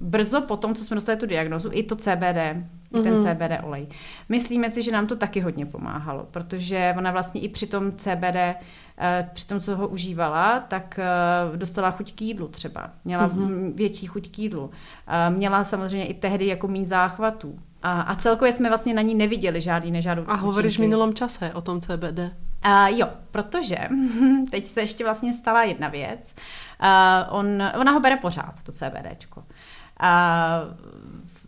brzo 0.00 0.40
po 0.40 0.56
tom, 0.56 0.74
co 0.74 0.84
jsme 0.84 0.94
dostali 0.94 1.18
tu 1.18 1.26
diagnozu, 1.26 1.70
i 1.72 1.82
to 1.82 1.96
CBD, 1.96 2.56
mm-hmm. 2.92 3.00
i 3.00 3.02
ten 3.02 3.14
mhm. 3.14 3.22
CBD 3.22 3.64
olej. 3.64 3.86
Myslíme 4.28 4.70
si, 4.70 4.82
že 4.82 4.92
nám 4.92 5.06
to 5.06 5.16
taky 5.16 5.40
hodně 5.40 5.66
pomáhalo, 5.66 6.26
protože 6.30 6.94
ona 6.98 7.10
vlastně 7.10 7.40
i 7.40 7.48
při 7.48 7.66
tom 7.66 7.92
CBD 7.92 8.56
Eh, 9.00 9.30
při 9.32 9.46
tom, 9.46 9.60
co 9.60 9.76
ho 9.76 9.88
užívala, 9.88 10.60
tak 10.60 10.98
eh, 10.98 11.56
dostala 11.56 11.90
chuť 11.90 12.14
k 12.14 12.22
jídlu 12.22 12.48
třeba. 12.48 12.90
Měla 13.04 13.28
mm-hmm. 13.28 13.74
větší 13.74 14.06
chuť 14.06 14.30
k 14.30 14.38
jídlu. 14.38 14.70
Eh, 15.06 15.30
měla 15.30 15.64
samozřejmě 15.64 16.06
i 16.06 16.14
tehdy 16.14 16.46
jako 16.46 16.68
méně 16.68 16.86
záchvatů. 16.86 17.58
A, 17.82 18.00
a 18.00 18.14
celkově 18.14 18.52
jsme 18.52 18.68
vlastně 18.68 18.94
na 18.94 19.02
ní 19.02 19.14
neviděli 19.14 19.60
žádný 19.60 19.90
nežádoucí 19.90 20.30
A 20.30 20.34
hovoríš 20.34 20.76
v 20.76 20.80
minulém 20.80 21.14
čase 21.14 21.52
o 21.54 21.60
tom 21.60 21.80
CBD? 21.80 22.18
Uh, 22.18 22.86
jo, 22.86 23.08
protože 23.30 23.78
teď 24.50 24.66
se 24.66 24.80
ještě 24.80 25.04
vlastně 25.04 25.32
stala 25.32 25.62
jedna 25.62 25.88
věc. 25.88 26.34
Uh, 26.82 27.36
on, 27.38 27.62
ona 27.80 27.92
ho 27.92 28.00
bere 28.00 28.16
pořád, 28.16 28.54
to 28.62 28.72
CBDčko. 28.72 29.40
Uh, 29.40 30.06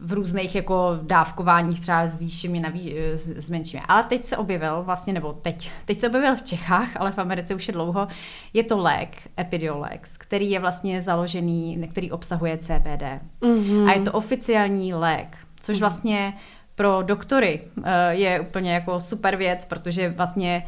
v 0.01 0.13
různých 0.13 0.55
jako 0.55 0.99
dávkováních 1.03 1.81
třeba 1.81 2.07
s 2.07 2.19
výššími, 2.19 2.61
naví, 2.61 2.95
s 3.15 3.51
menšími. 3.51 3.83
Ale 3.89 4.03
teď 4.03 4.25
se 4.25 4.37
objevil 4.37 4.83
vlastně, 4.83 5.13
nebo 5.13 5.33
teď, 5.33 5.71
teď 5.85 5.99
se 5.99 6.09
objevil 6.09 6.37
v 6.37 6.43
Čechách, 6.43 6.97
ale 6.97 7.13
v 7.13 7.19
Americe 7.19 7.55
už 7.55 7.69
je 7.69 7.73
dlouho, 7.73 8.09
je 8.53 8.65
to 8.65 8.79
lék, 8.79 9.17
Epidiolex, 9.41 10.17
který 10.17 10.51
je 10.51 10.61
vlastně 10.61 11.03
založený, 11.03 11.89
který 11.91 12.11
obsahuje 12.11 12.59
CBD. 12.59 13.03
Mm-hmm. 13.41 13.89
A 13.89 13.93
je 13.93 14.01
to 14.01 14.13
oficiální 14.13 14.95
lék, 14.95 15.37
což 15.61 15.77
mm-hmm. 15.77 15.81
vlastně 15.81 16.35
pro 16.75 17.03
doktory 17.03 17.61
uh, 17.77 17.85
je 18.11 18.41
úplně 18.41 18.73
jako 18.73 19.01
super 19.01 19.37
věc, 19.37 19.65
protože 19.65 20.09
vlastně 20.09 20.67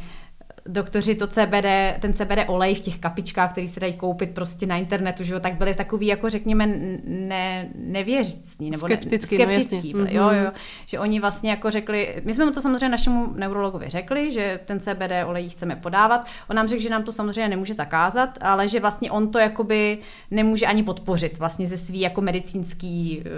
doktoři 0.65 1.15
to 1.15 1.27
CBD, 1.27 1.99
ten 1.99 2.13
CBD 2.13 2.39
olej 2.47 2.75
v 2.75 2.79
těch 2.79 2.99
kapičkách, 2.99 3.51
který 3.51 3.67
se 3.67 3.79
dají 3.79 3.93
koupit 3.93 4.29
prostě 4.33 4.65
na 4.65 4.77
internetu, 4.77 5.23
že 5.23 5.33
jo, 5.33 5.39
tak 5.39 5.53
byli 5.53 5.75
takový, 5.75 6.07
jako 6.07 6.29
řekněme, 6.29 6.67
ne, 7.05 7.69
nevěřícní, 7.75 8.69
nebo 8.69 8.85
skeptický, 8.85 9.37
ne, 9.37 9.45
skeptický 9.45 9.93
no, 9.93 9.99
byli, 9.99 10.15
jo, 10.15 10.29
jo, 10.29 10.51
že 10.85 10.99
oni 10.99 11.19
vlastně 11.19 11.49
jako 11.49 11.71
řekli, 11.71 12.21
my 12.23 12.33
jsme 12.33 12.45
mu 12.45 12.51
to 12.51 12.61
samozřejmě 12.61 12.89
našemu 12.89 13.33
neurologovi 13.35 13.89
řekli, 13.89 14.31
že 14.31 14.59
ten 14.65 14.79
CBD 14.79 15.11
olej 15.25 15.49
chceme 15.49 15.75
podávat, 15.75 16.27
on 16.49 16.55
nám 16.55 16.67
řekl, 16.67 16.81
že 16.81 16.89
nám 16.89 17.03
to 17.03 17.11
samozřejmě 17.11 17.49
nemůže 17.49 17.73
zakázat, 17.73 18.37
ale 18.41 18.67
že 18.67 18.79
vlastně 18.79 19.11
on 19.11 19.31
to 19.31 19.39
jakoby 19.39 19.97
nemůže 20.31 20.65
ani 20.65 20.83
podpořit 20.83 21.39
vlastně 21.39 21.67
ze 21.67 21.77
svý 21.77 21.99
jako 21.99 22.21
medicínský 22.21 23.23
eh, 23.25 23.29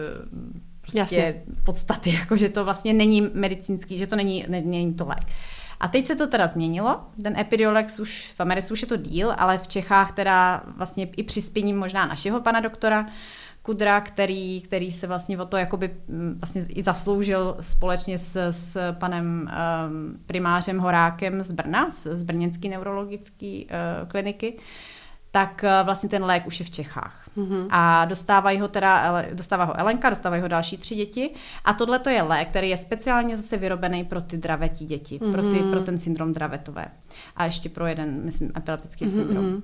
prostě 0.82 1.00
Jasně. 1.00 1.42
podstaty, 1.64 2.14
jako 2.14 2.38
že 2.38 2.50
to 2.50 2.66
vlastně 2.66 2.94
není 2.94 3.30
medicínský, 3.34 3.98
že 3.98 4.08
to 4.08 4.16
není, 4.16 4.46
není 4.48 4.94
to 4.94 5.06
lék. 5.06 5.26
A 5.86 5.88
teď 5.88 6.06
se 6.06 6.16
to 6.16 6.28
teda 6.28 6.48
změnilo. 6.48 7.00
Ten 7.24 7.40
Epidiolex 7.40 8.00
už 8.00 8.34
v 8.38 8.40
Americe 8.40 8.74
už 8.74 8.82
je 8.82 8.88
to 8.88 8.98
díl, 8.98 9.34
ale 9.38 9.58
v 9.58 9.68
Čechách 9.68 10.12
teda 10.12 10.64
vlastně 10.68 11.10
i 11.18 11.24
přispěním 11.24 11.78
možná 11.78 12.06
našeho 12.06 12.42
pana 12.42 12.60
doktora 12.60 13.06
Kudra, 13.62 14.02
který, 14.02 14.62
který 14.62 14.92
se 14.92 15.08
vlastně 15.08 15.38
o 15.38 15.46
to 15.46 15.58
jakoby 15.58 15.96
mm, 16.08 16.40
vlastně 16.40 16.66
i 16.70 16.84
zasloužil 16.84 17.58
společně 17.60 18.18
s, 18.18 18.50
s 18.52 18.94
panem 19.00 19.50
um, 19.88 20.20
primářem 20.26 20.80
Horákem 20.80 21.44
z 21.44 21.52
Brna, 21.52 21.90
z, 21.90 22.08
z 22.08 22.24
Brněnské 22.24 22.70
neurologické 22.70 23.64
uh, 23.64 24.08
kliniky, 24.08 24.58
tak 25.36 25.64
uh, 25.64 25.86
vlastně 25.86 26.10
ten 26.10 26.24
lék 26.26 26.48
už 26.48 26.60
je 26.60 26.66
v 26.66 26.70
Čechách. 26.70 27.30
Mm-hmm. 27.38 27.68
A 27.70 28.06
dostávají 28.06 28.60
ho 28.60 28.68
teda, 28.68 29.24
dostává 29.34 29.64
ho 29.64 29.80
Elenka, 29.80 30.10
dostávají 30.10 30.42
ho 30.42 30.48
další 30.48 30.78
tři 30.78 30.96
děti. 30.96 31.30
A 31.66 31.74
tohle 31.74 32.00
to 32.00 32.10
je 32.10 32.22
lék, 32.22 32.50
který 32.50 32.70
je 32.70 32.78
speciálně 32.78 33.38
zase 33.38 33.58
vyrobený 33.58 34.04
pro 34.04 34.22
ty 34.22 34.38
dravetí 34.38 34.86
děti, 34.86 35.20
mm-hmm. 35.20 35.32
pro, 35.32 35.52
ty, 35.52 35.60
pro 35.60 35.82
ten 35.82 35.98
syndrom 35.98 36.34
dravetové. 36.34 36.86
A 37.36 37.46
ještě 37.46 37.70
pro 37.70 37.88
jeden, 37.88 38.22
myslím, 38.24 38.52
epileptický 38.58 39.06
mm-hmm. 39.06 39.16
syndrom. 39.16 39.64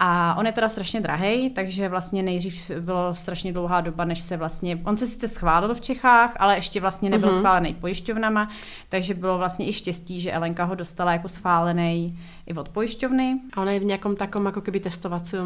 A 0.00 0.34
on 0.38 0.46
je 0.46 0.52
teda 0.52 0.68
strašně 0.68 1.00
drahý, 1.00 1.50
takže 1.50 1.88
vlastně 1.88 2.22
nejdřív 2.22 2.70
bylo 2.80 3.14
strašně 3.14 3.52
dlouhá 3.52 3.80
doba, 3.80 4.04
než 4.04 4.20
se 4.20 4.36
vlastně, 4.36 4.78
on 4.84 4.96
se 4.96 5.06
sice 5.06 5.28
schválil 5.28 5.74
v 5.74 5.80
Čechách, 5.80 6.36
ale 6.36 6.56
ještě 6.56 6.80
vlastně 6.80 7.10
nebyl 7.10 7.28
uh-huh. 7.28 7.38
schválený 7.38 7.74
pojišťovnama, 7.74 8.48
takže 8.88 9.14
bylo 9.14 9.38
vlastně 9.38 9.68
i 9.68 9.72
štěstí, 9.72 10.20
že 10.20 10.32
Elenka 10.32 10.64
ho 10.64 10.74
dostala 10.74 11.12
jako 11.12 11.28
schválený 11.28 12.18
i 12.46 12.54
od 12.54 12.68
pojišťovny. 12.68 13.40
A 13.52 13.60
ona 13.60 13.72
je 13.72 13.80
v 13.80 13.84
nějakom 13.84 14.16
takom 14.16 14.46
jako 14.46 14.60
keby 14.60 14.80
testovacím 14.80 15.40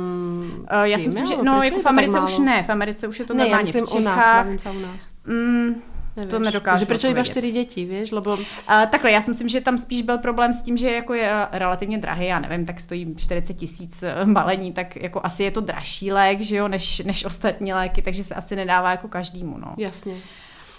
uh, 0.72 0.82
Já 0.82 0.98
si 0.98 1.08
myslím, 1.08 1.26
že 1.26 1.34
no, 1.42 1.62
jako 1.62 1.80
v 1.80 1.86
Americe 1.86 2.20
už 2.20 2.38
ne, 2.38 2.62
v 2.62 2.68
Americe 2.68 3.08
už 3.08 3.18
je 3.18 3.24
to 3.24 3.34
ne, 3.34 3.38
normálně 3.38 3.60
já 3.60 3.64
myslím 3.64 3.86
v 3.86 3.88
Čechách. 3.88 4.46
u 4.46 4.50
nás, 4.50 4.66
u 4.76 4.80
nás. 4.80 5.10
Mm, 5.26 5.82
Nevíš. 6.16 6.30
To 6.30 6.38
nedokážu. 6.38 6.86
proč 6.86 7.04
iba 7.04 7.24
čtyři 7.24 7.50
děti, 7.50 7.84
víš? 7.84 8.10
Lebo... 8.10 8.34
Uh, 8.34 8.42
takhle, 8.66 9.12
já 9.12 9.20
si 9.20 9.30
myslím, 9.30 9.48
že 9.48 9.60
tam 9.60 9.78
spíš 9.78 10.02
byl 10.02 10.18
problém 10.18 10.54
s 10.54 10.62
tím, 10.62 10.76
že 10.76 10.90
jako 10.90 11.14
je 11.14 11.46
relativně 11.52 11.98
drahý, 11.98 12.26
já 12.26 12.38
nevím, 12.38 12.66
tak 12.66 12.80
stojí 12.80 13.14
40 13.16 13.54
tisíc 13.54 14.02
eh, 14.02 14.14
balení, 14.24 14.72
tak 14.72 14.96
jako 14.96 15.20
asi 15.24 15.42
je 15.42 15.50
to 15.50 15.60
dražší 15.60 16.12
lék, 16.12 16.40
že 16.40 16.56
jo, 16.56 16.68
než, 16.68 16.98
než 16.98 17.24
ostatní 17.24 17.72
léky, 17.72 18.02
takže 18.02 18.24
se 18.24 18.34
asi 18.34 18.56
nedává 18.56 18.90
jako 18.90 19.08
každému, 19.08 19.58
no. 19.58 19.74
Jasně. 19.78 20.14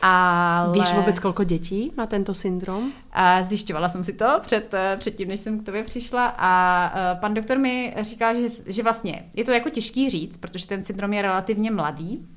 Ale... 0.01 0.73
Víš 0.79 0.93
vůbec, 0.93 1.19
kolko 1.19 1.43
dětí 1.43 1.91
má 1.97 2.05
tento 2.05 2.33
syndrom? 2.33 2.91
A 3.11 3.43
zjišťovala 3.43 3.89
jsem 3.89 4.03
si 4.03 4.13
to 4.13 4.39
před, 4.41 4.73
eh, 4.73 4.97
předtím, 4.99 5.27
než 5.27 5.39
jsem 5.39 5.59
k 5.59 5.65
tobě 5.65 5.83
přišla 5.83 6.35
a 6.37 7.15
pan 7.19 7.33
doktor 7.33 7.57
mi 7.57 7.95
říká, 8.01 8.33
že, 8.33 8.47
že 8.67 8.83
vlastně 8.83 9.25
je 9.35 9.43
to 9.43 9.51
jako 9.51 9.69
těžký 9.69 10.09
říct, 10.09 10.37
protože 10.37 10.67
ten 10.67 10.83
syndrom 10.83 11.13
je 11.13 11.21
relativně 11.21 11.71
mladý, 11.71 12.27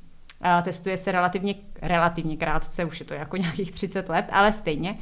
testuje 0.62 0.96
se 0.96 1.12
relativně, 1.12 1.54
relativně 1.82 2.36
krátce, 2.36 2.84
už 2.84 3.00
je 3.00 3.06
to 3.06 3.14
jako 3.14 3.36
nějakých 3.36 3.70
30 3.72 4.08
let, 4.08 4.26
ale 4.32 4.52
stejně. 4.52 4.98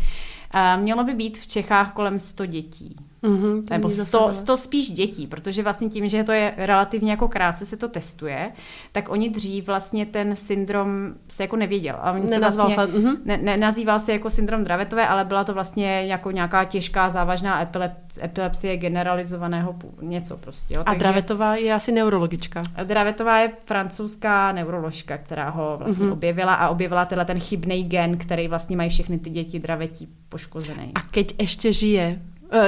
Mělo 0.76 1.04
by 1.04 1.14
být 1.14 1.38
v 1.38 1.46
Čechách 1.46 1.92
kolem 1.92 2.18
100 2.18 2.46
dětí. 2.46 2.96
Mm-hmm, 3.24 3.70
Nebo 3.70 3.90
100, 3.90 4.32
100 4.32 4.56
spíš 4.56 4.90
dětí, 4.90 5.26
protože 5.26 5.62
vlastně 5.62 5.88
tím, 5.88 6.08
že 6.08 6.24
to 6.24 6.32
je 6.32 6.54
relativně 6.56 7.10
jako 7.10 7.28
krátce 7.28 7.66
se 7.66 7.76
to 7.76 7.88
testuje, 7.88 8.52
tak 8.92 9.08
oni 9.08 9.30
dřív 9.30 9.66
vlastně 9.66 10.06
ten 10.06 10.36
syndrom 10.36 11.14
se 11.28 11.42
jako 11.42 11.56
nevěděl. 11.56 11.96
A 12.00 12.12
oni 12.12 12.28
se 12.28 12.38
vlastně, 12.38 12.74
se, 12.74 12.80
mm-hmm. 12.80 13.16
ne, 13.24 13.36
ne, 13.36 13.56
nazýval 13.56 14.00
se 14.00 14.12
jako 14.12 14.30
syndrom 14.30 14.64
Dravetové, 14.64 15.08
ale 15.08 15.24
byla 15.24 15.44
to 15.44 15.54
vlastně 15.54 16.06
jako 16.06 16.30
nějaká 16.30 16.64
těžká 16.64 17.08
závažná 17.08 17.62
epilep, 17.62 17.92
epilepsie 18.22 18.76
generalizovaného 18.76 19.74
něco 20.02 20.36
prostě. 20.36 20.74
Jo. 20.74 20.80
A 20.80 20.84
Takže, 20.84 20.98
Dravetová 20.98 21.56
je 21.56 21.74
asi 21.74 21.92
neurologička. 21.92 22.62
Dravetová 22.84 23.38
je 23.38 23.52
francouzská 23.64 24.52
neuroložka, 24.52 25.18
která 25.18 25.50
ho 25.50 25.76
vlastně 25.78 26.06
mm-hmm. 26.06 26.12
objevila 26.12 26.54
a 26.54 26.68
objevila 26.68 27.04
tenhle 27.04 27.24
ten 27.24 27.40
chybný 27.40 27.84
gen, 27.84 28.18
který 28.18 28.48
vlastně 28.48 28.76
mají 28.76 28.90
všechny 28.90 29.18
ty 29.18 29.30
děti 29.30 29.58
dravetí 29.58 30.08
poškozený. 30.28 30.92
A 30.94 31.02
keď 31.02 31.34
ještě 31.40 31.72
žije, 31.72 32.20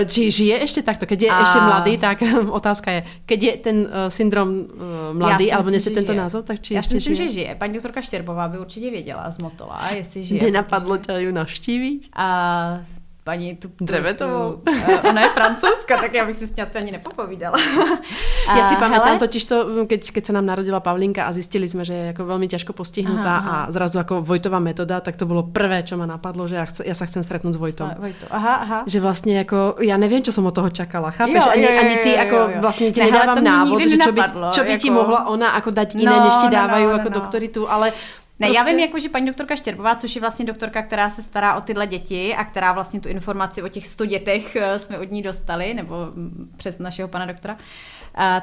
či 0.07 0.31
žije 0.31 0.63
ešte 0.63 0.83
takto, 0.83 1.07
keď 1.07 1.19
je 1.23 1.31
a... 1.31 1.43
ešte 1.43 1.59
mladý, 1.61 1.93
tak 1.99 2.23
otázka 2.61 2.91
je, 2.91 3.01
keď 3.27 3.41
je 3.43 3.53
ten 3.63 3.77
uh, 3.87 4.11
syndrom 4.11 4.49
uh, 4.49 5.15
mladý, 5.15 5.53
alebo 5.53 5.71
nesie 5.71 5.95
tento 5.95 6.13
žije. 6.13 6.23
názov, 6.23 6.43
tak 6.45 6.59
či 6.61 6.75
Já 6.75 6.83
si 6.83 6.95
myslím, 6.95 7.15
žije? 7.15 7.29
že 7.29 7.35
žije. 7.35 7.55
Paní 7.55 7.73
doktorka 7.75 8.01
Štěrbová 8.01 8.49
by 8.49 8.59
určitě 8.59 8.91
věděla 8.91 9.31
z 9.31 9.39
Motola, 9.39 9.89
jestli 9.95 10.25
žije. 10.25 10.43
Nenapadlo 10.43 10.97
tě 10.99 11.13
ju 11.13 11.33
navštívit? 11.33 12.01
A 12.17 12.81
paní 13.27 13.59
tu... 13.59 13.67
Drevetovou. 13.81 14.63
Uh, 14.63 15.11
ona 15.11 15.21
je 15.21 15.29
francouzska, 15.29 15.97
tak 15.99 16.15
já 16.15 16.25
bych 16.25 16.37
si 16.37 16.47
s 16.47 16.57
ní 16.57 16.63
asi 16.63 16.79
ani 16.79 16.93
nepopovídala. 16.93 17.59
Já 18.57 18.65
si 18.65 18.77
pamätám 18.77 19.19
totiž 19.19 19.45
to, 19.45 19.87
keď, 19.91 20.01
keď 20.15 20.23
sa 20.27 20.33
nám 20.39 20.47
narodila 20.47 20.79
Pavlinka 20.79 21.27
a 21.27 21.35
zistili 21.35 21.67
sme, 21.67 21.83
že 21.83 21.95
je 21.95 22.05
jako 22.15 22.23
veľmi 22.23 22.47
ťažko 22.47 22.71
postihnutá 22.71 23.43
aha, 23.43 23.51
aha. 23.51 23.67
a 23.67 23.73
zrazu 23.75 23.99
ako 23.99 24.23
Vojtová 24.23 24.63
metoda, 24.63 25.03
tak 25.03 25.19
to 25.19 25.27
bolo 25.27 25.43
prvé, 25.43 25.83
čo 25.83 25.99
ma 25.99 26.07
napadlo, 26.07 26.47
že 26.47 26.55
ja, 26.55 26.63
chce, 26.63 26.87
ja 26.87 26.95
sa 26.95 27.11
chcem 27.11 27.27
stretnúť 27.27 27.55
s 27.55 27.59
Vojtom. 27.59 27.99
Vojto. 27.99 28.31
Aha, 28.31 28.55
aha. 28.63 28.79
Že 28.87 28.99
vlastne 29.03 29.43
ako, 29.43 29.83
ja 29.83 29.99
neviem, 29.99 30.23
čo 30.23 30.31
som 30.31 30.47
od 30.47 30.55
toho 30.55 30.71
čakala, 30.71 31.11
chápeš? 31.11 31.43
Jo, 31.43 31.51
ani, 31.51 31.67
jo, 31.67 31.71
jo, 31.75 31.81
ani 31.83 31.97
ty 32.07 32.11
ako 32.15 32.37
jo, 32.39 32.47
jo. 32.47 32.59
vlastne 32.63 32.87
ti 32.95 33.01
ne, 33.03 33.07
nedávam 33.11 33.37
návod, 33.43 33.79
že 33.83 33.99
čo 33.99 34.13
by, 34.15 34.21
čo 34.55 34.63
by 34.63 34.73
jako... 34.79 34.83
ti 34.87 34.89
mohla 34.95 35.21
ona 35.27 35.49
ako 35.59 35.71
dať 35.75 35.89
iné, 35.99 36.15
no, 36.15 36.25
než 36.31 36.35
ti 36.39 36.47
dávajú 36.47 36.87
no, 36.87 36.93
no, 36.95 36.99
ako 37.03 37.09
no. 37.11 37.15
doktory 37.19 37.47
tu, 37.51 37.67
ale 37.67 37.91
ne, 38.39 38.47
prostě... 38.47 38.59
já 38.59 38.65
vím, 38.65 38.79
jako, 38.79 38.99
že 38.99 39.09
paní 39.09 39.27
doktorka 39.27 39.57
Štěrbová, 39.57 39.95
což 39.95 40.15
je 40.15 40.21
vlastně 40.21 40.45
doktorka, 40.45 40.83
která 40.83 41.11
se 41.11 41.23
stará 41.23 41.55
o 41.55 41.61
tyhle 41.61 41.87
děti 41.87 42.35
a 42.35 42.45
která 42.45 42.73
vlastně 42.73 43.01
tu 43.01 43.09
informaci 43.09 43.63
o 43.63 43.69
těch 43.69 43.87
100 43.87 44.05
dětech 44.05 44.57
eh, 44.57 44.79
jsme 44.79 44.99
od 44.99 45.11
ní 45.11 45.23
dostali, 45.23 45.75
nebo 45.75 46.07
mm, 46.15 46.53
přes 46.57 46.79
našeho 46.79 47.09
pana 47.09 47.27
doktora, 47.27 47.59
Eh, 47.59 47.96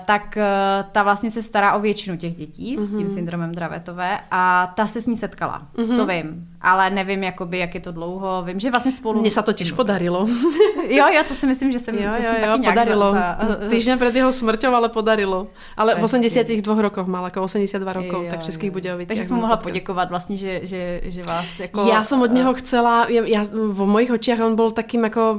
tak 0.06 0.38
eh, 0.38 0.86
ta 0.92 1.04
vlastně 1.04 1.32
se 1.32 1.42
stará 1.42 1.74
o 1.74 1.80
většinu 1.80 2.18
těch 2.18 2.36
dětí 2.36 2.78
mm-hmm. 2.78 2.84
s 2.84 2.90
tím 2.90 3.08
mhm. 3.08 3.10
syndromem 3.10 3.56
Dravetové 3.56 4.20
a 4.32 4.74
ta 4.76 4.88
se 4.88 5.02
s 5.02 5.08
ní 5.08 5.18
setkala. 5.18 5.62
Mm-hmm. 5.76 5.98
To 5.98 6.06
vím, 6.06 6.48
ale 6.62 6.90
nevím, 6.90 7.24
jakoby, 7.24 7.60
jak 7.60 7.76
je 7.76 7.82
to 7.82 7.92
dlouho. 7.92 8.44
Vím, 8.46 8.60
že 8.60 8.72
vlastně 8.72 8.92
spolu... 8.92 9.22
Mně 9.22 9.32
se 9.32 9.44
to 9.44 9.54
těž 9.54 9.72
podarilo. 9.72 10.28
jo, 10.90 11.08
já 11.08 11.24
to 11.24 11.34
si 11.34 11.48
myslím, 11.48 11.72
že 11.72 11.80
jsem, 11.80 11.96
jo, 11.96 12.02
že 12.02 12.06
jo, 12.06 12.12
jsem 12.12 12.36
jo, 12.36 12.48
taky 12.48 12.68
podarilo. 12.68 13.12
Za, 13.12 13.38
za... 13.48 13.56
Týždeň 13.70 13.98
před 13.98 14.16
jeho 14.16 14.32
smrťou, 14.32 14.74
ale 14.74 14.90
podarilo. 14.90 15.48
Ale 15.78 15.96
v 15.96 16.04
82 16.04 16.82
rokoch 16.82 17.08
mal, 17.08 17.26
jako 17.26 17.42
82 17.42 17.94
rokov, 17.94 18.24
jo, 18.24 18.30
tak 18.30 18.44
Českých 18.44 18.72
Budějovic. 18.72 19.08
Takže 19.08 19.24
jsem 19.24 19.38
mohla 19.38 19.58
poděkovat 19.58 20.10
vlastně, 20.10 20.38
že, 20.38 20.60
že, 20.64 21.02
že 21.04 21.24
vás 21.24 21.60
jako... 21.60 21.86
Já 21.88 22.04
jsem 22.04 22.22
od 22.22 22.32
něho 22.32 22.54
chcela, 22.54 23.08
já, 23.10 23.44
v 23.54 23.86
mojich 23.86 24.12
očiach 24.12 24.40
on 24.40 24.56
byl 24.56 24.72
takým 24.72 25.04
jako... 25.04 25.38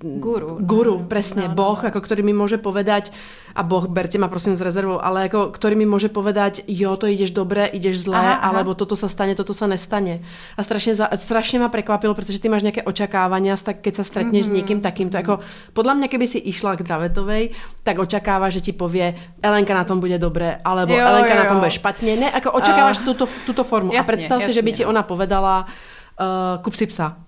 Guru. 0.00 0.56
Guru, 0.60 1.04
presne, 1.08 1.42
no, 1.42 1.48
no, 1.48 1.54
boh, 1.54 1.82
no. 1.82 1.88
ako 1.88 2.00
ktorý 2.02 2.26
mi 2.26 2.34
môže 2.34 2.58
povedať, 2.58 3.14
a 3.54 3.62
Boh, 3.62 3.86
berte 3.86 4.18
ma 4.18 4.26
prosím 4.26 4.58
s 4.58 4.62
rezervou, 4.66 4.98
ale 4.98 5.30
ako, 5.30 5.54
ktorý 5.54 5.78
mi 5.78 5.86
môže 5.86 6.10
povedať, 6.10 6.66
jo, 6.66 6.98
to 6.98 7.06
ideš 7.06 7.30
dobre, 7.30 7.70
ideš 7.70 8.10
zle, 8.10 8.18
aha, 8.18 8.42
aha. 8.42 8.50
alebo 8.50 8.74
toto 8.74 8.98
sa 8.98 9.06
stane, 9.06 9.38
toto 9.38 9.54
sa 9.54 9.70
nestane. 9.70 10.26
A 10.58 10.66
strašne, 10.66 10.98
za, 10.98 11.06
strašne 11.14 11.62
ma 11.62 11.70
prekvapilo, 11.70 12.18
pretože 12.18 12.42
ty 12.42 12.50
máš 12.50 12.66
nejaké 12.66 12.82
očakávania, 12.82 13.54
tak 13.54 13.78
keď 13.86 14.02
sa 14.02 14.04
stretneš 14.04 14.50
mm-hmm. 14.50 14.54
s 14.54 14.56
niekým 14.58 14.80
takýmto, 14.82 15.16
ako 15.22 15.34
podľa 15.70 15.94
mňa, 16.02 16.06
keby 16.10 16.26
si 16.26 16.42
išla 16.42 16.74
k 16.74 16.82
Dravetovej, 16.82 17.54
tak 17.86 18.02
očakáva, 18.02 18.50
že 18.50 18.58
ti 18.58 18.74
povie, 18.74 19.14
Elenka 19.38 19.70
na 19.70 19.86
tom 19.86 20.02
bude 20.02 20.18
dobre, 20.18 20.58
alebo 20.66 20.90
jo, 20.90 21.06
Elenka 21.06 21.32
jo, 21.32 21.38
jo. 21.38 21.42
na 21.42 21.46
tom 21.46 21.58
bude 21.62 21.72
špatne. 21.72 22.12
Ne, 22.18 22.28
ako 22.34 22.58
očakávaš 22.58 23.00
uh, 23.00 23.04
túto, 23.06 23.30
túto 23.46 23.62
formu. 23.62 23.94
Jasne, 23.94 24.02
a 24.02 24.10
predstav 24.10 24.38
jasne, 24.42 24.50
si, 24.50 24.58
že 24.58 24.62
by 24.66 24.70
ti 24.74 24.82
ona 24.82 25.06
povedala, 25.06 25.70
uh, 26.18 26.58
kup 26.58 26.74
si 26.74 26.90
psa. 26.90 27.23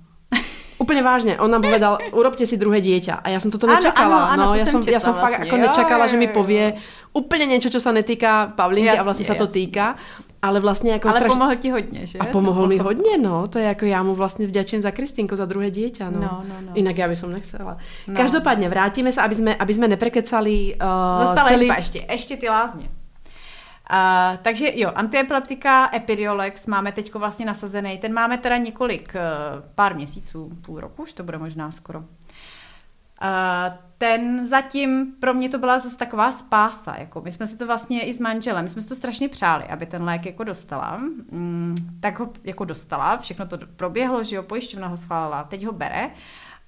Úplně 0.79 1.03
vážně, 1.03 1.39
on 1.39 1.51
nám 1.51 1.63
povedal, 1.63 1.99
urobte 2.13 2.47
si 2.47 2.57
druhé 2.57 2.81
dieťa. 2.81 3.15
A 3.15 3.29
já 3.29 3.41
jsem 3.41 3.51
toto 3.51 3.67
nečakala. 3.67 4.25
Ano, 4.25 4.33
ano, 4.33 4.45
no, 4.45 4.53
to 4.53 4.59
já 4.59 4.67
jsem, 4.67 4.83
já 4.89 5.01
jsem 5.01 5.13
vlastně. 5.13 5.37
fakt 5.37 5.47
jako 5.47 5.57
nečakala, 5.57 6.07
že 6.07 6.17
mi 6.17 6.27
povie 6.27 6.73
úplně 7.13 7.47
něco, 7.47 7.71
co 7.71 7.81
se 7.81 7.93
netýká 7.93 8.53
Pavlinky 8.57 8.87
jasně, 8.87 9.01
a 9.01 9.03
vlastně 9.03 9.25
se 9.25 9.35
to 9.35 9.47
týká. 9.47 9.95
Ale 10.43 10.61
vlastně 10.61 10.93
jako 10.93 11.09
Ale 11.09 11.19
straš... 11.19 11.33
pomohl 11.33 11.57
ti 11.57 11.71
hodně, 11.71 12.07
že? 12.07 12.19
A 12.19 12.25
pomohl 12.25 12.67
mi 12.67 12.79
hodně, 12.79 13.19
no. 13.19 13.47
To 13.47 13.59
je 13.59 13.65
jako 13.65 13.85
já 13.85 14.03
mu 14.03 14.15
vlastně 14.15 14.47
vděčím 14.47 14.81
za 14.81 14.91
Kristýnko, 14.91 15.37
za 15.37 15.45
druhé 15.45 15.71
dieťa, 15.71 16.11
no. 16.11 16.21
no, 16.21 16.45
no, 16.49 16.55
no. 16.61 16.73
Jinak 16.75 16.99
já 16.99 17.09
bych 17.09 17.23
nechcela. 17.23 17.77
No. 18.09 18.15
Každopádně 18.17 18.69
vrátíme 18.69 19.13
se, 19.13 19.23
aby 19.23 19.35
jsme, 19.35 19.57
aby 19.57 19.75
jsme 19.75 19.89
neprekecali 19.89 20.75
uh, 20.75 21.25
Zostala 21.25 21.49
celý... 21.49 21.69
ještě, 21.77 22.07
ještě 22.11 22.37
ty 22.37 22.49
lázně. 22.49 22.89
Uh, 23.93 24.37
takže 24.43 24.73
jo, 24.75 24.93
antiepileptika 24.95 25.91
Epidiolex 25.97 26.67
máme 26.67 26.93
teď 26.93 27.15
vlastně 27.15 27.47
nasazený. 27.47 27.99
Ten 27.99 28.13
máme 28.13 28.39
teda 28.39 28.57
několik, 28.57 29.15
uh, 29.15 29.21
pár 29.75 29.95
měsíců, 29.95 30.51
půl 30.67 30.81
roku, 30.81 31.03
už 31.03 31.13
to 31.13 31.23
bude 31.23 31.39
možná 31.39 31.71
skoro. 31.71 31.99
Uh, 31.99 32.07
ten 33.99 34.47
zatím, 34.47 35.13
pro 35.21 35.35
mě 35.35 35.49
to 35.49 35.59
byla 35.59 35.79
zase 35.79 35.99
taková 35.99 36.33
spása, 36.33 36.97
jako 36.99 37.21
my 37.21 37.33
jsme 37.33 37.47
si 37.47 37.59
to 37.59 37.67
vlastně 37.67 38.03
i 38.03 38.13
s 38.13 38.21
manželem, 38.21 38.65
my 38.65 38.69
jsme 38.69 38.83
si 38.83 38.89
to 38.89 38.95
strašně 38.95 39.29
přáli, 39.29 39.65
aby 39.65 39.87
ten 39.87 40.03
lék 40.03 40.27
jako 40.27 40.45
dostala, 40.45 40.97
mm, 40.97 41.75
tak 42.01 42.19
ho 42.19 42.33
jako 42.45 42.65
dostala, 42.65 43.17
všechno 43.17 43.47
to 43.47 43.59
proběhlo, 43.77 44.25
že 44.25 44.37
jo, 44.37 44.43
pojišťovna 44.43 44.89
ho 44.89 44.97
schválila, 44.97 45.45
teď 45.45 45.67
ho 45.67 45.73
bere 45.73 46.11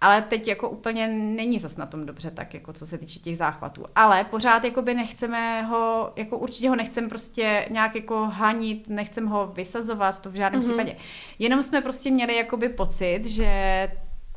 ale 0.01 0.23
teď 0.23 0.49
jako 0.49 0.69
úplně 0.71 1.09
není 1.09 1.59
zas 1.59 1.77
na 1.77 1.87
tom 1.87 2.07
dobře 2.07 2.31
tak, 2.31 2.55
jako 2.55 2.73
co 2.73 2.87
se 2.87 2.99
týče 2.99 3.21
těch 3.21 3.37
záchvatů. 3.37 3.85
Ale 3.95 4.25
pořád 4.25 4.65
jako 4.65 4.83
by 4.83 4.95
nechceme 4.95 5.63
ho, 5.63 6.13
jako 6.17 6.39
určitě 6.39 6.69
ho 6.69 6.77
nechcem 6.77 7.09
prostě 7.09 7.67
nějak 7.71 7.95
jako 7.95 8.27
hanit, 8.27 8.89
nechcem 8.89 9.27
ho 9.27 9.47
vysazovat, 9.47 10.21
to 10.21 10.31
v 10.31 10.35
žádném 10.35 10.63
mm-hmm. 10.63 10.65
případě. 10.65 10.97
Jenom 11.39 11.63
jsme 11.63 11.81
prostě 11.81 12.11
měli 12.11 12.37
jakoby 12.37 12.69
pocit, 12.69 13.25
že 13.25 13.89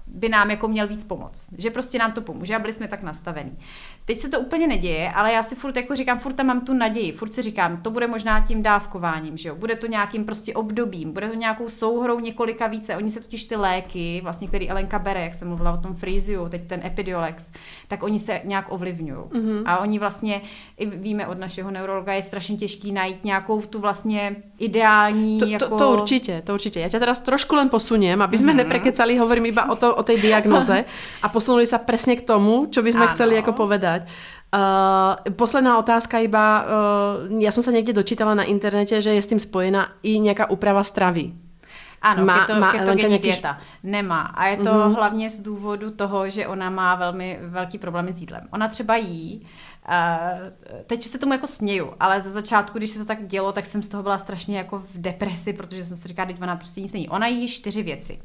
by 0.08 0.30
nám 0.30 0.52
jako 0.52 0.68
měl 0.68 0.88
víc 0.88 1.04
pomoct. 1.04 1.54
Že 1.58 1.72
prostě 1.72 2.00
nám 2.00 2.12
to 2.12 2.22
pomůže 2.22 2.56
a 2.56 2.60
byli 2.60 2.74
jsme 2.74 2.88
tak 2.88 3.04
nastavení. 3.04 3.58
Teď 4.06 4.20
se 4.20 4.30
to 4.30 4.40
úplně 4.40 4.68
neděje, 4.68 5.12
ale 5.12 5.32
já 5.32 5.44
si 5.44 5.56
furt 5.56 5.76
jako 5.76 5.96
říkám, 5.96 6.20
furt 6.20 6.34
tam 6.34 6.46
mám 6.46 6.62
tu 6.62 6.74
naději, 6.74 7.12
furt 7.12 7.34
si 7.34 7.42
říkám, 7.42 7.82
to 7.82 7.90
bude 7.92 8.08
možná 8.08 8.40
tím 8.40 8.64
dávkováním, 8.64 9.38
že 9.38 9.50
jo? 9.50 9.56
Bude 9.56 9.76
to 9.76 9.88
nějakým 9.88 10.26
prostě 10.26 10.54
obdobím, 10.54 11.12
bude 11.14 11.30
to 11.30 11.36
nějakou 11.36 11.70
souhrou 11.70 12.20
několika 12.20 12.68
více. 12.68 12.96
Oni 12.96 13.12
se 13.12 13.20
totiž 13.20 13.46
ty 13.46 13.56
léky, 13.56 14.20
vlastně, 14.24 14.48
který 14.48 14.70
Elenka 14.70 15.00
bere, 15.00 15.24
jak 15.24 15.34
jsem 15.34 15.48
mluvila 15.48 15.72
o 15.72 15.78
tom 15.78 15.94
Freeziu, 15.94 16.50
teď 16.50 16.68
ten 16.68 16.86
Epidiolex, 16.86 17.52
tak 17.88 18.04
oni 18.04 18.20
se 18.20 18.42
nějak 18.44 18.66
ovlivňují. 18.70 19.18
Mm-hmm. 19.18 19.64
A 19.66 19.78
oni 19.78 20.00
vlastně, 20.00 20.42
i 20.78 20.86
víme 20.86 21.28
od 21.28 21.40
našeho 21.40 21.72
neurologa, 21.72 22.14
je 22.14 22.24
strašně 22.24 22.58
těžký 22.58 22.92
najít 22.92 23.24
nějakou 23.24 23.62
tu 23.62 23.80
vlastně 23.80 24.36
ideální 24.60 25.40
to, 25.40 25.46
jako... 25.46 25.70
to, 25.70 25.78
to 25.78 25.92
určitě, 25.92 26.42
to 26.46 26.54
určitě. 26.54 26.80
Já 26.80 26.90
tě 26.90 27.00
teraz 27.00 27.20
trošku 27.20 27.56
len 27.56 27.70
posuniem, 27.70 28.22
aby 28.22 28.38
sme 28.38 28.54
mm-hmm. 28.54 28.56
neprekecali, 28.56 29.18
hovorím 29.18 29.46
iba 29.46 29.70
o, 29.70 29.76
to, 29.76 29.96
o 29.96 30.04
tej 30.04 30.22
diagnoze 30.22 30.86
a 31.24 31.28
posunuli 31.30 31.66
sa 31.66 31.78
presne 31.78 32.16
k 32.16 32.26
tomu, 32.26 32.68
čo 32.68 32.82
by 32.82 32.92
sme 32.92 33.06
ano. 33.06 33.14
chceli 33.14 33.36
jako 33.36 33.54
povedať. 33.92 34.10
Uh, 34.52 35.32
posledná 35.36 35.80
otázka 35.80 36.20
iba, 36.20 36.46
uh, 36.64 37.40
ja 37.40 37.52
som 37.52 37.64
sa 37.64 37.72
niekde 37.72 37.96
dočítala 37.96 38.36
na 38.36 38.44
internete, 38.44 39.00
že 39.00 39.16
je 39.16 39.22
s 39.24 39.32
tým 39.32 39.40
spojená 39.40 39.96
i 40.04 40.20
nejaká 40.20 40.52
úprava 40.52 40.84
stravy. 40.84 41.32
Ano, 42.02 42.26
má, 42.26 42.44
keto, 42.44 42.60
má 42.60 42.72
ketogenní 42.72 43.22
nějaký... 43.22 43.30
dieta. 43.30 43.62
Nemá. 43.84 44.34
A 44.34 44.48
je 44.48 44.58
to 44.58 44.74
uh-huh. 44.74 44.96
hlavně 44.96 45.30
z 45.30 45.42
důvodu 45.42 45.92
toho, 45.92 46.30
že 46.30 46.48
ona 46.48 46.70
má 46.70 46.96
velmi 46.96 47.40
velký 47.42 47.78
problémy 47.78 48.14
s 48.14 48.22
jídlem. 48.22 48.48
Ona 48.52 48.68
třeba 48.68 48.96
jí, 48.96 49.46
Uh, 49.82 50.84
teď 50.88 51.06
se 51.06 51.18
tomu 51.18 51.34
jako 51.34 51.48
směju, 51.48 51.94
ale 52.00 52.22
za 52.22 52.30
začátku, 52.30 52.78
když 52.78 52.90
se 52.90 53.00
to 53.00 53.06
tak 53.06 53.28
dělo, 53.28 53.52
tak 53.52 53.66
jsem 53.66 53.84
z 53.84 53.90
toho 53.90 54.04
byla 54.04 54.18
strašně 54.18 54.58
jako 54.58 54.80
v 54.80 54.98
depresi, 54.98 55.54
protože 55.54 55.86
jsem 55.86 55.98
si 55.98 56.08
říkala, 56.08 56.26
teď 56.26 56.42
ona 56.42 56.56
prostě 56.56 56.82
nic 56.82 56.94
není. 56.94 57.10
Ona 57.10 57.28
jí 57.28 57.48
čtyři 57.48 57.84
věci. 57.84 58.20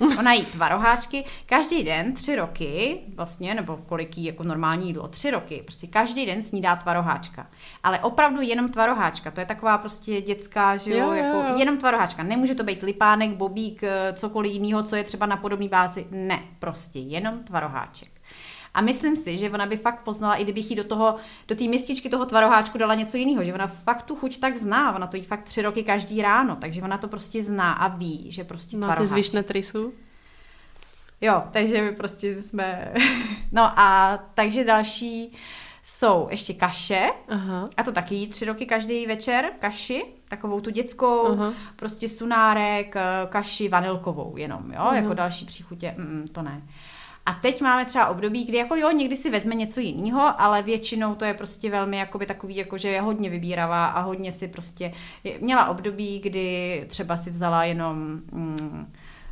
Ona 0.18 0.32
jí 0.32 0.44
tvaroháčky 0.44 1.24
každý 1.46 1.84
den, 1.84 2.12
tři 2.12 2.36
roky, 2.36 3.00
vlastně, 3.14 3.54
nebo 3.54 3.76
kolik 3.76 4.18
jí 4.18 4.24
jako 4.24 4.42
normální 4.42 4.86
jídlo, 4.86 5.08
tři 5.08 5.30
roky, 5.30 5.62
prostě 5.64 5.86
každý 5.86 6.26
den 6.26 6.42
snídá 6.42 6.76
tvaroháčka. 6.76 7.46
Ale 7.82 7.98
opravdu 7.98 8.40
jenom 8.40 8.68
tvaroháčka, 8.68 9.30
to 9.30 9.40
je 9.40 9.46
taková 9.46 9.78
prostě 9.78 10.20
dětská, 10.20 10.76
že 10.76 10.90
jo, 10.90 11.06
jo, 11.06 11.12
jako 11.12 11.36
jo. 11.36 11.58
jenom 11.58 11.78
tvaroháčka. 11.78 12.22
Nemůže 12.22 12.54
to 12.54 12.62
být 12.62 12.82
lipánek, 12.82 13.30
bobík, 13.30 13.82
eh, 13.82 14.12
cokoliv 14.12 14.52
jiného, 14.52 14.82
co 14.82 14.96
je 14.96 15.04
třeba 15.04 15.26
na 15.26 15.36
podobné 15.36 15.68
bázi. 15.68 16.06
Ne, 16.10 16.42
prostě 16.58 16.98
jenom 16.98 17.44
tvaroháček. 17.44 18.15
A 18.76 18.80
myslím 18.80 19.16
si, 19.16 19.38
že 19.38 19.50
ona 19.50 19.66
by 19.66 19.76
fakt 19.76 20.00
poznala, 20.02 20.34
i 20.34 20.44
kdybych 20.44 20.70
jí 20.70 20.76
do 20.76 20.84
toho, 20.84 21.16
do 21.48 21.54
té 21.54 21.64
mističky 21.64 22.08
toho 22.08 22.26
tvaroháčku 22.26 22.78
dala 22.78 22.94
něco 22.94 23.16
jiného, 23.16 23.44
že 23.44 23.54
ona 23.54 23.66
fakt 23.66 24.02
tu 24.02 24.16
chuť 24.16 24.38
tak 24.40 24.56
zná, 24.56 24.96
ona 24.96 25.06
to 25.06 25.16
jí 25.16 25.22
fakt 25.22 25.42
tři 25.42 25.62
roky 25.62 25.82
každý 25.82 26.22
ráno, 26.22 26.56
takže 26.56 26.82
ona 26.82 26.98
to 26.98 27.08
prostě 27.08 27.42
zná 27.42 27.72
a 27.72 27.88
ví, 27.88 28.26
že 28.32 28.44
prostě 28.44 28.76
Máte 28.76 28.86
tvaroháček. 28.86 29.10
zvyšné 29.10 29.42
trisu? 29.42 29.92
Jo, 31.20 31.42
takže 31.50 31.82
my 31.82 31.92
prostě 31.92 32.42
jsme... 32.42 32.92
no 33.52 33.78
a 33.78 34.18
takže 34.34 34.64
další 34.64 35.32
jsou 35.82 36.28
ještě 36.30 36.54
kaše, 36.54 37.10
Aha. 37.28 37.64
a 37.76 37.82
to 37.82 37.92
taky 37.92 38.26
tři 38.26 38.44
roky 38.44 38.66
každý 38.66 39.06
večer, 39.06 39.50
kaši, 39.58 40.04
takovou 40.28 40.60
tu 40.60 40.70
dětskou, 40.70 41.26
Aha. 41.26 41.52
prostě 41.76 42.08
sunárek, 42.08 42.94
kaši 43.28 43.68
vanilkovou 43.68 44.36
jenom, 44.36 44.72
jo, 44.72 44.80
Aha. 44.80 44.96
jako 44.96 45.14
další 45.14 45.44
příchutě, 45.46 45.94
mm, 45.98 46.26
to 46.32 46.42
ne. 46.42 46.62
A 47.26 47.32
teď 47.32 47.60
máme 47.60 47.84
třeba 47.84 48.06
období, 48.06 48.44
kdy 48.44 48.56
jako 48.56 48.76
jo, 48.76 48.90
někdy 48.90 49.16
si 49.16 49.30
vezme 49.30 49.54
něco 49.54 49.80
jiného, 49.80 50.40
ale 50.40 50.62
většinou 50.62 51.14
to 51.14 51.24
je 51.24 51.34
prostě 51.34 51.70
velmi 51.70 51.96
jakoby 51.96 52.26
takový, 52.26 52.56
jako 52.56 52.78
že 52.78 52.88
je 52.88 53.00
hodně 53.00 53.30
vybíravá 53.30 53.86
a 53.86 54.00
hodně 54.00 54.32
si 54.32 54.48
prostě, 54.48 54.92
měla 55.40 55.68
období, 55.68 56.18
kdy 56.18 56.84
třeba 56.88 57.16
si 57.16 57.30
vzala 57.30 57.64
jenom 57.64 58.20
mm, 58.32 58.86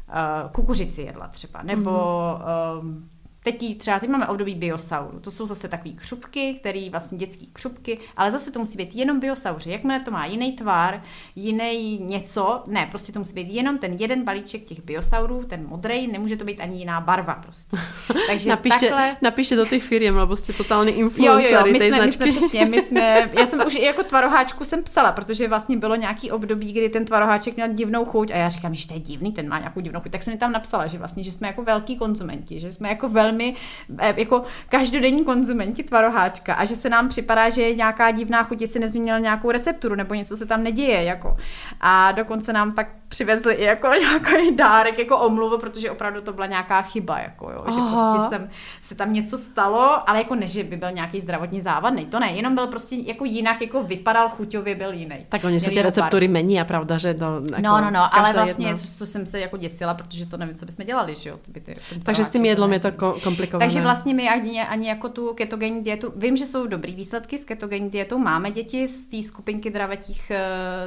uh, 0.09 0.51
kukuřici 0.53 1.03
jedla 1.03 1.29
třeba, 1.29 1.63
nebo 1.63 1.91
mm-hmm. 1.91 2.81
um, 2.81 3.11
Teď 3.45 3.79
třeba, 3.79 3.99
teď 3.99 4.11
máme 4.11 4.27
období 4.27 4.55
biosauru. 4.55 5.21
To 5.21 5.31
jsou 5.31 5.47
zase 5.47 5.69
takové 5.69 5.95
křupky, 5.95 6.55
které 6.55 6.89
vlastně 6.91 7.19
dětské 7.19 7.47
křupky, 7.53 7.99
ale 8.17 8.31
zase 8.31 8.51
to 8.51 8.59
musí 8.59 8.79
být 8.79 8.95
jenom 8.95 9.21
biosauři. 9.21 9.71
Jakmile 9.71 10.01
to 10.01 10.11
má 10.11 10.27
jiný 10.27 10.53
tvar, 10.53 11.03
jiný 11.37 11.99
něco, 11.99 12.63
ne, 12.67 12.87
prostě 12.91 13.13
to 13.13 13.19
musí 13.19 13.35
být 13.35 13.49
jenom 13.51 13.79
ten 13.79 13.93
jeden 13.93 14.25
balíček 14.25 14.65
těch 14.65 14.85
biosaurů, 14.85 15.45
ten 15.45 15.67
modrý, 15.69 16.07
nemůže 16.07 16.37
to 16.37 16.45
být 16.45 16.61
ani 16.61 16.79
jiná 16.79 17.01
barva 17.01 17.35
prostě. 17.35 17.77
Takže 18.27 18.49
napište, 18.49 18.89
takhle... 18.89 19.17
napište 19.23 19.57
do 19.57 19.67
těch 19.67 19.83
firm, 19.83 20.17
lebo 20.17 20.37
jste 20.37 20.53
totální 20.53 20.93
influencery 20.93 21.55
jo, 21.55 21.61
jo, 21.61 21.67
jo, 21.67 21.73
my 21.73 21.81
jsme, 21.81 22.07
my 22.07 22.13
jsme 22.13 22.27
přesně, 22.27 22.67
my 22.67 22.83
jsme, 22.83 23.31
já 23.39 23.47
jsem 23.47 23.67
už 23.67 23.75
i 23.75 23.85
jako 23.85 24.03
tvaroháčku 24.03 24.65
jsem 24.65 24.83
psala, 24.83 25.13
protože 25.13 25.49
vlastně 25.49 25.77
bylo 25.77 25.97
nějaký 25.97 26.31
období, 26.31 26.73
kdy 26.73 26.89
ten 26.89 27.05
tvaroháček 27.05 27.57
měl 27.57 27.69
divnou 27.69 28.05
chuť 28.05 28.31
a 28.31 28.37
já 28.37 28.49
říkám, 28.49 28.75
že 28.75 28.89
to 28.89 28.95
je 28.95 29.01
divný, 29.01 29.33
ten 29.33 29.49
má 29.49 29.59
nějakou 29.59 29.81
divnou 29.81 30.01
chuť, 30.01 30.13
tak 30.13 30.23
jsem 30.23 30.35
mi 30.35 30.39
tam 30.39 30.53
napsala, 30.53 30.87
že 30.87 30.99
vlastně, 30.99 31.25
že 31.25 31.33
jsme 31.33 31.47
jako 31.47 31.63
velký 31.63 31.97
konzumenti, 31.97 32.61
že 32.61 32.73
jsme 32.73 32.89
jako 32.89 33.09
velmi 33.09 33.34
velmi 33.35 33.55
eh, 33.99 34.15
jako 34.17 34.43
každodenní 34.69 35.25
konzumenti 35.25 35.83
tvaroháčka 35.83 36.55
a 36.55 36.65
že 36.65 36.77
se 36.77 36.89
nám 36.89 37.09
připadá, 37.09 37.51
že 37.51 37.63
je 37.63 37.75
nějaká 37.75 38.11
divná 38.11 38.43
chuť, 38.43 38.61
jestli 38.61 38.81
nezměnil 38.81 39.21
nějakou 39.21 39.51
recepturu 39.51 39.95
nebo 39.95 40.15
něco 40.15 40.37
se 40.37 40.47
tam 40.47 40.63
neděje. 40.63 41.03
Jako. 41.03 41.37
A 41.81 42.13
dokonce 42.13 42.53
nám 42.53 42.73
pak 42.73 42.89
přivezli 43.09 43.55
i 43.55 43.65
jako 43.65 43.89
nějaký 44.01 44.57
dárek, 44.57 44.99
jako 44.99 45.19
omluvu, 45.19 45.59
protože 45.59 45.91
opravdu 45.91 46.21
to 46.21 46.33
byla 46.33 46.47
nějaká 46.47 46.83
chyba, 46.83 47.19
jako 47.19 47.51
jo, 47.51 47.65
že 47.67 47.81
prostě 47.81 48.29
jsem, 48.29 48.49
se 48.83 48.95
tam 48.95 49.13
něco 49.13 49.39
stalo, 49.39 50.11
ale 50.11 50.19
jako 50.19 50.35
ne, 50.35 50.47
že 50.47 50.65
by 50.65 50.77
byl 50.77 50.93
nějaký 50.93 51.21
zdravotní 51.21 51.61
závadný, 51.61 52.07
to 52.07 52.21
ne, 52.21 52.33
jenom 52.33 52.55
byl 52.55 52.67
prostě 52.67 52.97
jako 52.97 53.25
jinak, 53.25 53.61
jako 53.61 53.83
vypadal 53.83 54.29
chuťově, 54.29 54.75
byl 54.75 54.93
jiný. 54.93 55.27
Tak 55.29 55.45
oni 55.45 55.61
se 55.61 55.71
ty 55.71 55.83
receptury 55.83 56.29
mení 56.29 56.61
a 56.61 56.65
pravda, 56.65 56.99
že 56.99 57.15
to 57.15 57.25
jako 57.25 57.63
No, 57.63 57.81
no, 57.81 57.91
no, 57.91 58.17
ale 58.17 58.33
vlastně, 58.33 58.75
co, 58.75 58.87
co, 58.87 59.07
jsem 59.07 59.27
se 59.27 59.41
jako 59.41 59.57
děsila, 59.57 59.95
protože 59.95 60.27
to 60.27 60.37
nevím, 60.37 60.55
co 60.55 60.67
bychom 60.67 60.87
dělali, 60.87 61.17
že 61.17 61.31
jo. 61.31 61.39
Ty, 61.53 61.61
ty, 61.61 61.77
Takže 62.03 62.25
s 62.25 62.29
tím 62.29 62.45
jedlem 62.45 62.73
je 62.73 62.81
to 62.81 62.91
komplikované. 63.25 63.67
Takže 63.67 63.81
vlastně 63.81 64.15
my 64.15 64.29
ani, 64.29 64.61
ani 64.61 64.89
jako 64.89 65.09
tu 65.09 65.35
ketogenní 65.35 65.85
dietu, 65.85 66.13
vím, 66.17 66.37
že 66.37 66.47
jsou 66.47 66.67
dobrý 66.67 66.95
výsledky 66.95 67.39
s 67.39 67.45
ketogenní 67.45 67.91
dietou, 67.91 68.19
máme 68.19 68.51
děti 68.51 68.89
z 68.89 69.07
té 69.07 69.23
skupinky 69.23 69.71
dravetích, 69.71 70.33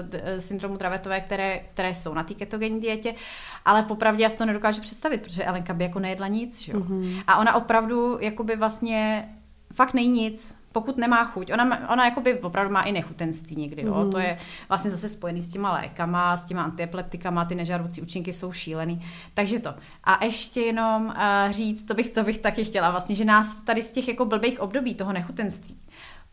uh, 0.04 0.40
syndromu 0.40 0.78
dravetové, 0.78 1.22
které, 1.22 1.60
které 1.74 1.96
jsou 1.96 2.14
na 2.14 2.24
té 2.24 2.34
ketogenní 2.34 2.82
dietě, 2.82 3.16
ale 3.66 3.84
popravdě 3.84 4.24
já 4.24 4.30
si 4.30 4.38
to 4.38 4.46
nedokážu 4.46 4.82
představit, 4.82 5.22
protože 5.22 5.44
Elenka 5.44 5.74
by 5.74 5.84
jako 5.84 6.00
nejedla 6.00 6.28
nic, 6.28 6.62
že 6.62 6.72
jo? 6.72 6.80
Mm-hmm. 6.80 7.24
A 7.28 7.38
ona 7.38 7.56
opravdu 7.56 8.18
jakoby 8.22 8.56
vlastně 8.56 9.30
fakt 9.74 9.94
nejí 9.94 10.10
nic, 10.10 10.57
pokud 10.72 10.98
nemá 10.98 11.26
chuť. 11.26 11.52
Ona, 11.54 11.90
ona 11.90 12.06
jakoby 12.06 12.40
opravdu 12.40 12.74
má 12.74 12.82
i 12.82 12.92
nechutenství 12.92 13.56
někdy, 13.56 13.82
jo? 13.82 14.04
Mm. 14.06 14.12
to 14.12 14.20
je 14.20 14.38
vlastně 14.70 14.92
zase 14.92 15.10
spojený 15.10 15.42
s 15.42 15.50
těma 15.50 15.74
lékama, 15.74 16.38
s 16.38 16.46
těma 16.46 16.64
antiepileptikama, 16.64 17.46
ty 17.46 17.56
nežádoucí 17.56 18.02
účinky 18.02 18.34
jsou 18.34 18.52
šílený. 18.52 19.06
Takže 19.34 19.60
to. 19.60 19.74
A 20.04 20.26
ještě 20.26 20.62
jenom 20.62 21.06
uh, 21.06 21.52
říct, 21.52 21.84
to 21.84 21.94
bych, 21.94 22.10
to 22.10 22.24
bych 22.24 22.38
taky 22.38 22.64
chtěla 22.64 22.92
vlastně, 22.92 23.16
že 23.16 23.26
nás 23.26 23.62
tady 23.62 23.82
z 23.82 23.92
těch 23.92 24.08
jako 24.08 24.26
blbých 24.26 24.60
období 24.60 24.96
toho 24.96 25.14
nechutenství 25.14 25.78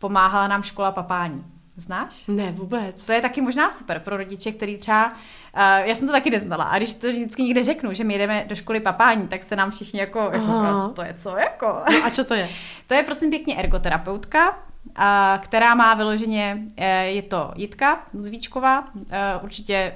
pomáhala 0.04 0.48
nám 0.48 0.62
škola 0.62 0.92
papání. 0.92 1.44
Znáš? 1.76 2.26
Ne, 2.26 2.52
vůbec. 2.52 3.06
To 3.06 3.12
je 3.12 3.20
taky 3.20 3.40
možná 3.40 3.70
super 3.70 4.00
pro 4.00 4.16
rodiče, 4.16 4.52
který 4.52 4.76
třeba, 4.76 5.12
uh, 5.56 5.86
já 5.88 5.94
jsem 5.94 6.08
to 6.08 6.12
taky 6.12 6.30
neznala, 6.30 6.64
a 6.64 6.76
když 6.76 6.94
to 6.94 7.08
vždycky 7.08 7.42
někde 7.42 7.64
řeknu, 7.64 7.92
že 7.92 8.04
my 8.04 8.18
jdeme 8.18 8.44
do 8.48 8.54
školy 8.54 8.80
papání, 8.80 9.28
tak 9.28 9.42
se 9.42 9.56
nám 9.56 9.70
všichni 9.70 10.00
jako, 10.00 10.18
jako 10.18 10.92
to 10.94 11.02
je 11.02 11.14
co 11.14 11.36
jako? 11.36 11.66
No 11.66 12.04
a 12.04 12.10
co 12.10 12.24
to 12.24 12.34
je? 12.34 12.48
to 12.86 12.94
je 12.94 13.02
prosím 13.02 13.30
pěkně 13.30 13.56
ergoterapeutka, 13.56 14.58
a, 14.96 15.38
která 15.42 15.74
má 15.74 15.94
vyloženě, 15.94 16.58
e, 16.76 17.06
je 17.06 17.22
to 17.22 17.52
Jitka 17.56 18.02
Ludvíčková, 18.14 18.84
e, 19.10 19.38
určitě 19.42 19.92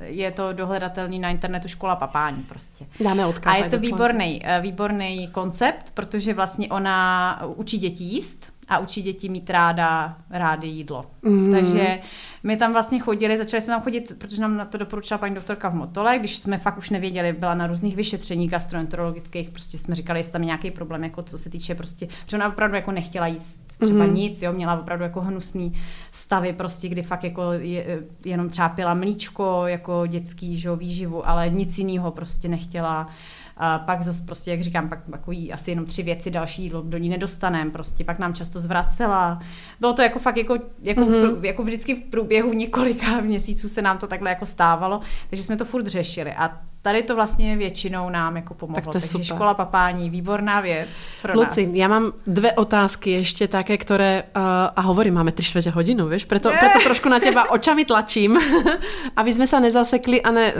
je 0.00 0.30
to 0.30 0.52
dohledatelný 0.52 1.18
na 1.18 1.28
internetu 1.28 1.68
škola 1.68 1.96
papání 1.96 2.42
prostě. 2.42 2.86
Dáme 3.00 3.26
odkaz. 3.26 3.54
A 3.54 3.64
je 3.64 3.70
to 3.70 3.78
výborný, 3.78 4.42
výborný 4.60 5.28
koncept, 5.28 5.90
protože 5.94 6.34
vlastně 6.34 6.68
ona 6.68 7.40
učí 7.56 7.78
děti 7.78 8.04
jíst, 8.04 8.52
a 8.68 8.78
učí 8.78 9.02
děti 9.02 9.28
mít 9.28 9.50
ráda, 9.50 10.16
rády 10.30 10.66
jídlo. 10.66 11.06
Mm. 11.22 11.52
Takže 11.52 11.98
my 12.42 12.56
tam 12.56 12.72
vlastně 12.72 12.98
chodili, 12.98 13.38
začali 13.38 13.60
jsme 13.60 13.72
tam 13.74 13.82
chodit, 13.82 14.12
protože 14.18 14.42
nám 14.42 14.56
na 14.56 14.64
to 14.64 14.78
doporučila 14.78 15.18
paní 15.18 15.34
doktorka 15.34 15.68
v 15.68 15.74
Motole, 15.74 16.18
když 16.18 16.36
jsme 16.36 16.58
fakt 16.58 16.78
už 16.78 16.90
nevěděli, 16.90 17.32
byla 17.32 17.54
na 17.54 17.66
různých 17.66 17.96
vyšetřeních 17.96 18.50
gastroenterologických, 18.50 19.50
prostě 19.50 19.78
jsme 19.78 19.94
říkali, 19.94 20.18
jestli 20.18 20.32
tam 20.32 20.42
je 20.42 20.46
nějaký 20.46 20.70
problém, 20.70 21.04
jako 21.04 21.22
co 21.22 21.38
se 21.38 21.50
týče 21.50 21.74
prostě, 21.74 22.08
protože 22.24 22.36
ona 22.36 22.48
opravdu 22.48 22.76
jako 22.76 22.92
nechtěla 22.92 23.26
jíst 23.26 23.64
třeba 23.80 24.04
mm. 24.04 24.14
nic, 24.14 24.42
jo, 24.42 24.52
měla 24.52 24.80
opravdu 24.80 25.04
jako 25.04 25.20
hnusný 25.20 25.72
stavy, 26.10 26.52
prostě, 26.52 26.88
kdy 26.88 27.02
fakt 27.02 27.24
jako 27.24 27.52
je, 27.52 28.02
jenom 28.24 28.48
třeba 28.48 28.68
pila 28.68 28.94
mlíčko, 28.94 29.62
jako 29.66 30.06
dětský, 30.06 30.56
že 30.56 30.68
jo, 30.68 30.76
výživu, 30.76 31.28
ale 31.28 31.50
nic 31.50 31.78
jiného 31.78 32.10
prostě 32.10 32.48
nechtěla. 32.48 33.08
A 33.56 33.78
pak 33.78 34.02
zase 34.02 34.22
prostě, 34.22 34.50
jak 34.50 34.60
říkám, 34.60 34.88
pak 34.88 35.10
takový 35.10 35.52
asi 35.52 35.70
jenom 35.70 35.84
tři 35.84 36.02
věci 36.02 36.30
další 36.30 36.72
do 36.82 36.98
ní 36.98 37.08
nedostaneme, 37.08 37.70
prostě 37.70 38.04
pak 38.04 38.18
nám 38.18 38.34
často 38.34 38.60
zvracela. 38.60 39.42
Bylo 39.80 39.92
to 39.92 40.02
jako 40.02 40.18
fakt 40.18 40.36
jako, 40.36 40.56
jako, 40.82 41.00
mm-hmm. 41.00 41.44
jako 41.44 41.62
vždycky 41.62 41.94
v 41.94 42.02
průběhu 42.02 42.52
několika 42.52 43.20
měsíců 43.20 43.68
se 43.68 43.82
nám 43.82 43.98
to 43.98 44.06
takhle 44.06 44.30
jako 44.30 44.46
stávalo, 44.46 45.00
takže 45.30 45.42
jsme 45.44 45.56
to 45.56 45.64
furt 45.64 45.86
řešili 45.86 46.32
a 46.32 46.60
tady 46.84 47.02
to 47.02 47.14
vlastně 47.14 47.56
většinou 47.56 48.10
nám 48.10 48.36
jako 48.36 48.54
pomohlo. 48.54 48.74
Tak 48.74 48.84
to 48.84 48.90
je 48.90 49.00
Takže 49.00 49.08
super. 49.08 49.24
škola 49.24 49.54
papání, 49.54 50.10
výborná 50.10 50.60
věc 50.60 50.88
pro 51.22 51.32
Luci, 51.32 51.66
nás. 51.66 51.74
ja 51.74 51.88
mám 51.88 52.12
dve 52.28 52.52
otázky 52.52 53.24
ešte 53.24 53.48
také, 53.48 53.80
ktoré, 53.80 54.28
uh, 54.36 54.68
a 54.68 54.80
hovorím, 54.84 55.16
máme 55.16 55.32
3 55.32 55.40
čtvrte 55.48 55.72
hodinu, 55.72 56.04
vieš, 56.12 56.28
preto, 56.28 56.52
preto 56.52 56.84
trošku 56.84 57.08
na 57.08 57.24
teba 57.24 57.48
očami 57.48 57.88
tlačím, 57.88 58.36
aby 59.20 59.30
sme 59.32 59.48
sa 59.48 59.64
nezasekli 59.64 60.20
a 60.20 60.28
ne, 60.28 60.52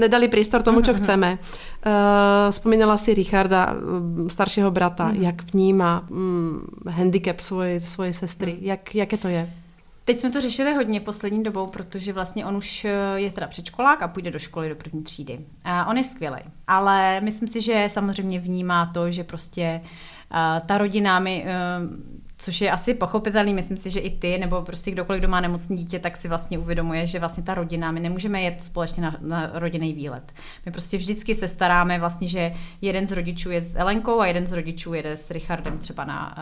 nedali 0.00 0.32
priestor 0.32 0.64
tomu, 0.64 0.80
čo 0.80 0.96
chceme. 0.96 1.36
Uh, 1.36 2.48
spomínala 2.48 2.96
si 2.96 3.12
Richarda, 3.12 3.76
mm, 3.76 4.32
staršieho 4.32 4.72
brata, 4.72 5.12
jak 5.12 5.44
vníma 5.52 6.08
mm, 6.08 6.88
handicap 6.96 7.44
svojej, 7.44 7.84
svojej 7.84 8.16
sestry, 8.16 8.56
jak, 8.64 8.88
jaké 8.96 9.20
to 9.20 9.28
je? 9.28 9.67
Teď 10.08 10.18
jsme 10.18 10.30
to 10.30 10.40
řešili 10.40 10.74
hodně 10.74 11.00
poslední 11.00 11.42
dobou, 11.42 11.66
protože 11.66 12.12
vlastně 12.12 12.46
on 12.46 12.56
už 12.56 12.84
eh, 12.84 12.90
je 13.14 13.30
teda 13.30 13.46
předškolák 13.46 14.02
a 14.02 14.08
půjde 14.08 14.30
do 14.30 14.38
školy 14.38 14.68
do 14.68 14.76
první 14.76 15.02
třídy. 15.02 15.38
A 15.64 15.86
on 15.86 15.96
je 15.96 16.04
skvělý, 16.04 16.38
ale 16.66 17.20
myslím 17.20 17.48
si, 17.48 17.60
že 17.60 17.84
samozřejmě 17.88 18.38
vnímá 18.38 18.86
to, 18.86 19.10
že 19.10 19.24
prostě 19.24 19.80
uh, 19.82 20.66
ta 20.66 20.78
rodina 20.78 21.18
mi, 21.18 21.44
uh, 21.44 21.96
což 22.38 22.60
je 22.60 22.70
asi 22.70 22.94
pochopitelný, 22.94 23.54
myslím 23.54 23.76
si, 23.76 23.90
že 23.90 24.00
i 24.00 24.18
ty, 24.18 24.38
nebo 24.38 24.62
prostě 24.62 24.90
kdokoliv, 24.90 25.20
kdo 25.20 25.28
má 25.28 25.40
nemocné 25.40 25.76
dítě, 25.76 25.98
tak 25.98 26.16
si 26.16 26.28
vlastně 26.28 26.58
uvědomuje, 26.58 27.06
že 27.06 27.18
vlastně 27.18 27.42
ta 27.42 27.54
rodina, 27.54 27.92
my 27.92 28.00
nemůžeme 28.00 28.42
jet 28.42 28.62
společně 28.62 29.02
na, 29.02 29.16
na 29.20 29.50
rodinný 29.52 29.92
výlet. 29.92 30.32
My 30.66 30.72
prostě 30.72 30.96
vždycky 30.96 31.34
se 31.34 31.48
staráme 31.48 31.98
vlastně, 31.98 32.28
že 32.28 32.54
jeden 32.80 33.06
z 33.06 33.12
rodičů 33.12 33.50
je 33.50 33.62
s 33.62 33.76
Elenkou 33.76 34.20
a 34.20 34.26
jeden 34.26 34.46
z 34.46 34.52
rodičů 34.52 34.94
jede 34.94 35.16
s 35.16 35.30
Richardem 35.30 35.78
třeba 35.78 36.04
na, 36.04 36.34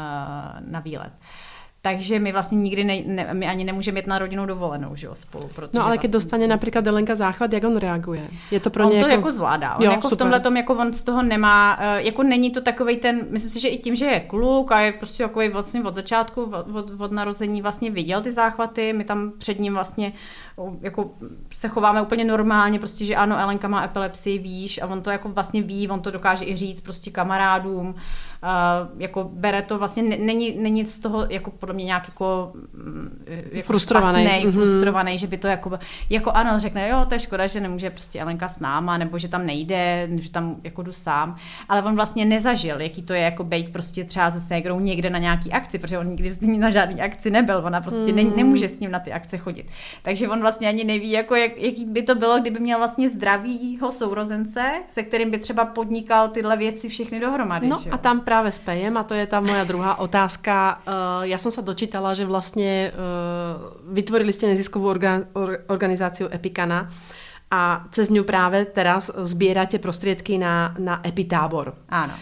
na 0.66 0.80
výlet. 0.80 1.12
Takže 1.82 2.18
my 2.18 2.32
vlastně 2.32 2.58
nikdy 2.58 2.84
ne, 2.84 3.02
ne, 3.06 3.28
my 3.32 3.46
ani 3.46 3.64
nemůžeme 3.64 3.98
jít 3.98 4.06
na 4.06 4.18
rodinnou 4.18 4.46
dovolenou, 4.46 4.96
že 4.96 5.06
jo, 5.06 5.14
spolu. 5.14 5.48
Protože 5.54 5.70
No 5.74 5.80
ale 5.80 5.88
vlastně 5.88 5.98
keď 6.02 6.10
dostane 6.10 6.38
musíme- 6.40 6.54
napríklad 6.54 6.86
Elenka 6.86 7.14
záchvat, 7.14 7.52
jak 7.52 7.64
on 7.64 7.76
reaguje? 7.76 8.28
Je 8.50 8.60
to 8.60 8.70
pro 8.70 8.84
on 8.86 8.92
ně 8.92 9.00
to 9.00 9.08
jako... 9.08 9.20
jako 9.20 9.32
zvládá. 9.32 9.76
On 9.76 9.84
Jo, 9.84 9.90
jako 9.90 10.00
v 10.00 10.10
super. 10.10 10.18
tomhle 10.18 10.40
tom, 10.40 10.56
jako 10.56 10.74
on 10.74 10.92
z 10.92 11.02
toho 11.02 11.22
nemá, 11.22 11.78
eh, 11.80 12.02
jako 12.02 12.22
není 12.22 12.50
to 12.50 12.60
takový 12.60 12.96
ten, 12.96 13.20
myslím 13.30 13.50
si, 13.50 13.60
že 13.60 13.68
i 13.68 13.78
tím, 13.78 13.96
že 13.96 14.04
je 14.06 14.20
kluk 14.20 14.72
a 14.72 14.80
je 14.80 14.92
prostě 14.92 15.22
takový 15.22 15.48
vlastně 15.48 15.82
od 15.82 15.94
začátku, 15.94 16.42
od, 16.42 16.74
od, 16.76 17.00
od 17.00 17.12
narození 17.12 17.62
vlastně 17.62 17.90
viděl 17.90 18.20
ty 18.20 18.30
záchvaty, 18.32 18.92
my 18.92 19.04
tam 19.04 19.32
před 19.38 19.60
ním 19.60 19.74
vlastně 19.74 20.12
jako 20.80 21.10
se 21.52 21.68
chováme 21.68 22.02
úplně 22.02 22.24
normálně, 22.24 22.78
prostě, 22.78 23.04
že 23.04 23.16
ano, 23.16 23.38
Elenka 23.38 23.68
má 23.68 23.84
epilepsii, 23.84 24.38
víš, 24.38 24.82
a 24.82 24.86
on 24.86 25.02
to 25.02 25.10
jako 25.10 25.28
vlastně 25.28 25.62
ví, 25.62 25.88
on 25.88 26.00
to 26.00 26.10
dokáže 26.10 26.44
i 26.44 26.56
říct 26.56 26.80
prostě 26.80 27.10
kamarádům, 27.10 27.94
uh, 28.42 29.00
jako 29.00 29.30
bere 29.32 29.62
to 29.62 29.78
vlastně, 29.78 30.02
ne- 30.02 30.16
není, 30.16 30.54
není 30.58 30.86
z 30.86 30.98
toho 30.98 31.26
jako 31.30 31.50
podle 31.50 31.74
mě 31.74 31.84
nějak 31.84 32.08
jako, 32.08 32.52
mm, 32.74 33.24
jako 33.52 33.66
Frustrovaný. 33.66 34.22
špatnej, 34.24 34.44
Mhm. 34.44 34.52
frustrovaný, 34.52 35.18
že 35.18 35.26
by 35.26 35.36
to 35.36 35.46
jako, 35.48 35.78
jako 36.10 36.30
ano, 36.30 36.50
řekne, 36.60 36.88
jo, 36.88 37.04
to 37.08 37.14
je 37.14 37.18
škoda, 37.20 37.46
že 37.46 37.60
nemůže 37.60 37.90
prostě 37.90 38.20
Elenka 38.20 38.48
s 38.48 38.60
náma, 38.60 38.98
nebo 38.98 39.18
že 39.18 39.28
tam 39.28 39.46
nejde, 39.46 40.08
že 40.20 40.30
tam 40.30 40.56
jako 40.64 40.82
jdu 40.82 40.92
sám, 40.92 41.36
ale 41.68 41.82
on 41.82 41.94
vlastně 41.96 42.24
nezažil, 42.24 42.80
jaký 42.80 43.02
to 43.02 43.12
je 43.12 43.20
jako 43.20 43.44
být 43.44 43.72
prostě 43.72 44.04
třeba 44.04 44.30
se 44.30 44.40
ségrou 44.40 44.80
někde 44.80 45.10
na 45.10 45.18
nějaký 45.18 45.52
akci, 45.52 45.78
protože 45.78 45.98
on 45.98 46.08
nikdy 46.08 46.30
s 46.30 46.40
ním 46.40 46.60
na 46.60 46.70
žádný 46.70 47.00
akci 47.00 47.30
nebyl, 47.30 47.62
ona 47.64 47.80
prostě 47.80 48.12
ne, 48.12 48.24
nemůže 48.24 48.68
s 48.68 48.80
ním 48.80 48.90
na 48.90 48.98
ty 48.98 49.12
akce 49.12 49.38
chodit. 49.38 49.66
Takže 50.02 50.28
on 50.28 50.40
vlastně 50.40 50.68
ani 50.68 50.84
neví, 50.84 51.10
jako 51.10 51.34
jak, 51.34 51.56
jaký 51.56 51.84
by 51.84 52.02
to 52.02 52.14
bylo, 52.14 52.38
kdyby 52.40 52.60
měl 52.60 52.78
vlastně 52.78 53.10
zdravýho 53.10 53.92
sourozence, 53.92 54.72
se 54.90 55.02
kterým 55.02 55.30
by 55.30 55.38
třeba 55.38 55.64
podnikal 55.64 56.28
tyhle 56.28 56.56
věci 56.56 56.88
všechny 56.88 57.20
dohromady. 57.20 57.66
No 57.66 57.78
že 57.84 57.90
a 57.90 57.98
tam 57.98 58.20
práve 58.26 58.50
spejem 58.50 58.90
a 58.98 59.06
to 59.06 59.14
je 59.14 59.22
tá 59.30 59.38
moja 59.38 59.62
druhá 59.62 60.02
otázka. 60.02 60.82
Uh, 60.82 61.22
ja 61.30 61.38
som 61.38 61.54
sa 61.54 61.62
dočítala, 61.62 62.10
že 62.18 62.26
vlastne 62.26 62.90
uh, 62.90 63.78
vytvorili 63.86 64.34
ste 64.34 64.50
neziskovú 64.50 64.90
orga, 64.90 65.30
or, 65.38 65.62
organizáciu 65.70 66.26
Epikana 66.26 66.90
a 67.46 67.86
cez 67.94 68.10
ňu 68.10 68.26
práve 68.26 68.66
teraz 68.66 69.14
zbierate 69.14 69.78
prostriedky 69.78 70.34
na, 70.34 70.74
na 70.82 70.98
Epitábor. 71.06 71.86
Ano. 71.86 72.18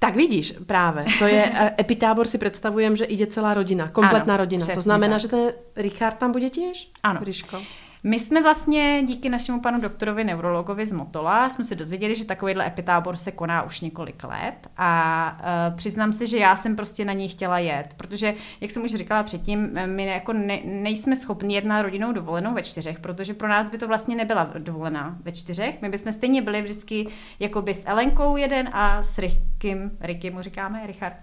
Tak 0.00 0.16
vidíš, 0.16 0.64
práve. 0.64 1.04
To 1.20 1.28
je, 1.28 1.42
eh, 1.50 1.74
Epitábor 1.76 2.24
si 2.24 2.38
predstavujem, 2.38 2.96
že 2.96 3.04
ide 3.04 3.28
celá 3.28 3.52
rodina, 3.52 3.92
kompletná 3.92 4.38
Ano, 4.38 4.42
rodina. 4.46 4.64
To 4.64 4.80
znamená, 4.80 5.18
tak. 5.18 5.22
že 5.26 5.28
ten 5.28 5.44
Richard 5.76 6.16
tam 6.16 6.32
bude 6.32 6.48
tiež? 6.48 6.88
Ano. 7.04 7.20
Ryško. 7.20 7.58
My 8.02 8.20
jsme 8.20 8.42
vlastně 8.42 9.02
díky 9.04 9.28
našemu 9.28 9.60
panu 9.60 9.80
doktorovi 9.80 10.24
neurologovi 10.24 10.86
z 10.86 10.92
Motola 10.92 11.48
jsme 11.48 11.64
se 11.64 11.74
dozvěděli, 11.74 12.14
že 12.14 12.24
takovýhle 12.24 12.66
epitábor 12.66 13.16
se 13.16 13.32
koná 13.32 13.62
už 13.62 13.80
několik 13.80 14.24
let 14.24 14.68
a 14.76 15.40
uh, 15.40 15.76
přiznám 15.76 16.12
se, 16.12 16.26
že 16.26 16.38
já 16.38 16.56
jsem 16.56 16.76
prostě 16.76 17.04
na 17.04 17.12
něj 17.12 17.28
chtěla 17.28 17.58
jet, 17.58 17.94
protože, 17.96 18.34
jak 18.60 18.70
jsem 18.70 18.84
už 18.84 18.90
říkala 18.90 19.22
předtím, 19.22 19.70
eh, 19.74 19.86
my 19.86 20.06
jako 20.06 20.32
ne, 20.32 20.58
nejsme 20.64 21.16
schopni 21.16 21.54
jet 21.54 21.64
na 21.64 21.82
rodinou 21.82 22.12
dovolenou 22.12 22.54
ve 22.54 22.62
čtyřech, 22.62 23.00
protože 23.00 23.34
pro 23.34 23.48
nás 23.48 23.70
by 23.70 23.78
to 23.78 23.88
vlastně 23.88 24.16
nebyla 24.16 24.50
dovolená 24.58 25.16
ve 25.22 25.32
čtyřech. 25.32 25.82
My 25.82 25.88
bychom 25.88 26.12
stejně 26.12 26.42
byli 26.42 26.62
vždycky 26.62 27.06
jakoby 27.40 27.74
s 27.74 27.88
Elenkou 27.88 28.36
jeden 28.36 28.68
a 28.72 29.02
s 29.02 29.18
Rikym, 29.18 29.90
Riky 30.00 30.30
mu 30.30 30.42
říkáme, 30.42 30.86
Richard, 30.86 31.14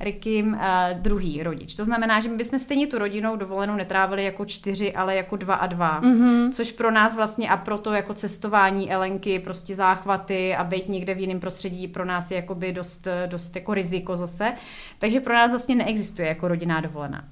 Rikym 0.00 0.52
uh, 0.52 0.60
druhý 0.92 1.42
rodič. 1.42 1.74
To 1.74 1.84
znamená, 1.84 2.20
že 2.20 2.28
my 2.28 2.36
bychom 2.36 2.58
stejně 2.58 2.86
tu 2.86 2.98
rodinou 2.98 3.36
dovolenou 3.36 3.76
netrávili 3.76 4.24
jako 4.24 4.44
čtyři, 4.44 4.92
ale 4.92 5.16
jako 5.16 5.36
dva 5.36 5.54
a 5.54 5.66
dva. 5.66 6.00
Mm-hmm. 6.00 6.52
Což 6.52 6.72
pro 6.72 6.90
nás 6.90 7.16
vlastně 7.16 7.48
a 7.50 7.56
pro 7.56 7.78
to 7.78 7.92
jako 7.92 8.14
cestování 8.14 8.92
Elenky, 8.92 9.38
prostě 9.38 9.74
záchvaty 9.74 10.56
a 10.56 10.64
být 10.64 10.88
někde 10.88 11.14
v 11.14 11.18
jiném 11.18 11.40
prostředí 11.40 11.88
pro 11.88 12.04
nás 12.04 12.30
je 12.30 12.36
jakoby 12.36 12.72
dost, 12.72 13.08
dost 13.26 13.56
jako 13.56 13.74
riziko 13.74 14.16
zase. 14.16 14.52
Takže 14.98 15.20
pro 15.20 15.34
nás 15.34 15.50
vlastně 15.50 15.74
neexistuje 15.74 16.28
jako 16.28 16.48
rodinná 16.48 16.80
dovolená. 16.80 17.24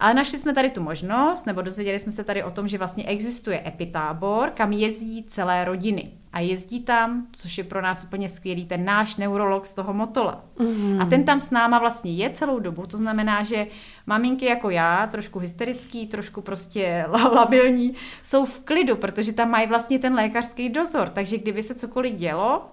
Ale 0.00 0.14
našli 0.14 0.38
jsme 0.38 0.54
tady 0.54 0.70
tu 0.70 0.82
možnost, 0.82 1.46
nebo 1.46 1.62
dozvěděli 1.62 1.98
jsme 1.98 2.12
se 2.12 2.24
tady 2.24 2.42
o 2.42 2.50
tom, 2.50 2.68
že 2.68 2.78
vlastně 2.78 3.04
existuje 3.04 3.62
epitábor, 3.66 4.50
kam 4.50 4.72
jezdí 4.72 5.24
celé 5.24 5.64
rodiny. 5.64 6.10
A 6.32 6.40
jezdí 6.40 6.80
tam, 6.80 7.26
což 7.32 7.58
je 7.58 7.64
pro 7.64 7.82
nás 7.82 8.04
úplně 8.04 8.28
skvělý, 8.28 8.66
ten 8.66 8.84
náš 8.84 9.16
neurolog 9.16 9.66
z 9.66 9.74
toho 9.74 9.92
Motola. 9.92 10.44
Mm. 10.58 11.00
A 11.00 11.04
ten 11.04 11.24
tam 11.24 11.40
s 11.40 11.50
náma 11.50 11.78
vlastně 11.78 12.14
je 12.14 12.30
celou 12.30 12.58
dobu, 12.58 12.86
to 12.86 12.96
znamená, 12.96 13.42
že 13.42 13.66
maminky 14.06 14.46
jako 14.46 14.70
já, 14.70 15.06
trošku 15.06 15.38
hysterický, 15.38 16.06
trošku 16.06 16.40
prostě 16.40 17.04
la- 17.12 17.34
labilní, 17.34 17.94
jsou 18.22 18.44
v 18.44 18.60
klidu, 18.60 18.96
protože 18.96 19.32
tam 19.32 19.50
mají 19.50 19.68
vlastně 19.68 19.98
ten 19.98 20.14
lékařský 20.14 20.68
dozor. 20.68 21.08
Takže 21.08 21.38
kdyby 21.38 21.62
se 21.62 21.74
cokoliv 21.74 22.14
dělo, 22.14 22.66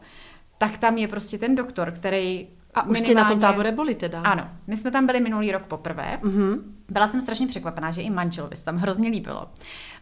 tak 0.58 0.78
tam 0.78 0.98
je 0.98 1.08
prostě 1.08 1.38
ten 1.38 1.56
doktor, 1.56 1.92
který 1.92 2.48
A 2.74 2.88
už 2.88 2.99
ste 2.99 3.11
na 3.11 3.28
tom 3.28 3.39
tábore 3.39 3.72
boli 3.72 3.95
teda? 3.95 4.24
Ano, 4.24 4.47
my 4.67 4.78
jsme 4.78 4.91
tam 4.91 5.05
byli 5.05 5.19
minulý 5.19 5.51
rok 5.51 5.63
poprvé. 5.67 6.19
Mhm. 6.24 6.76
Byla 6.89 7.07
jsem 7.07 7.22
strašně 7.22 7.47
překvapená, 7.47 7.91
že 7.91 8.01
i 8.01 8.09
manželovi 8.09 8.55
se 8.55 8.65
tam 8.65 8.78
hrozně 8.78 9.09
líbilo. 9.09 9.47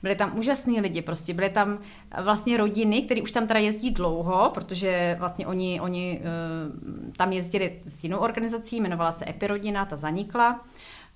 Byli 0.01 0.15
tam 0.15 0.39
úžasní 0.39 0.81
lidi, 0.81 1.01
prostě 1.01 1.33
byly 1.33 1.49
tam 1.49 1.77
vlastně 2.21 2.57
rodiny, 2.57 3.01
které 3.01 3.21
už 3.21 3.31
tam 3.31 3.47
teda 3.47 3.59
jezdí 3.59 3.91
dlouho, 3.91 4.51
protože 4.53 5.15
vlastně 5.19 5.47
oni, 5.47 5.81
oni 5.81 6.21
uh, 6.21 7.13
tam 7.17 7.31
jezdili 7.31 7.79
s 7.85 8.03
jinou 8.03 8.17
organizací, 8.17 8.77
jmenovala 8.77 9.11
se 9.11 9.29
Epirodina, 9.29 9.85
ta 9.85 9.97
zanikla, 9.97 10.65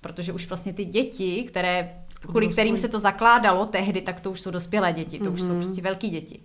protože 0.00 0.32
už 0.32 0.48
vlastně 0.48 0.72
ty 0.72 0.84
děti, 0.84 1.44
které 1.48 2.04
kvůli 2.28 2.48
kterým 2.48 2.76
se 2.76 2.88
to 2.88 2.98
zakládalo 2.98 3.66
tehdy, 3.66 4.00
tak 4.00 4.20
to 4.20 4.30
už 4.30 4.40
jsou 4.40 4.50
dospělé 4.50 4.92
děti, 4.92 5.18
to 5.18 5.24
mm-hmm. 5.24 5.34
už 5.34 5.42
jsou 5.42 5.54
prostě 5.54 5.82
velký 5.82 6.10
děti. 6.10 6.40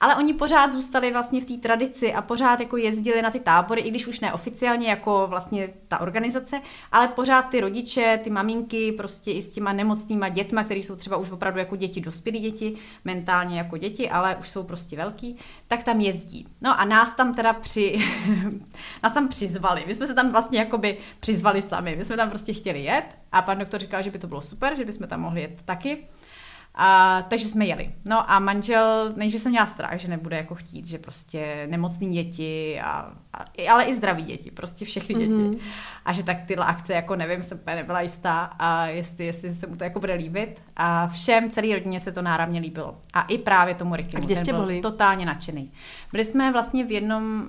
Ale 0.00 0.16
oni 0.16 0.34
pořád 0.34 0.72
zůstali 0.72 1.12
vlastně 1.12 1.40
v 1.40 1.44
té 1.44 1.56
tradici 1.56 2.12
a 2.12 2.22
pořád 2.22 2.60
jako 2.60 2.76
jezdili 2.76 3.22
na 3.22 3.30
ty 3.30 3.40
tábory, 3.40 3.80
i 3.80 3.90
když 3.90 4.06
už 4.06 4.20
neoficiálně 4.20 4.88
jako 4.88 5.26
vlastně 5.28 5.68
ta 5.88 6.00
organizace, 6.00 6.60
ale 6.92 7.08
pořád 7.08 7.42
ty 7.42 7.60
rodiče, 7.60 8.20
ty 8.24 8.30
maminky 8.30 8.92
prostě 8.92 9.30
i 9.32 9.42
s 9.42 9.50
těma 9.50 9.72
nemocnýma 9.72 10.28
dětma, 10.28 10.64
které 10.64 10.80
jsou 10.80 10.96
třeba 10.96 11.16
už 11.16 11.30
opravdu 11.30 11.58
jako 11.58 11.76
děti, 11.76 12.00
dospělí 12.00 12.38
děti, 12.38 12.76
mentálně 13.04 13.58
jako 13.58 13.76
děti, 13.76 14.10
ale 14.10 14.36
už 14.36 14.48
jsou 14.48 14.62
prostě 14.62 14.96
velký, 14.96 15.36
tak 15.68 15.82
tam 15.82 16.00
jezdí. 16.00 16.46
No 16.60 16.80
a 16.80 16.84
nás 16.84 17.14
tam 17.14 17.34
teda 17.34 17.52
při, 17.52 17.98
nás 19.02 19.12
tam 19.12 19.28
přizvali. 19.28 19.84
My 19.86 19.94
jsme 19.94 20.06
se 20.06 20.14
tam 20.14 20.32
vlastně 20.32 20.58
jakoby 20.58 20.98
přizvali 21.20 21.62
sami. 21.62 21.96
My 21.96 22.04
jsme 22.04 22.16
tam 22.16 22.28
prostě 22.28 22.52
chtěli 22.52 22.80
jet 22.80 23.04
a 23.32 23.42
pan 23.42 23.58
doktor 23.58 23.80
říkal, 23.80 24.02
že 24.02 24.10
by 24.10 24.18
to 24.18 24.26
bylo 24.26 24.40
super, 24.40 24.76
že 24.76 24.84
bychom 24.84 25.08
tam 25.08 25.20
mohli 25.20 25.40
jet 25.40 25.62
taky. 25.64 26.06
A, 26.74 27.22
takže 27.28 27.48
jsme 27.48 27.66
jeli. 27.66 27.90
No 28.04 28.30
a 28.30 28.38
manžel, 28.38 29.12
nejdřív 29.16 29.40
jsem 29.42 29.50
měla 29.52 29.66
strach, 29.66 29.98
že 29.98 30.08
nebude 30.08 30.36
jako 30.36 30.54
chtít, 30.54 30.86
že 30.86 30.98
prostě 30.98 31.66
nemocní 31.70 32.12
děti, 32.12 32.80
a, 32.80 33.12
a, 33.32 33.72
ale 33.72 33.84
i 33.84 33.94
zdraví 33.94 34.24
děti, 34.24 34.50
prostě 34.50 34.84
všechny 34.84 35.14
děti. 35.14 35.32
Mm-hmm. 35.32 35.58
A 36.04 36.12
že 36.12 36.22
tak 36.22 36.36
tyhle 36.46 36.66
akce, 36.66 36.92
jako 36.92 37.16
nevím, 37.16 37.42
jsem 37.42 37.58
úplně 37.58 37.76
nebyla 37.76 38.00
jistá 38.00 38.50
a 38.58 38.86
jestli, 38.86 39.24
jestli 39.26 39.54
se 39.54 39.66
mu 39.66 39.76
to 39.76 39.84
jako 39.84 40.00
bude 40.00 40.14
líbit. 40.14 40.62
A 40.76 41.06
všem, 41.06 41.50
celé 41.50 41.74
rodině 41.74 42.00
se 42.00 42.12
to 42.12 42.22
náramně 42.22 42.60
líbilo. 42.60 42.98
A 43.14 43.22
i 43.22 43.38
právě 43.38 43.74
tomu 43.74 43.96
Ricky. 43.96 44.16
A 44.16 44.20
kde 44.20 44.36
jste 44.36 44.52
byl 44.52 44.60
byli? 44.60 44.80
totálně 44.80 45.26
nadšený. 45.26 45.72
Byli 46.12 46.24
jsme 46.24 46.52
vlastně 46.52 46.84
v 46.84 46.90
jednom 46.92 47.48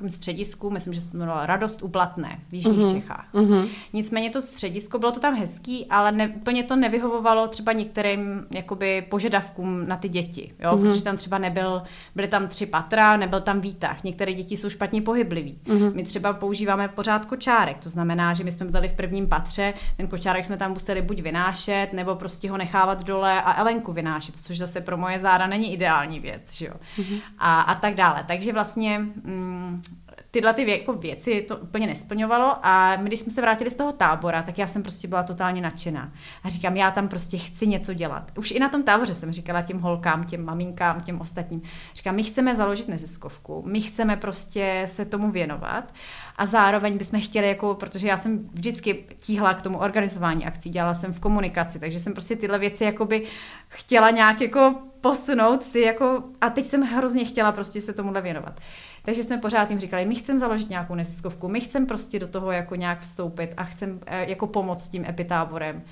uh, 0.00 0.08
středisku, 0.08 0.70
myslím, 0.70 0.94
že 0.94 1.00
se 1.00 1.10
to 1.10 1.16
jmenovalo 1.16 1.46
Radost 1.46 1.82
u 1.82 1.88
Blatné 1.88 2.40
v 2.48 2.54
Jižních 2.54 2.76
Mhm. 2.76 2.86
mm-hmm. 2.86 2.94
Čechách. 3.00 3.26
Mm-hmm. 3.34 3.68
Nicméně 3.92 4.30
to 4.30 4.40
středisko, 4.40 4.98
bylo 4.98 5.12
to 5.12 5.20
tam 5.20 5.34
hezký, 5.34 5.86
ale 5.86 6.12
ne, 6.12 6.28
úplně 6.28 6.62
to 6.62 6.76
nevyhovovalo 6.76 7.48
třeba 7.48 7.72
některým 7.72 8.46
jakoby 8.70 9.02
požadavkům 9.08 9.88
na 9.88 9.96
ty 9.96 10.08
děti, 10.08 10.54
jo? 10.58 10.70
Mm-hmm. 10.70 10.82
protože 10.82 11.04
tam 11.04 11.16
třeba 11.16 11.38
nebyl, 11.38 11.82
byly 12.14 12.28
tam 12.28 12.48
tři 12.48 12.66
patra, 12.66 13.16
nebyl 13.16 13.40
tam 13.40 13.60
výtah, 13.60 14.04
některé 14.04 14.32
děti 14.32 14.56
jsou 14.56 14.70
špatně 14.70 15.02
pohybliví. 15.02 15.58
Mm-hmm. 15.66 15.94
My 15.94 16.02
třeba 16.02 16.32
používáme 16.32 16.88
pořád 16.88 17.24
kočárek, 17.24 17.78
to 17.78 17.88
znamená, 17.88 18.34
že 18.34 18.44
my 18.44 18.52
jsme 18.52 18.66
byli 18.66 18.88
v 18.88 18.92
prvním 18.92 19.28
patře, 19.28 19.74
ten 19.96 20.06
kočárek 20.06 20.44
jsme 20.44 20.56
tam 20.56 20.70
museli 20.70 21.02
buď 21.02 21.20
vynášet, 21.20 21.92
nebo 21.92 22.14
prostě 22.14 22.50
ho 22.50 22.56
nechávat 22.56 23.04
dole 23.04 23.42
a 23.42 23.60
Elenku 23.60 23.92
vynášet, 23.92 24.36
což 24.36 24.58
zase 24.58 24.80
pro 24.80 24.96
moje 24.96 25.18
záda 25.18 25.46
není 25.46 25.72
ideální 25.72 26.20
věc, 26.20 26.54
že 26.54 26.66
jo. 26.66 26.74
Mm-hmm. 26.98 27.20
A, 27.38 27.60
a 27.60 27.74
tak 27.74 27.94
dále. 27.94 28.24
Takže 28.28 28.52
vlastně 28.52 28.98
mm, 28.98 29.82
tyhle 30.30 30.54
ty 30.54 30.64
vě, 30.64 30.78
jako 30.78 30.92
věci 30.92 31.44
to 31.48 31.56
úplně 31.56 31.86
nesplňovalo 31.86 32.56
a 32.62 32.96
my, 32.96 33.08
když 33.08 33.20
jsme 33.20 33.32
se 33.32 33.40
vrátili 33.40 33.70
z 33.70 33.76
toho 33.76 33.92
tábora, 33.92 34.42
tak 34.42 34.58
já 34.58 34.66
jsem 34.66 34.82
prostě 34.82 35.08
byla 35.08 35.22
totálně 35.22 35.62
nadšená. 35.62 36.12
A 36.44 36.48
říkám, 36.48 36.76
já 36.76 36.90
tam 36.90 37.08
prostě 37.08 37.38
chci 37.38 37.66
něco 37.66 37.94
dělat. 37.94 38.30
Už 38.38 38.50
i 38.50 38.58
na 38.58 38.68
tom 38.68 38.82
táboře 38.82 39.14
jsem 39.14 39.32
říkala 39.32 39.62
těm 39.62 39.80
holkám, 39.80 40.24
těm 40.24 40.44
maminkám, 40.44 41.00
těm 41.00 41.20
ostatním. 41.20 41.62
Říkám, 41.94 42.14
my 42.14 42.22
chceme 42.22 42.56
založit 42.56 42.88
neziskovku, 42.88 43.62
my 43.66 43.80
chceme 43.80 44.16
prostě 44.16 44.82
se 44.86 45.04
tomu 45.04 45.30
věnovat 45.30 45.94
a 46.36 46.46
zároveň 46.46 46.98
bychom 46.98 47.20
chtěli, 47.20 47.48
jako, 47.48 47.74
protože 47.74 48.08
já 48.08 48.16
jsem 48.16 48.50
vždycky 48.52 49.04
tíhla 49.16 49.54
k 49.54 49.62
tomu 49.62 49.78
organizování 49.78 50.46
akcí, 50.46 50.70
dělala 50.70 50.94
jsem 50.94 51.12
v 51.12 51.20
komunikaci, 51.20 51.80
takže 51.80 52.00
jsem 52.00 52.12
prostě 52.12 52.36
tyhle 52.36 52.58
věci 52.58 52.84
jakoby 52.84 53.26
chtěla 53.68 54.10
nějak 54.10 54.40
jako 54.40 54.74
posunout 55.00 55.62
si, 55.62 55.80
jako, 55.80 56.22
a 56.40 56.50
teď 56.50 56.66
jsem 56.66 56.82
hrozně 56.82 57.24
chtěla 57.24 57.52
prostě 57.52 57.80
se 57.80 57.92
tomuhle 57.92 58.22
věnovat. 58.22 58.60
Takže 59.02 59.24
jsme 59.24 59.38
pořád 59.38 59.70
jim 59.70 59.78
říkali, 59.78 60.04
my 60.04 60.14
chceme 60.14 60.38
založit 60.38 60.70
nějakou 60.70 60.94
neziskovku, 60.94 61.48
my 61.48 61.60
chceme 61.60 61.86
prostě 61.86 62.18
do 62.18 62.28
toho 62.28 62.52
jako 62.52 62.74
nějak 62.74 63.00
vstoupit 63.00 63.54
a 63.56 63.64
chceme 63.64 63.98
eh, 64.06 64.30
jako 64.30 64.46
pomoct 64.46 64.88
tím 64.88 65.04
epitáborem. 65.04 65.82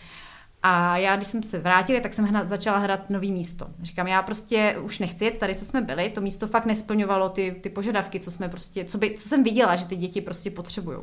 A 0.62 0.96
já, 0.96 1.16
když 1.16 1.28
jsem 1.28 1.42
se 1.42 1.59
vrátila, 1.59 2.00
tak 2.00 2.14
jsem 2.14 2.24
hna, 2.24 2.44
začala 2.44 2.78
hledat 2.78 3.11
nový 3.11 3.32
místo. 3.32 3.66
Říkám, 3.82 4.06
já 4.06 4.22
prostě 4.22 4.76
už 4.82 4.98
nechci 4.98 5.24
jet 5.24 5.38
tady, 5.38 5.54
co 5.54 5.64
jsme 5.64 5.80
byli, 5.80 6.11
to 6.11 6.20
místo 6.20 6.46
fakt 6.46 6.66
nesplňovalo 6.66 7.28
ty, 7.28 7.56
ty 7.61 7.68
požadavky, 7.68 8.20
co 8.20 8.30
jsme 8.30 8.48
prostě, 8.48 8.84
co, 8.84 8.98
by, 8.98 9.14
co 9.14 9.28
jsem 9.28 9.44
viděla, 9.44 9.76
že 9.76 9.86
ty 9.86 9.96
děti 9.96 10.20
prostě 10.20 10.50
potřebují. 10.50 10.98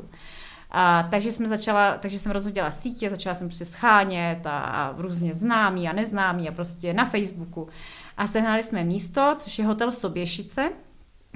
A, 0.70 1.02
takže 1.10 1.32
jsme 1.32 1.48
začala, 1.48 1.98
takže 1.98 2.18
jsem 2.18 2.32
rozhodila 2.32 2.70
sítě, 2.70 3.10
začala 3.10 3.34
jsem 3.34 3.48
prostě 3.48 3.64
schánět 3.64 4.46
a, 4.46 4.58
a 4.58 4.94
různě 4.98 5.34
známí 5.34 5.88
a 5.88 5.92
neznámí 5.92 6.48
a 6.48 6.52
prostě 6.52 6.94
na 6.94 7.04
Facebooku. 7.04 7.68
A 8.16 8.26
sehnali 8.26 8.62
jsme 8.62 8.84
místo, 8.84 9.34
což 9.38 9.58
je 9.58 9.66
hotel 9.66 9.92
Soběšice, 9.92 10.70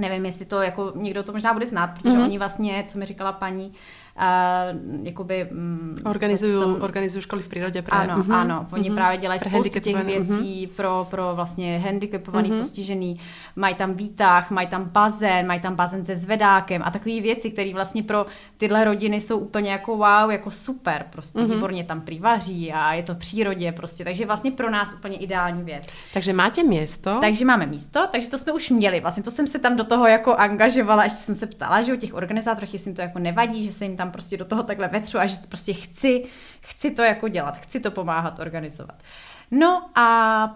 Nevím, 0.01 0.26
jestli 0.26 0.44
to 0.44 0.62
jako 0.62 0.92
někdo 0.94 1.22
to 1.22 1.32
možná 1.32 1.53
bude 1.53 1.66
znát, 1.66 1.86
protože 1.86 2.16
mm-hmm. 2.16 2.24
oni 2.24 2.38
vlastně, 2.38 2.84
co 2.86 2.98
mi 2.98 3.07
říkala 3.07 3.32
paní, 3.32 3.72
uh, 4.16 5.06
jakoby... 5.06 5.48
Organizuju 6.80 7.20
školy 7.20 7.42
v 7.42 7.48
přírodě 7.48 7.82
právě. 7.82 8.12
Ano, 8.12 8.22
mm-hmm. 8.22 8.34
ano. 8.34 8.66
Oni 8.72 8.90
mm-hmm. 8.90 8.94
právě 8.94 9.18
dělají 9.18 9.40
spoustu 9.40 9.80
těch 9.80 10.04
věcí 10.04 10.66
mm-hmm. 10.66 10.76
pro, 10.76 11.06
pro 11.11 11.32
vlastně 11.34 11.78
handicapovaný, 11.78 12.50
mm-hmm. 12.50 12.58
postižený. 12.58 13.20
Mají 13.56 13.74
tam 13.74 13.94
výtah, 13.94 14.50
mají 14.50 14.66
tam 14.66 14.84
bazén, 14.84 15.46
mají 15.46 15.61
tam 15.61 15.74
bazén 15.74 16.04
se 16.04 16.16
zvedákem 16.16 16.82
a 16.84 16.90
takové 16.90 17.20
věci, 17.20 17.50
které 17.50 17.74
vlastně 17.74 18.02
pro 18.02 18.26
tyhle 18.56 18.84
rodiny 18.84 19.20
jsou 19.20 19.38
úplně 19.38 19.70
jako 19.70 19.96
wow, 19.96 20.30
jako 20.30 20.50
super. 20.50 21.06
Prostě 21.11 21.38
mm-hmm. 21.38 21.54
výborně 21.54 21.84
tam 21.84 22.00
přivaří 22.00 22.72
a 22.72 22.94
je 22.94 23.02
to 23.02 23.14
v 23.14 23.18
přírodě 23.18 23.72
prostě. 23.72 24.04
Takže 24.04 24.26
vlastně 24.26 24.50
pro 24.50 24.70
nás 24.70 24.94
úplně 24.94 25.16
ideální 25.16 25.62
věc. 25.62 25.84
Takže 26.14 26.32
máte 26.32 26.62
místo? 26.62 27.18
Takže 27.20 27.44
máme 27.44 27.66
místo, 27.66 28.06
takže 28.12 28.28
to 28.28 28.38
jsme 28.38 28.52
už 28.52 28.70
měli. 28.70 29.00
Vlastně 29.00 29.22
to 29.22 29.30
jsem 29.30 29.46
se 29.46 29.58
tam 29.58 29.76
do 29.76 29.84
toho 29.84 30.06
jako 30.06 30.34
angažovala, 30.34 31.04
ještě 31.04 31.18
jsem 31.18 31.34
se 31.34 31.46
ptala, 31.46 31.82
že 31.82 31.94
u 31.94 31.96
těch 31.96 32.14
organizátorů, 32.14 32.66
jestli 32.72 32.88
jim 32.88 32.96
to 32.96 33.02
jako 33.02 33.18
nevadí, 33.18 33.64
že 33.64 33.72
se 33.72 33.84
jim 33.84 33.96
tam 34.01 34.11
prostě 34.11 34.36
do 34.36 34.44
toho 34.44 34.62
takhle 34.62 34.88
vetřu 34.88 35.18
a 35.18 35.26
že 35.26 35.36
prostě 35.48 35.72
chci, 35.72 36.24
chci 36.61 36.90
to 36.90 37.03
jako 37.03 37.28
dělat, 37.28 37.57
chci 37.57 37.80
to 37.80 37.90
pomáhat 37.90 38.38
organizovat. 38.38 39.03
No 39.51 39.90
a 39.94 40.07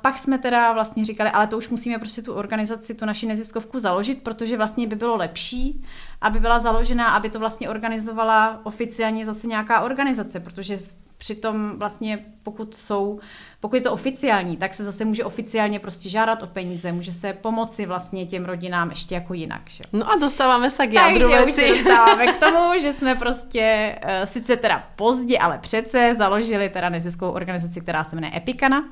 pak 0.02 0.18
jsme 0.18 0.38
teda 0.38 0.72
vlastně 0.72 1.04
říkali, 1.04 1.30
ale 1.30 1.46
to 1.46 1.58
už 1.58 1.68
musíme 1.68 1.98
prostě 1.98 2.22
tu 2.22 2.34
organizaci, 2.34 2.94
tu 2.94 3.04
naši 3.04 3.26
neziskovku 3.26 3.78
založit, 3.78 4.22
protože 4.22 4.56
vlastně 4.56 4.86
by 4.86 4.96
bylo 4.96 5.16
lepší, 5.16 5.84
aby 6.20 6.40
byla 6.40 6.58
založena, 6.58 7.08
aby 7.08 7.30
to 7.30 7.38
vlastně 7.38 7.68
organizovala 7.68 8.60
oficiálně 8.62 9.26
zase 9.26 9.46
nějaká 9.46 9.80
organizace, 9.80 10.40
protože 10.40 10.78
Přitom 11.24 11.78
vlastně 11.78 12.18
pokud 12.42 12.76
jsou, 12.76 13.20
pokud 13.60 13.76
je 13.76 13.82
to 13.82 13.92
oficiální, 13.92 14.56
tak 14.56 14.74
se 14.74 14.84
zase 14.84 15.04
může 15.04 15.24
oficiálně 15.24 15.78
prostě 15.78 16.08
žádat 16.08 16.42
o 16.42 16.46
peníze, 16.46 16.92
může 16.92 17.12
se 17.12 17.32
pomoci 17.32 17.86
vlastně 17.86 18.26
těm 18.26 18.44
rodinám 18.44 18.90
ještě 18.90 19.14
jako 19.14 19.34
jinak. 19.34 19.62
Že? 19.70 19.84
No 19.92 20.10
a 20.10 20.16
dostáváme 20.16 20.70
se 20.70 20.86
k 20.86 20.92
jádru 20.92 21.30
Takže 21.30 21.46
už 21.46 21.54
se 21.54 21.68
dostáváme 21.68 22.26
k 22.26 22.40
tomu, 22.40 22.78
že 22.80 22.92
jsme 22.92 23.14
prostě 23.14 23.96
uh, 24.04 24.10
sice 24.24 24.56
teda 24.56 24.84
pozdě, 24.96 25.38
ale 25.38 25.58
přece 25.58 26.14
založili 26.14 26.68
teda 26.68 26.88
neziskovou 26.88 27.32
organizaci, 27.32 27.80
která 27.80 28.04
se 28.04 28.16
jmenuje 28.16 28.36
Epikana 28.36 28.84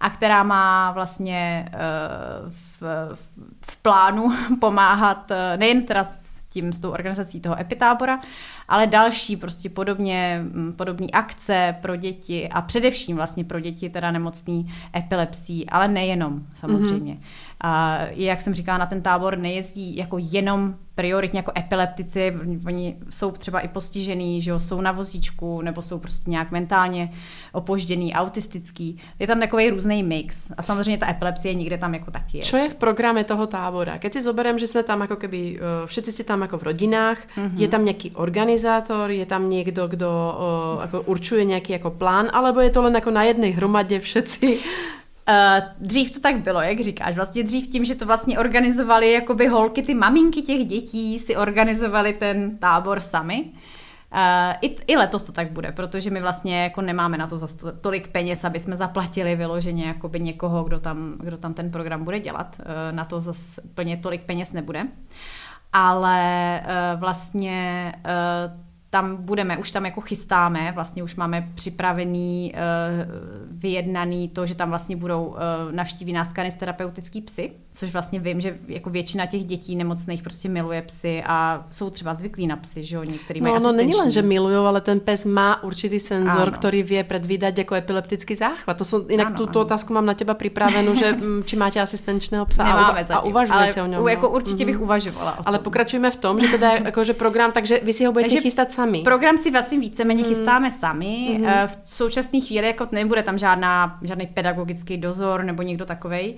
a 0.00 0.10
která 0.10 0.42
má 0.42 0.92
vlastně 0.92 1.68
uh, 1.68 2.52
v, 2.80 3.16
v 3.60 3.76
plánu 3.76 4.32
pomáhat 4.60 5.30
uh, 5.30 5.36
nejen 5.56 5.82
teda 5.82 6.04
s 6.04 6.44
tím, 6.44 6.72
s 6.72 6.80
tou 6.80 6.90
organizací 6.90 7.40
toho 7.40 7.60
epitábora, 7.60 8.20
ale 8.68 8.86
další 8.86 9.36
prostě 9.36 9.68
podobně, 9.70 10.40
mm, 10.42 10.72
podobné 10.72 11.06
akce 11.12 11.76
pro 11.80 11.96
děti 11.96 12.48
a 12.48 12.62
především 12.62 13.16
vlastně 13.16 13.44
pro 13.44 13.60
děti 13.60 13.88
teda 13.90 14.10
nemocný 14.10 14.72
epilepsí, 14.96 15.66
ale 15.66 15.88
nejenom 15.88 16.42
samozřejmě. 16.54 17.14
Mm-hmm. 17.14 17.56
A 17.60 17.98
jak 18.10 18.40
jsem 18.40 18.54
říkala, 18.54 18.78
na 18.78 18.86
ten 18.86 19.02
tábor 19.02 19.38
nejezdí 19.38 19.96
jako 19.96 20.16
jenom 20.20 20.74
prioritně 20.96 21.38
jako 21.38 21.52
epileptici, 21.58 22.34
oni 22.66 22.96
jsou 23.10 23.30
třeba 23.30 23.60
i 23.60 23.68
postižený, 23.68 24.42
že 24.42 24.50
jo, 24.50 24.58
jsou 24.60 24.80
na 24.80 24.92
vozíčku, 24.92 25.62
nebo 25.62 25.82
jsou 25.82 25.98
prostě 25.98 26.30
nějak 26.30 26.50
mentálně 26.50 27.12
opožděný, 27.52 28.14
autistický. 28.14 28.98
Je 29.18 29.26
tam 29.26 29.40
takový 29.40 29.70
různý 29.70 30.02
mix. 30.02 30.52
A 30.56 30.62
samozřejmě 30.62 30.98
ta 30.98 31.10
epilepsie 31.10 31.54
někde 31.54 31.78
tam 31.78 31.94
jako 31.94 32.10
taky 32.10 32.38
je. 32.38 32.44
Co 32.44 32.56
je 32.56 32.68
v 32.68 32.74
programe 32.74 33.24
toho 33.24 33.46
tábora? 33.46 33.98
Keď 33.98 34.12
si 34.12 34.22
zoberiem, 34.22 34.58
že 34.58 34.66
jsme 34.66 34.82
tam 34.82 35.00
jako 35.00 35.16
keby, 35.16 35.60
eh, 35.60 35.86
všetci 35.86 36.12
ste 36.12 36.24
tam 36.24 36.42
jako 36.42 36.58
v 36.58 36.62
rodinách, 36.62 37.18
mm-hmm. 37.36 37.60
je 37.60 37.68
tam 37.68 37.84
nějaký 37.84 38.10
organizátor, 38.56 39.10
je 39.10 39.26
tam 39.26 39.50
někdo, 39.50 39.88
kdo 39.88 40.38
uh, 40.76 40.82
jako 40.82 41.00
určuje 41.00 41.44
nějaký 41.44 41.72
jako 41.72 41.90
plán, 41.90 42.28
alebo 42.32 42.60
je 42.60 42.70
to 42.70 42.82
len 42.82 42.94
jako 42.94 43.10
na 43.10 43.22
jedné 43.22 43.46
hromadě 43.46 44.00
všetci? 44.00 44.58
Uh, 44.58 45.34
dřív 45.86 46.10
to 46.10 46.20
tak 46.20 46.36
bylo, 46.38 46.60
jak 46.60 46.80
říkáš. 46.80 47.16
Vlastně 47.16 47.42
dřív 47.42 47.66
tím, 47.66 47.84
že 47.84 47.94
to 47.94 48.06
vlastně 48.06 48.38
organizovali 48.38 49.12
jakoby 49.12 49.46
holky, 49.46 49.82
ty 49.82 49.94
maminky 49.94 50.42
těch 50.42 50.64
dětí 50.64 51.18
si 51.18 51.36
organizovali 51.36 52.12
ten 52.12 52.58
tábor 52.58 53.00
sami. 53.00 53.44
Uh, 54.12 54.54
i, 54.60 54.76
I 54.86 54.96
letos 54.96 55.24
to 55.24 55.32
tak 55.32 55.50
bude, 55.50 55.72
protože 55.72 56.10
my 56.10 56.20
vlastně 56.20 56.62
jako 56.62 56.80
nemáme 56.80 57.18
na 57.18 57.26
to 57.26 57.38
za 57.38 57.46
tolik 57.80 58.08
peněz, 58.08 58.44
aby 58.44 58.60
jsme 58.60 58.76
zaplatili 58.76 59.36
vyloženě 59.36 59.84
jakoby 59.84 60.20
někoho, 60.20 60.64
kdo 60.64 60.80
tam, 60.80 61.14
kdo 61.18 61.36
tam 61.36 61.54
ten 61.54 61.70
program 61.70 62.04
bude 62.04 62.20
dělat. 62.20 62.56
Uh, 62.58 62.96
na 62.96 63.04
to 63.04 63.20
zase 63.20 63.62
plně 63.74 63.96
tolik 63.96 64.22
peněz 64.22 64.52
nebude. 64.52 64.86
Ale 65.78 66.60
uh, 66.64 67.00
vlastně 67.00 67.92
uh, 68.04 68.65
tam 68.96 69.16
budeme, 69.16 69.56
už 69.56 69.72
tam 69.72 69.84
jako 69.84 70.00
chystáme, 70.00 70.72
vlastně 70.74 71.02
už 71.02 71.16
máme 71.16 71.48
připravený, 71.54 72.54
uh, 72.54 72.60
vyjednaný 73.50 74.28
to, 74.28 74.46
že 74.46 74.54
tam 74.54 74.68
vlastně 74.68 74.96
budou 74.96 75.24
uh, 75.24 75.36
navštíví 75.70 76.12
nás 76.12 76.32
kanisterapeutický 76.32 77.20
psy, 77.20 77.52
což 77.72 77.92
vlastně 77.92 78.20
vím, 78.20 78.40
že 78.40 78.58
jako 78.68 78.90
většina 78.90 79.26
těch 79.26 79.44
dětí 79.44 79.76
nemocných 79.76 80.22
prostě 80.22 80.48
miluje 80.48 80.82
psy 80.82 81.22
a 81.26 81.64
jsou 81.70 81.90
třeba 81.90 82.14
zvyklí 82.14 82.46
na 82.46 82.56
psy, 82.56 82.84
že 82.84 82.96
jo, 82.96 83.02
některý 83.02 83.40
mají 83.40 83.54
No, 83.54 83.60
no 83.60 83.72
není 83.72 83.94
len, 83.94 84.10
že 84.10 84.22
milují, 84.22 84.56
ale 84.56 84.80
ten 84.80 85.00
pes 85.00 85.24
má 85.24 85.62
určitý 85.62 86.00
senzor, 86.00 86.48
ano. 86.48 86.52
který 86.52 86.82
vie 86.82 87.04
predvídať 87.04 87.58
jako 87.58 87.74
epileptický 87.74 88.34
záchvat. 88.34 88.76
To 88.76 88.84
jsou, 88.84 89.08
jinak 89.08 89.26
ano, 89.26 89.46
tu, 89.46 89.60
otázku 89.60 89.92
mám 89.92 90.06
na 90.06 90.14
těba 90.14 90.34
připravenou, 90.34 90.94
že 90.94 91.12
mm, 91.12 91.44
či 91.44 91.56
máte 91.56 91.80
asistenčného 91.80 92.46
psa 92.46 92.64
Nemáme 92.64 93.00
a, 93.00 93.04
zatím, 93.04 93.20
a 93.20 93.24
uvažujete 93.24 93.80
ale 93.80 93.88
o 93.88 93.92
něm. 93.92 94.08
Jako 94.08 94.28
určitě 94.28 94.64
bych 94.64 94.76
mm-hmm. 94.76 94.82
uvažovala. 94.82 95.38
Ale 95.46 95.58
pokračujeme 95.58 96.10
v 96.10 96.16
tom, 96.16 96.40
že 96.40 96.48
teda 96.48 96.72
jakože 96.72 97.14
program, 97.14 97.52
takže 97.52 97.80
vy 97.82 97.92
si 97.92 98.04
ho 98.04 98.12
budete 98.12 98.28
takže 98.28 98.40
chystat 98.40 98.72
sami. 98.72 98.85
Program 99.02 99.38
si 99.38 99.50
vlastně 99.50 99.78
víceméně 99.78 100.22
mm. 100.22 100.28
chystáme 100.28 100.70
sami. 100.70 101.38
Mm. 101.40 101.46
V 101.66 101.78
současné 101.84 102.40
chvíli 102.40 102.66
jako 102.66 102.88
nebude 102.92 103.22
tam 103.22 103.38
žádná, 103.38 103.98
žádný 104.02 104.26
pedagogický 104.26 104.96
dozor 104.96 105.44
nebo 105.44 105.62
někdo 105.62 105.86
takovej. 105.86 106.34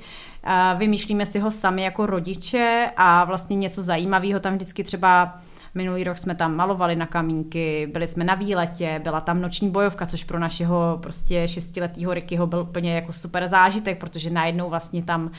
Vymýšlíme 0.76 1.26
si 1.26 1.38
ho 1.38 1.50
sami 1.50 1.82
jako 1.82 2.06
rodiče 2.06 2.90
a 2.96 3.24
vlastně 3.24 3.56
něco 3.56 3.82
zajímavého 3.82 4.40
tam 4.40 4.54
vždycky 4.54 4.84
třeba 4.84 5.38
Minulý 5.74 6.04
rok 6.04 6.18
jsme 6.18 6.34
tam 6.34 6.56
malovali 6.56 6.96
na 6.96 7.06
kamínky, 7.06 7.88
byli 7.92 8.06
jsme 8.06 8.24
na 8.24 8.34
výletě, 8.34 9.00
byla 9.04 9.20
tam 9.20 9.40
noční 9.40 9.70
bojovka, 9.70 10.06
což 10.06 10.24
pro 10.24 10.38
našeho 10.38 10.98
prostě 11.02 11.48
šestiletého 11.48 12.14
Rickyho 12.14 12.46
byl 12.46 12.60
úplně 12.60 12.94
jako 12.94 13.12
super 13.12 13.48
zážitek, 13.48 13.98
protože 13.98 14.30
najednou 14.30 14.70
vlastně 14.70 15.02
tam 15.02 15.30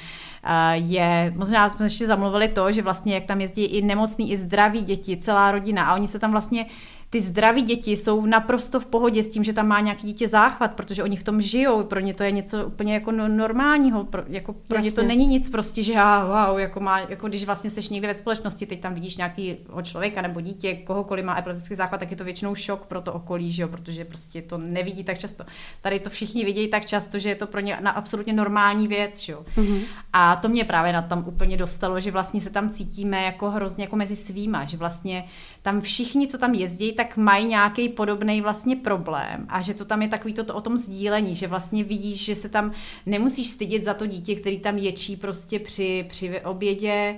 je, 0.74 1.34
možná 1.36 1.70
jsme 1.70 1.86
ještě 1.86 2.08
zamluvili 2.08 2.48
to, 2.48 2.72
že 2.72 2.82
vlastně 2.82 3.14
jak 3.14 3.24
tam 3.24 3.42
jezdí 3.42 3.66
i 3.66 3.82
nemocný, 3.82 4.32
i 4.32 4.38
zdraví 4.38 4.82
děti, 4.82 5.18
celá 5.18 5.52
rodina 5.52 5.86
a 5.86 5.96
oni 5.96 6.08
se 6.08 6.20
tam 6.20 6.32
vlastně 6.32 6.66
ty 7.10 7.22
zdraví 7.22 7.62
děti 7.62 7.92
jsou 7.92 8.26
naprosto 8.26 8.80
v 8.80 8.86
pohodě 8.86 9.24
s 9.24 9.30
tím, 9.30 9.44
že 9.44 9.54
tam 9.54 9.68
má 9.68 9.80
nějaký 9.80 10.08
dítě 10.08 10.28
záchvat, 10.28 10.72
protože 10.72 11.04
oni 11.04 11.18
v 11.18 11.24
tom 11.24 11.42
žijou, 11.42 11.84
pro 11.84 12.00
ně 12.00 12.14
to 12.14 12.24
je 12.24 12.32
něco 12.32 12.66
úplně 12.66 12.94
jako 12.94 13.12
no, 13.12 13.28
normálního, 13.28 14.04
pro, 14.04 14.24
jako 14.28 14.54
pro 14.68 14.80
ně 14.80 14.92
to 14.92 15.04
není 15.04 15.28
nic 15.28 15.50
prostě, 15.50 15.84
že 15.84 15.94
já, 15.94 16.26
wow, 16.26 16.60
jako, 16.60 16.80
má, 16.80 17.00
jako 17.00 17.28
když 17.28 17.46
vlastně 17.46 17.70
seš 17.70 17.90
někde 17.90 18.08
ve 18.08 18.14
společnosti, 18.14 18.66
teď 18.66 18.80
tam 18.80 18.94
vidíš 18.94 19.18
nějakého 19.18 19.82
člověka 19.82 20.22
nebo 20.22 20.42
dítě, 20.42 20.76
kohokoliv 20.76 21.26
má 21.26 21.38
epileptický 21.38 21.76
záchvat, 21.76 22.00
tak 22.00 22.12
je 22.12 22.18
to 22.18 22.24
většinou 22.24 22.56
šok 22.56 22.86
pro 22.86 23.02
to 23.02 23.14
okolí, 23.14 23.52
že 23.52 23.62
jo, 23.62 23.68
protože 23.68 24.06
prostě 24.06 24.42
to 24.42 24.58
nevidí 24.58 25.04
tak 25.04 25.18
často. 25.18 25.44
Tady 25.82 26.00
to 26.00 26.10
všichni 26.10 26.46
vidějí 26.46 26.68
tak 26.68 26.86
často, 26.86 27.20
že 27.20 27.30
je 27.30 27.36
to 27.36 27.48
pro 27.48 27.60
ně 27.60 27.78
na 27.82 27.92
absolutně 27.92 28.34
normální 28.34 28.88
věc, 28.88 29.20
že 29.20 29.34
jo. 29.34 29.46
Mm-hmm. 29.58 29.82
A 30.14 30.36
to 30.36 30.50
mě 30.50 30.66
právě 30.66 30.94
na 30.94 31.02
tam 31.02 31.24
úplně 31.28 31.58
dostalo, 31.58 32.00
že 32.00 32.12
vlastně 32.12 32.42
se 32.42 32.50
tam 32.50 32.70
cítíme 32.70 33.24
jako 33.24 33.50
hrozně 33.50 33.84
jako 33.84 33.96
mezi 33.96 34.16
svýma, 34.16 34.66
že 34.66 34.78
vlastně 34.78 35.26
tam 35.62 35.82
všichni, 35.82 36.28
co 36.28 36.38
tam 36.38 36.54
jezdí, 36.54 36.92
tak 37.00 37.18
mají 37.18 37.46
nějaký 37.46 37.90
podobný 37.90 38.42
vlastně 38.42 38.76
problém 38.76 39.46
a 39.50 39.62
že 39.62 39.74
to 39.74 39.86
tam 39.86 40.02
je 40.02 40.08
takový 40.08 40.34
to, 40.34 40.44
to 40.44 40.56
o 40.56 40.62
tom 40.62 40.78
sdílení, 40.78 41.36
že 41.36 41.48
vlastně 41.48 41.84
vidíš, 41.84 42.26
že 42.26 42.36
se 42.36 42.50
tam 42.50 42.72
nemusíš 43.06 43.48
stydět 43.48 43.84
za 43.84 43.94
to 43.94 44.06
dítě, 44.06 44.36
který 44.36 44.60
tam 44.60 44.78
ječí 44.78 45.16
prostě 45.16 45.60
při, 45.60 46.06
při 46.10 46.42
obědě, 46.42 47.18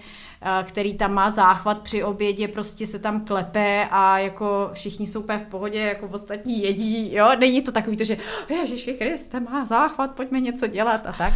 který 0.63 0.93
tam 0.93 1.13
má 1.13 1.29
záchvat 1.29 1.81
při 1.81 2.03
obědě, 2.03 2.47
prostě 2.47 2.87
se 2.87 2.99
tam 2.99 3.25
klepe 3.25 3.87
a 3.91 4.17
jako 4.19 4.69
všichni 4.73 5.07
jsou 5.07 5.19
úplně 5.19 5.39
v 5.39 5.49
pohodě, 5.49 5.79
jako 5.79 6.07
v 6.07 6.13
ostatní 6.13 6.63
jedí, 6.63 7.13
jo, 7.13 7.29
není 7.39 7.61
to 7.61 7.71
takový 7.71 7.97
to, 7.97 8.03
že 8.03 8.17
Ježiši 8.49 8.93
Kriste 8.93 9.39
má 9.39 9.65
záchvat, 9.65 10.11
pojďme 10.11 10.39
něco 10.39 10.67
dělat 10.67 11.05
a 11.05 11.11
tak. 11.11 11.33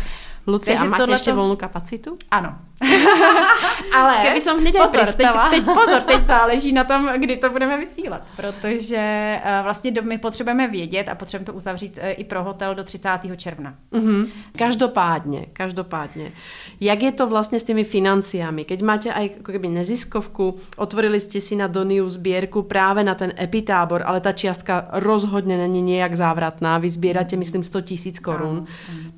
Luci, 0.47 0.73
a 0.73 0.83
máte 0.83 1.11
ještě 1.11 1.33
volnou 1.33 1.55
kapacitu? 1.55 2.17
Ano. 2.31 2.57
Ale 3.95 4.13
Kdyby 4.21 4.41
som 4.41 4.59
hned 4.59 4.75
pozor, 4.75 5.05
teď, 5.05 5.27
teď, 5.49 5.63
pozor, 5.63 6.01
teď 6.01 6.25
záleží 6.25 6.73
na 6.73 6.83
tom, 6.83 7.09
kdy 7.17 7.37
to 7.37 7.49
budeme 7.49 7.77
vysílat, 7.77 8.21
protože 8.35 9.39
uh, 9.45 9.63
vlastně 9.63 9.91
my 10.01 10.17
potřebujeme 10.17 10.67
vědět 10.67 11.09
a 11.09 11.15
potřebujeme 11.15 11.45
to 11.45 11.53
uzavřít 11.53 11.99
uh, 12.03 12.09
i 12.17 12.23
pro 12.23 12.43
hotel 12.43 12.75
do 12.75 12.83
30. 12.83 13.09
června. 13.35 13.73
Mm-hmm. 13.93 14.27
Každopádně, 14.57 15.45
každopádně. 15.53 16.31
Jak 16.79 17.01
je 17.01 17.11
to 17.11 17.27
vlastně 17.27 17.59
s 17.59 17.63
těmi 17.63 17.83
financiami? 17.83 18.65
Keď 18.65 18.81
máte 18.81 19.13
aj 19.13 19.23
jako 19.23 19.51
keby 19.51 19.67
neziskovku, 19.67 20.55
otvorili 20.77 21.19
jste 21.19 21.41
si 21.41 21.55
na 21.55 21.67
Doniu 21.67 22.09
sbírku 22.09 22.61
právě 22.61 23.03
na 23.03 23.15
ten 23.15 23.33
epitábor, 23.39 24.03
ale 24.05 24.19
ta 24.19 24.31
čiastka 24.31 24.87
rozhodně 24.91 25.57
není 25.57 25.81
nějak 25.81 26.15
závratná. 26.15 26.77
Vy 26.77 26.89
sbíráte, 26.89 27.35
myslím, 27.35 27.63
100 27.63 27.81
tisíc 27.81 28.19
korun. 28.19 28.65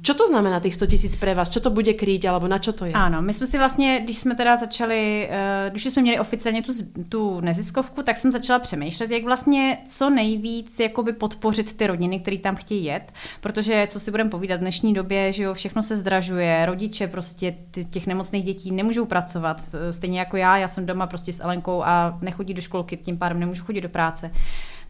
Čo 0.01 0.13
to 0.13 0.27
znamená 0.27 0.59
těch 0.59 0.75
100 0.75 0.85
tisíc 0.85 1.15
pre 1.15 1.33
vás? 1.33 1.49
Čo 1.49 1.59
to 1.59 1.69
bude 1.69 1.93
krýt, 1.93 2.25
alebo 2.25 2.47
na 2.47 2.59
čo 2.59 2.71
to 2.71 2.85
je? 2.85 2.93
Ano, 2.93 3.21
my 3.21 3.33
jsme 3.33 3.46
si 3.47 3.57
vlastně, 3.57 3.99
když 4.03 4.17
jsme 4.17 4.35
teda 4.35 4.57
začali, 4.57 5.27
eh, 5.31 5.69
když 5.69 5.83
jsme 5.83 6.01
měli 6.01 6.19
oficiálně 6.19 6.63
tu, 6.63 6.71
tu 7.09 7.41
neziskovku, 7.41 8.03
tak 8.03 8.17
jsem 8.17 8.31
začala 8.31 8.59
přemýšlet, 8.59 9.11
jak 9.11 9.23
vlastně 9.23 9.77
co 9.85 10.09
nejvíc 10.09 10.79
jakoby 10.79 11.13
podpořit 11.13 11.77
ty 11.77 11.87
rodiny, 11.87 12.19
které 12.19 12.37
tam 12.37 12.55
chtějí 12.55 12.85
jet, 12.85 13.13
protože 13.41 13.87
co 13.89 13.99
si 13.99 14.11
budeme 14.11 14.29
povídat 14.29 14.57
v 14.57 14.61
dnešní 14.61 14.93
době, 14.93 15.31
že 15.31 15.43
jo, 15.43 15.53
všechno 15.53 15.83
se 15.83 15.97
zdražuje, 15.97 16.65
rodiče 16.65 17.07
prostě 17.07 17.55
těch 17.89 18.07
nemocných 18.07 18.43
dětí 18.43 18.71
nemůžou 18.71 19.05
pracovat, 19.05 19.61
eh, 19.73 19.93
stejně 19.93 20.19
jako 20.19 20.37
já, 20.37 20.57
já 20.57 20.67
jsem 20.67 20.85
doma 20.85 21.07
prostě 21.07 21.33
s 21.33 21.43
Elenkou 21.43 21.83
a 21.83 22.17
nechodí 22.21 22.53
do 22.53 22.61
školky, 22.61 22.97
tím 22.97 23.17
pádem 23.17 23.39
nemůžu 23.39 23.63
chodit 23.63 23.81
do 23.81 23.89
práce. 23.89 24.31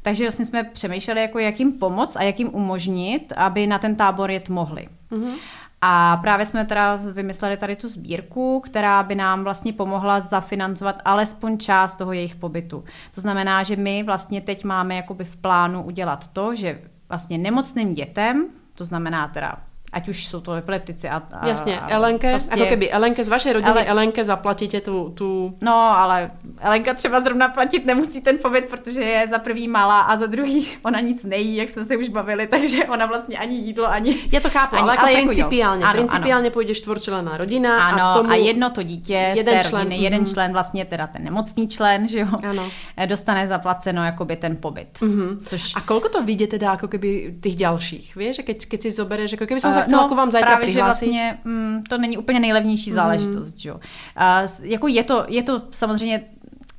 Takže 0.02 0.24
vlastně 0.24 0.46
jsme 0.46 0.64
přemýšleli, 0.64 1.22
jako 1.22 1.40
jak 1.40 1.60
jim 1.60 1.74
pomoct 1.74 2.16
a 2.16 2.24
jak 2.24 2.40
jim 2.40 2.50
umožnit, 2.54 3.34
aby 3.36 3.68
na 3.68 3.80
ten 3.80 3.96
tábor 3.96 4.32
jet 4.32 4.50
mohli. 4.50 4.88
Mm-hmm. 5.12 5.34
A 5.82 6.18
právě 6.18 6.46
jsme 6.46 6.66
teda 6.66 6.96
vymysleli 6.96 7.58
tady 7.58 7.76
tu 7.76 7.90
sbírku, 7.90 8.60
která 8.60 9.04
by 9.04 9.16
nám 9.16 9.44
vlastně 9.44 9.74
pomohla 9.74 10.20
zafinancovat 10.20 11.02
alespoň 11.06 11.58
část 11.58 11.96
toho 11.96 12.14
jejich 12.14 12.36
pobytu. 12.36 12.84
To 13.16 13.22
znamená, 13.22 13.64
že 13.64 13.76
my 13.76 14.04
vlastně 14.04 14.42
teď 14.42 14.64
máme 14.64 14.96
jakoby 14.96 15.24
v 15.24 15.38
plánu 15.38 15.84
udělat 15.84 16.28
to, 16.28 16.56
že 16.56 16.82
vlastně 17.10 17.38
nemocným 17.38 17.94
dětem, 17.94 18.48
to 18.76 18.86
znamená 18.86 19.28
teda 19.28 19.58
ať 19.94 20.10
už 20.10 20.28
jsou 20.28 20.42
to 20.42 20.54
epileptici 20.54 21.10
a, 21.10 21.22
a 21.34 21.48
Jasně, 21.48 21.80
Elenke, 21.80 22.32
prostě, 22.32 22.60
jako 22.60 22.70
keby 22.70 22.92
Elenke 22.92 23.24
z 23.24 23.28
vaší 23.28 23.54
rodiny, 23.54 23.72
ale, 23.72 23.86
Elenke 23.86 24.24
zaplatíte 24.24 24.82
tu, 24.82 25.12
tu... 25.16 25.58
No, 25.62 25.74
ale 25.76 26.32
Elenka 26.60 26.94
třeba 26.94 27.22
zrovna 27.22 27.50
platit 27.50 27.86
nemusí 27.86 28.22
ten 28.22 28.38
pobyt, 28.38 28.66
protože 28.66 29.02
je 29.02 29.28
za 29.28 29.40
prvý 29.40 29.68
malá 29.68 30.02
a 30.02 30.18
za 30.18 30.26
druhý 30.26 30.68
ona 30.84 31.00
nic 31.00 31.24
nejí, 31.24 31.56
jak 31.56 31.70
jsme 31.70 31.86
se 31.86 31.98
už 31.98 32.10
bavili, 32.10 32.48
takže 32.48 32.86
ona 32.86 33.06
vlastně 33.06 33.38
ani 33.38 33.56
jídlo, 33.56 33.92
ani... 33.92 34.18
Já 34.32 34.40
to 34.40 34.50
chápu, 34.50 34.76
ani, 34.76 34.84
ale, 34.84 34.94
jako 34.94 35.06
ale 35.06 35.14
principiálně, 35.14 35.84
jako 35.84 35.98
ano, 35.98 36.08
principiálně 36.08 36.48
ano. 36.48 36.54
půjde 36.54 36.76
čtvrčlená 36.76 37.38
rodina 37.38 37.88
ano, 37.88 38.04
a 38.04 38.18
tomu... 38.18 38.30
a 38.30 38.36
jedno 38.36 38.70
to 38.70 38.84
dítě 38.84 39.14
jeden 39.14 39.44
z 39.44 39.46
té 39.64 39.70
člen, 39.70 39.84
rodiny, 39.84 39.96
mm-hmm. 39.96 40.04
jeden 40.04 40.26
člen 40.26 40.52
vlastně 40.52 40.86
teda 40.86 41.08
ten 41.08 41.24
nemocný 41.24 41.68
člen, 41.68 42.08
že 42.08 42.20
jo, 42.20 42.28
ano. 42.50 42.70
dostane 43.06 43.48
zaplaceno 43.48 44.06
jakoby 44.06 44.36
ten 44.36 44.56
pobyt. 44.56 44.88
Mm-hmm. 45.00 45.38
Což... 45.44 45.76
A 45.76 45.82
kolko 45.82 46.10
to 46.10 46.24
vidíte 46.24 46.48
teda 46.48 46.72
jako 46.72 46.88
keby 46.88 47.36
těch 47.42 47.56
dalších, 47.56 48.16
víš, 48.16 48.42
keď, 48.46 48.66
keď 48.66 48.82
si 48.82 48.92
zobereš, 48.92 49.32
jako 49.32 49.46
keby 49.46 49.62
se 49.62 49.68
chcela 49.70 49.77
no, 49.88 50.16
vám 50.16 50.32
zajtra 50.32 50.52
právě, 50.52 50.68
že 50.68 50.84
vlastně 50.84 51.40
mm, 51.44 51.84
to 51.90 51.98
není 51.98 52.18
úplně 52.18 52.40
nejlevnější 52.40 52.90
mhm. 52.90 52.96
záležitost, 52.96 53.52
mm. 53.52 53.58
že 53.58 53.70
jo. 53.70 53.80
A, 54.16 54.42
jako 54.62 54.88
je 54.88 55.04
to, 55.04 55.26
je 55.28 55.44
to 55.44 55.62
samozřejmě 55.72 56.24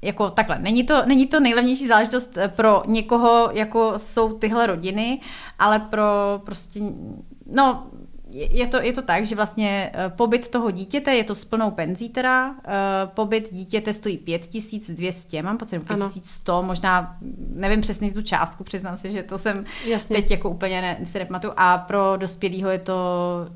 jako 0.02 0.30
takhle, 0.30 0.58
není 0.58 0.84
to, 0.84 1.06
není 1.06 1.26
to 1.26 1.40
nejlevnější 1.40 1.86
záležitost 1.86 2.36
eh, 2.36 2.48
pro 2.48 2.82
někoho, 2.86 3.50
jako 3.52 3.94
jsou 3.96 4.38
tyhle 4.38 4.66
rodiny, 4.66 5.20
ale 5.58 5.78
pro 5.78 6.42
prostě, 6.44 6.80
no, 7.52 7.86
je 8.30 8.66
to, 8.66 8.82
je 8.82 8.92
to 8.92 9.02
tak, 9.02 9.26
že 9.26 9.36
vlastně 9.36 9.90
eh, 9.94 10.08
pobyt 10.08 10.48
toho 10.48 10.70
dítěte, 10.70 11.14
je 11.14 11.24
to 11.24 11.34
s 11.34 11.44
plnou 11.44 11.70
penzí 11.70 12.08
teda, 12.08 12.54
eh, 12.64 12.72
pobyt 13.06 13.48
dítěte 13.52 13.94
stojí 13.94 14.18
5200, 14.18 15.42
mám 15.42 15.58
pocit, 15.58 15.78
5100, 15.78 16.62
možná, 16.62 17.16
nevím 17.38 17.80
přesně 17.80 18.12
tu 18.12 18.22
částku, 18.22 18.64
přiznám 18.64 18.96
se, 18.96 19.10
že 19.10 19.22
to 19.22 19.38
jsem 19.38 19.64
Jasně. 19.86 20.16
teď 20.16 20.30
jako 20.30 20.50
úplně 20.50 20.80
ne, 20.80 20.98
si 21.04 21.18
nepamatuju, 21.18 21.52
a 21.56 21.78
pro 21.78 22.16
dospělého 22.16 22.70
je 22.70 22.78
to 22.78 22.96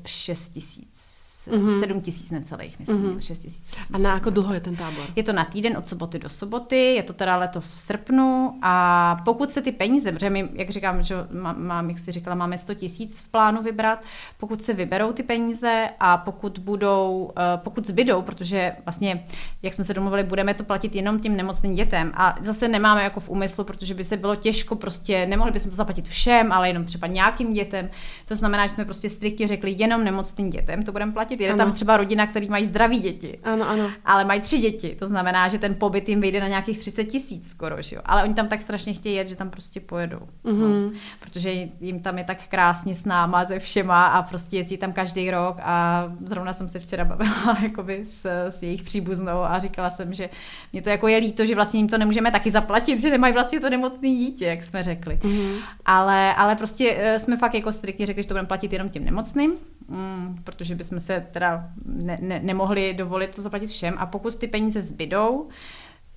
6000 0.05 1.22
mm-hmm. 1.47 1.79
7 1.79 2.01
tisíc 2.01 2.31
necelých, 2.31 2.79
myslím, 2.79 3.03
mm-hmm. 3.03 3.19
6 3.19 3.39
tisíc. 3.39 3.73
A 3.93 3.97
na 3.97 4.13
jako 4.13 4.29
dlouho 4.29 4.53
je 4.53 4.59
ten 4.59 4.75
tábor? 4.75 5.05
Je 5.15 5.23
to 5.23 5.33
na 5.33 5.45
týden 5.45 5.77
od 5.77 5.87
soboty 5.87 6.19
do 6.19 6.29
soboty, 6.29 6.93
je 6.95 7.03
to 7.03 7.13
teda 7.13 7.37
letos 7.37 7.73
v 7.73 7.79
srpnu 7.79 8.59
a 8.61 9.21
pokud 9.25 9.51
se 9.51 9.61
ty 9.61 9.71
peníze, 9.71 10.11
protože 10.11 10.29
my, 10.29 10.49
jak 10.53 10.69
říkám, 10.69 11.03
že 11.03 11.15
mám, 11.53 11.89
jak 11.89 11.99
jsi 11.99 12.11
říkala, 12.11 12.35
máme 12.35 12.57
100 12.57 12.73
tisíc 12.73 13.21
v 13.21 13.31
plánu 13.31 13.63
vybrat, 13.63 14.03
pokud 14.37 14.63
se 14.63 14.73
vyberou 14.73 15.11
ty 15.11 15.23
peníze 15.23 15.89
a 15.99 16.17
pokud 16.17 16.59
budou, 16.59 17.31
eh, 17.37 17.57
pokud 17.57 17.87
zbydou, 17.87 18.21
protože 18.21 18.75
vlastně, 18.85 19.25
jak 19.61 19.73
jsme 19.73 19.83
se 19.83 19.93
domluvili, 19.93 20.23
budeme 20.23 20.53
to 20.53 20.63
platit 20.63 20.95
jenom 20.95 21.19
tím 21.19 21.35
nemocným 21.35 21.73
dětem 21.73 22.11
a 22.15 22.35
zase 22.41 22.67
nemáme 22.67 23.03
jako 23.03 23.19
v 23.19 23.29
úmyslu, 23.29 23.63
protože 23.63 23.93
by 23.93 24.03
se 24.03 24.17
bylo 24.17 24.35
těžko, 24.35 24.75
prostě 24.75 25.25
nemohli 25.25 25.51
bychom 25.51 25.69
to 25.69 25.75
zaplatit 25.75 26.09
všem, 26.09 26.51
ale 26.51 26.67
jenom 26.67 26.85
třeba 26.85 27.07
nějakým 27.07 27.53
dětem. 27.53 27.89
To 28.25 28.35
znamená, 28.35 28.67
že 28.67 28.73
jsme 28.73 28.85
prostě 28.85 29.09
striktně 29.09 29.47
řekli 29.47 29.75
jenom 29.77 30.03
nemocným 30.03 30.49
dětem, 30.49 30.83
to 30.83 30.91
budeme 30.91 31.11
platit 31.11 31.32
platit. 31.37 31.43
Je 31.43 31.49
ano. 31.49 31.57
tam 31.57 31.73
třeba 31.73 31.97
rodina, 31.97 32.27
který 32.27 32.49
mají 32.49 32.65
zdraví 32.65 32.99
děti. 32.99 33.39
Ano, 33.43 33.69
ano. 33.69 33.91
Ale 34.05 34.25
mají 34.25 34.41
tři 34.41 34.57
děti. 34.57 34.95
To 34.99 35.05
znamená, 35.05 35.47
že 35.47 35.59
ten 35.59 35.75
pobyt 35.75 36.09
jim 36.09 36.21
vyjde 36.21 36.39
na 36.39 36.47
nějakých 36.47 36.79
30 36.79 37.03
tisíc 37.03 37.49
skoro. 37.49 37.81
Že 37.81 37.95
jo? 37.95 38.01
Ale 38.05 38.23
oni 38.23 38.33
tam 38.33 38.47
tak 38.47 38.61
strašně 38.61 38.93
chtějí 38.93 39.15
jet, 39.15 39.27
že 39.27 39.35
tam 39.35 39.49
prostě 39.49 39.79
pojedou. 39.79 40.19
Mm-hmm. 40.45 40.91
No. 40.91 40.91
Protože 41.19 41.51
jim 41.81 41.99
tam 41.99 42.17
je 42.17 42.23
tak 42.23 42.47
krásně 42.47 42.95
s 42.95 43.05
náma, 43.05 43.45
ze 43.45 43.59
všema 43.59 44.07
a 44.07 44.21
prostě 44.21 44.57
jezdí 44.57 44.77
tam 44.77 44.93
každý 44.93 45.31
rok. 45.31 45.57
A 45.61 46.05
zrovna 46.25 46.53
jsem 46.53 46.69
se 46.69 46.79
včera 46.79 47.05
bavila 47.05 47.57
jakoby 47.63 48.05
s, 48.05 48.25
s 48.49 48.63
jejich 48.63 48.83
příbuznou 48.83 49.39
a 49.41 49.59
říkala 49.59 49.89
jsem, 49.89 50.13
že 50.13 50.29
mě 50.73 50.81
to 50.81 50.89
jako 50.89 51.07
je 51.07 51.17
líto, 51.17 51.45
že 51.45 51.55
vlastně 51.55 51.79
jim 51.79 51.87
to 51.89 51.97
nemůžeme 51.97 52.31
taky 52.31 52.51
zaplatit, 52.51 53.01
že 53.01 53.09
nemají 53.09 53.33
vlastně 53.33 53.59
to 53.59 53.69
nemocné 53.69 54.09
dítě, 54.09 54.45
jak 54.45 54.63
jsme 54.63 54.83
řekli. 54.83 55.15
Mm-hmm. 55.15 55.57
Ale, 55.85 56.33
ale 56.33 56.55
prostě 56.55 56.95
eh, 56.97 57.19
jsme 57.19 57.37
fakt 57.37 57.53
jako 57.53 57.71
striktně 57.71 58.05
řekli, 58.05 58.23
že 58.23 58.27
to 58.27 58.33
budeme 58.33 58.47
platit 58.47 58.73
jenom 58.73 58.89
tím 58.89 59.05
nemocným 59.05 59.53
mm, 59.87 60.39
protože 60.43 60.75
bychom 60.75 60.99
se 60.99 61.27
teda 61.31 61.69
ne, 61.85 62.17
ne, 62.21 62.39
nemohli 62.43 62.93
dovolit 62.93 63.35
to 63.35 63.41
zaplatit 63.41 63.67
všem 63.67 63.95
a 63.97 64.05
pokud 64.05 64.35
ty 64.35 64.47
peníze 64.47 64.81
zbydou, 64.81 65.47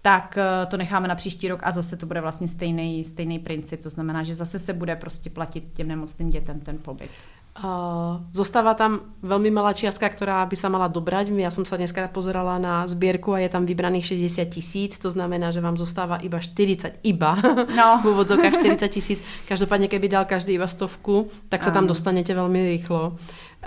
tak 0.03 0.39
eh, 0.39 0.67
to 0.67 0.77
necháme 0.77 1.09
na 1.09 1.15
příští 1.15 1.49
rok 1.49 1.61
a 1.63 1.73
zase 1.73 1.97
to 1.97 2.07
bude 2.07 2.21
vlastně 2.21 2.49
stejný, 2.49 3.05
stejný 3.05 3.39
princip. 3.39 3.81
To 3.83 3.91
znamená, 3.91 4.23
že 4.23 4.35
zase 4.35 4.59
se 4.59 4.73
bude 4.73 4.97
prostě 4.97 5.31
platit 5.31 5.65
těm 5.75 5.89
nemocným 5.89 6.31
dětem 6.31 6.61
ten 6.61 6.79
pobyt. 6.79 7.11
Uh, 7.57 8.21
zostáva 8.37 8.77
tam 8.77 9.17
veľmi 9.25 9.49
malá 9.49 9.73
čiastka, 9.73 10.05
ktorá 10.13 10.45
by 10.45 10.53
sa 10.53 10.69
mala 10.69 10.93
dobrať. 10.93 11.33
Ja 11.41 11.49
som 11.49 11.65
sa 11.65 11.81
dneska 11.81 12.05
pozerala 12.13 12.61
na 12.61 12.85
zbierku 12.85 13.33
a 13.33 13.41
je 13.41 13.49
tam 13.49 13.65
vybraných 13.65 14.13
60 14.13 14.45
tisíc, 14.53 15.01
to 15.01 15.09
znamená, 15.09 15.49
že 15.49 15.65
vám 15.65 15.81
zostáva 15.81 16.21
iba 16.21 16.37
40, 16.37 17.01
iba, 17.01 17.33
no. 17.73 17.89
v 18.05 18.13
úvodzovkách 18.13 18.61
40 18.61 18.93
tisíc. 18.93 19.25
Každopádne, 19.49 19.89
keby 19.89 20.05
dal 20.05 20.29
každý 20.29 20.61
iba 20.61 20.69
stovku, 20.69 21.33
tak 21.49 21.65
sa 21.65 21.73
tam 21.73 21.89
dostanete 21.89 22.37
veľmi 22.37 22.61
rýchlo. 22.77 23.17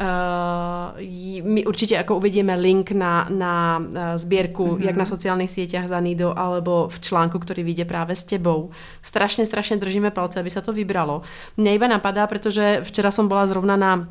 Uh, 0.02 1.46
my 1.52 1.66
určitě 1.66 1.96
jako 1.96 2.16
uvidíme 2.16 2.56
link 2.56 2.92
na, 2.92 3.28
na 3.30 3.80
uh, 3.80 3.96
sbírku, 4.16 4.66
mm-hmm. 4.66 4.86
jak 4.86 4.96
na 4.96 5.06
sociálních 5.06 5.52
sítích 5.52 5.88
za 5.88 6.00
Nido, 6.00 6.34
alebo 6.40 6.88
v 6.88 7.00
článku, 7.00 7.40
který 7.40 7.64
vyjde 7.64 7.86
právě 7.86 8.16
s 8.16 8.24
tebou. 8.24 8.70
Strašně, 9.02 9.46
strašně 9.46 9.78
držíme 9.78 10.12
palce, 10.12 10.40
aby 10.40 10.50
se 10.50 10.62
to 10.62 10.74
vybralo. 10.74 11.22
Mně 11.58 11.74
iba 11.76 11.88
napadá, 11.88 12.28
protože 12.28 12.80
včera 12.84 13.12
jsem 13.12 13.28
byla 13.28 13.48
zrovna 13.48 13.78
na 13.78 14.08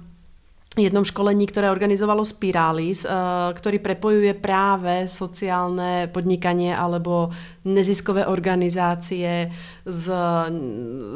jednom 0.85 1.05
školení, 1.05 1.51
ktoré 1.51 1.71
organizovalo 1.73 2.23
Spiralis, 2.23 3.03
eh, 3.03 3.11
ktorý 3.51 3.83
prepojuje 3.83 4.33
práve 4.39 5.11
sociálne 5.11 6.07
podnikanie 6.13 6.71
alebo 6.77 7.35
neziskové 7.69 8.25
organizácie 8.25 9.53
s 9.85 10.05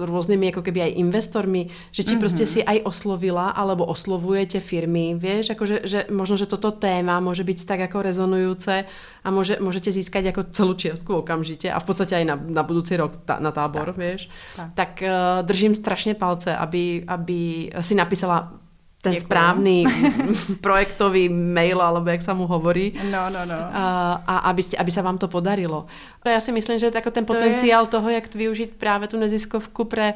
rôznymi 0.04 0.52
ako 0.52 0.60
keby 0.60 0.80
aj 0.90 0.98
investormi, 1.00 1.72
že 1.92 2.04
či 2.04 2.14
mm-hmm. 2.14 2.20
prostě 2.20 2.44
si 2.46 2.60
aj 2.64 2.84
oslovila 2.84 3.48
alebo 3.56 3.88
oslovujete 3.88 4.60
firmy, 4.60 5.16
vieš, 5.16 5.56
akože, 5.56 5.88
že 5.88 5.98
možno, 6.12 6.36
že 6.36 6.46
toto 6.46 6.70
téma 6.72 7.20
môže 7.20 7.44
byť 7.44 7.64
tak 7.64 7.80
ako 7.88 8.04
rezonujúce 8.04 8.84
a 9.24 9.28
môže, 9.30 9.56
môžete 9.60 9.92
získať 9.92 10.32
jako 10.32 10.42
celú 10.52 10.72
čiastku 10.76 11.24
okamžite 11.24 11.72
a 11.72 11.80
v 11.80 11.86
podstate 11.86 12.20
aj 12.20 12.24
na, 12.24 12.36
na 12.36 12.62
budúci 12.62 12.96
rok 12.96 13.24
ta, 13.24 13.40
na 13.40 13.52
tábor, 13.52 13.92
tak, 13.92 13.98
vieš. 13.98 14.22
Tak, 14.56 14.68
tak 14.74 14.92
uh, 15.00 15.40
držím 15.46 15.74
strašne 15.74 16.14
palce, 16.14 16.52
aby, 16.52 17.04
aby 17.06 17.70
si 17.80 17.94
napísala 17.94 18.61
ten 19.02 19.12
Děkuju. 19.12 19.26
správny 19.26 19.84
projektový 20.60 21.28
mail, 21.28 21.82
alebo 21.82 22.10
jak 22.10 22.22
sa 22.22 22.34
mu 22.34 22.46
hovorí. 22.46 22.94
No, 23.10 23.30
no, 23.30 23.42
no. 23.46 23.58
A, 23.74 23.84
a 24.26 24.34
aby, 24.54 24.62
ste, 24.62 24.78
aby 24.78 24.90
sa 24.90 25.02
vám 25.02 25.18
to 25.18 25.28
podarilo. 25.28 25.86
Já 26.24 26.40
si 26.40 26.52
myslím, 26.52 26.78
že 26.78 26.90
jako 26.94 27.10
ten 27.10 27.24
To 27.24 27.34
je- 27.34 27.40
potenciál 27.40 27.86
toho, 27.86 28.08
jak 28.10 28.34
využít 28.34 28.70
právě 28.78 29.08
tu 29.08 29.18
neziskovku 29.18 29.84
pre 29.84 30.14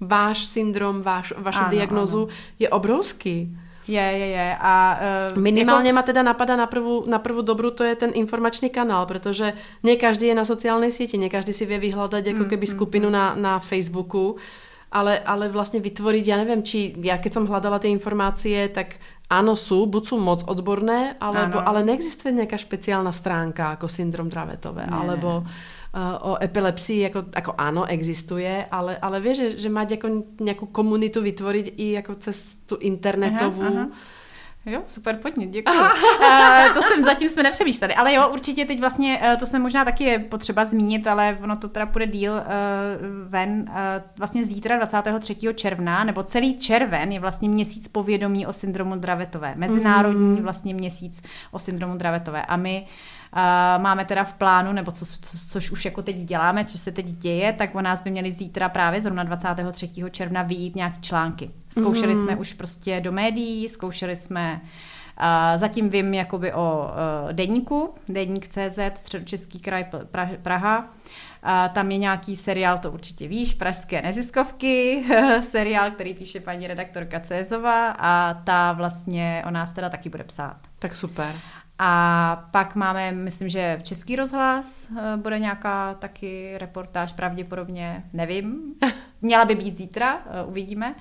váš 0.00 0.44
syndrom, 0.46 1.02
váš, 1.02 1.32
vašu 1.38 1.58
Ano, 1.58 1.70
diagnozu, 1.70 2.22
ano. 2.22 2.32
je 2.58 2.68
obrovský. 2.68 3.56
Je, 3.88 4.00
je, 4.00 4.26
je. 4.26 4.56
A, 4.60 5.00
uh, 5.34 5.38
Minimálně 5.42 5.88
jako, 5.88 5.96
ma 5.96 6.02
teda 6.02 6.22
napadá 6.22 6.56
na 6.56 6.66
prvú, 6.66 7.04
na 7.08 7.18
prvú 7.18 7.42
dobru, 7.42 7.70
to 7.70 7.84
je 7.84 7.94
ten 7.96 8.10
informačný 8.14 8.70
kanál, 8.70 9.06
protože 9.06 9.52
nie 9.82 9.96
každý 9.96 10.26
je 10.26 10.34
na 10.34 10.44
sociálnej 10.44 10.92
sieti, 10.92 11.18
nie 11.18 11.30
každý 11.32 11.52
si 11.56 11.64
vie 11.66 11.78
vyhľadať 11.80 12.26
jako 12.26 12.42
Mm, 12.44 12.48
keby 12.52 12.66
skupinu 12.66 13.08
na, 13.10 13.34
na 13.34 13.58
Facebooku, 13.58 14.36
ale, 14.92 15.18
ale 15.18 15.48
vlastně 15.48 15.80
vytvoriť, 15.80 16.24
ja 16.26 16.36
neviem, 16.36 16.62
či 16.62 16.96
ja 17.02 17.18
keď 17.18 17.32
som 17.32 17.46
hľadala 17.46 17.78
tie 17.78 17.92
informácie, 17.92 18.68
tak 18.68 18.96
áno 19.28 19.56
sú, 19.56 19.84
buď 19.86 20.02
sú 20.08 20.16
moc 20.16 20.40
odborné, 20.48 21.16
alebo, 21.20 21.60
ale 21.60 21.84
neexistuje 21.84 22.32
nejaká 22.32 22.56
špeciálna 22.56 23.12
stránka 23.12 23.76
ako 23.76 23.88
syndrom 23.88 24.32
Dravetové, 24.32 24.88
Ne, 24.88 24.96
alebo 24.96 25.44
uh, 25.44 26.16
o 26.24 26.32
epilepsii, 26.40 27.00
jako, 27.00 27.24
jako 27.34 27.52
áno, 27.58 27.84
existuje, 27.84 28.64
ale, 28.70 28.96
ale 28.96 29.20
vieš, 29.20 29.36
že, 29.36 29.48
že 29.58 29.68
mať 29.68 29.88
jako 30.00 30.08
nejakú 30.40 30.66
komunitu 30.72 31.20
vytvoriť 31.20 31.66
i 31.76 31.92
jako 31.92 32.14
cez 32.14 32.56
tu 32.66 32.76
internetovou, 32.80 33.76
Aha, 33.76 33.86
aha. 33.92 34.16
Jo, 34.66 34.82
super 34.86 35.16
podnět, 35.16 35.46
děkuji. 35.50 35.78
uh, 35.78 35.88
to 36.74 36.82
jsem 36.82 37.02
zatím 37.02 37.28
jsme 37.28 37.42
nepřemýšleli, 37.42 37.94
ale 37.94 38.14
jo, 38.14 38.28
určitě 38.28 38.64
teď 38.64 38.80
vlastně, 38.80 39.18
uh, 39.32 39.38
to 39.38 39.46
jsem 39.46 39.62
možná 39.62 39.84
taky 39.84 40.04
je 40.04 40.18
potřeba 40.18 40.64
zmínit, 40.64 41.06
ale 41.06 41.38
ono 41.42 41.56
to 41.56 41.68
teda 41.68 41.86
půjde 41.86 42.06
díl 42.06 42.32
uh, 42.32 42.40
ven. 43.28 43.64
Uh, 43.68 43.74
vlastně 44.18 44.44
zítra 44.44 44.76
23. 44.76 45.36
června, 45.54 46.04
nebo 46.04 46.22
celý 46.22 46.58
červen 46.58 47.12
je 47.12 47.20
vlastně 47.20 47.48
měsíc 47.48 47.88
povědomí 47.88 48.46
o 48.46 48.52
syndromu 48.52 48.96
Dravetové. 48.96 49.52
Mezinárodní 49.56 50.32
Mhm. 50.34 50.42
vlastně 50.42 50.74
měsíc 50.74 51.22
o 51.50 51.58
syndromu 51.58 51.96
Dravetové. 51.96 52.42
A 52.42 52.56
my 52.56 52.82
uh, 52.82 52.88
máme 53.78 54.04
teda 54.04 54.24
v 54.24 54.32
plánu, 54.32 54.72
nebo 54.72 54.92
co, 54.92 55.06
co, 55.06 55.38
což 55.50 55.70
už 55.70 55.84
jako 55.84 56.02
teď 56.02 56.16
děláme, 56.16 56.64
co 56.64 56.78
se 56.78 56.92
teď 56.92 57.06
děje, 57.06 57.52
tak 57.52 57.74
o 57.74 57.80
nás 57.80 58.02
by 58.02 58.10
měli 58.10 58.32
zítra 58.32 58.68
právě 58.68 59.00
zrovna 59.00 59.22
23. 59.24 59.90
června 60.10 60.42
vyjít 60.42 60.76
nějaký 60.76 61.00
články. 61.00 61.50
Zkoušeli 61.70 62.14
Mhm. 62.14 62.22
jsme 62.22 62.36
už 62.36 62.52
prostě 62.52 63.00
do 63.00 63.12
médií, 63.12 63.68
zkoušeli 63.68 64.16
jsme 64.16 64.60
zatím 65.56 65.88
vím 65.88 66.14
jakoby 66.14 66.52
o 66.52 66.84
uh, 67.24 67.32
deníku, 67.32 67.94
deník 68.08 68.48
CZ, 68.48 68.78
Středočeský 68.94 69.58
kraj 69.60 69.84
pra, 70.10 70.28
Praha. 70.42 70.88
Tam 71.72 71.90
je 71.90 71.98
nějaký 71.98 72.36
seriál, 72.36 72.78
to 72.78 72.92
určitě 72.92 73.28
víš, 73.28 73.54
Pražské 73.54 74.02
neziskovky, 74.02 75.04
seriál, 75.40 75.90
který 75.90 76.14
píše 76.14 76.40
paní 76.40 76.66
redaktorka 76.66 77.20
Cézová 77.20 77.90
a 77.98 78.34
ta 78.34 78.72
vlastně 78.72 79.42
o 79.46 79.50
nás 79.50 79.72
teda 79.72 79.88
taky 79.88 80.08
bude 80.08 80.24
psát. 80.24 80.56
tak 80.78 80.96
super. 80.96 81.34
A 81.78 82.48
pak 82.50 82.74
máme, 82.74 83.12
myslím, 83.12 83.48
že 83.48 83.76
v 83.80 83.82
Český 83.82 84.16
rozhlas 84.16 84.88
eh, 84.90 85.16
bude 85.16 85.38
nějaká 85.38 85.94
taky 85.94 86.58
reportáž, 86.58 87.12
pravděpodobně, 87.12 88.04
nevím. 88.12 88.74
Měla 89.22 89.44
by 89.44 89.54
být 89.54 89.76
zítra, 89.76 90.22
eh, 90.26 90.44
uvidíme. 90.44 90.94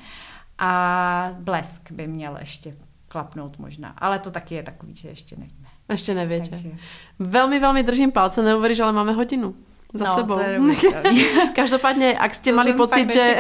A 0.58 1.32
Blesk 1.40 1.92
by 1.92 2.08
měl 2.08 2.38
ještě 2.40 2.74
klapnout 3.08 3.60
možná. 3.60 3.90
Ale 3.98 4.20
to 4.20 4.32
taky 4.32 4.56
je 4.56 4.64
takový, 4.64 4.96
že 4.96 5.08
ještě 5.10 5.36
nevíme. 5.36 5.68
Ešte 5.88 6.12
neviete. 6.12 6.52
Takže... 6.52 6.76
Veľmi, 7.16 7.64
veľmi 7.64 7.82
držím 7.88 8.12
palce, 8.12 8.44
neuveríš, 8.44 8.84
ale 8.84 8.92
máme 8.92 9.16
hodinu 9.16 9.56
za 9.96 10.04
no, 10.04 10.16
sebou. 10.16 10.36
to 10.36 10.44
je 10.44 10.52
neuvěřitelný. 10.60 11.26
Každopádne, 11.60 12.08
ak 12.20 12.32
ste 12.36 12.52
To 12.52 12.60
mali 12.60 12.76
pocit, 12.76 13.08
že 13.08 13.40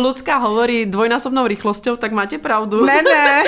ľudská 0.00 0.40
hovorí 0.48 0.88
dvojnásobnou 0.88 1.44
rýchlosťou, 1.44 2.00
tak 2.00 2.16
máte 2.16 2.40
pravdu. 2.40 2.80
ne, 2.80 3.04
ne. 3.04 3.44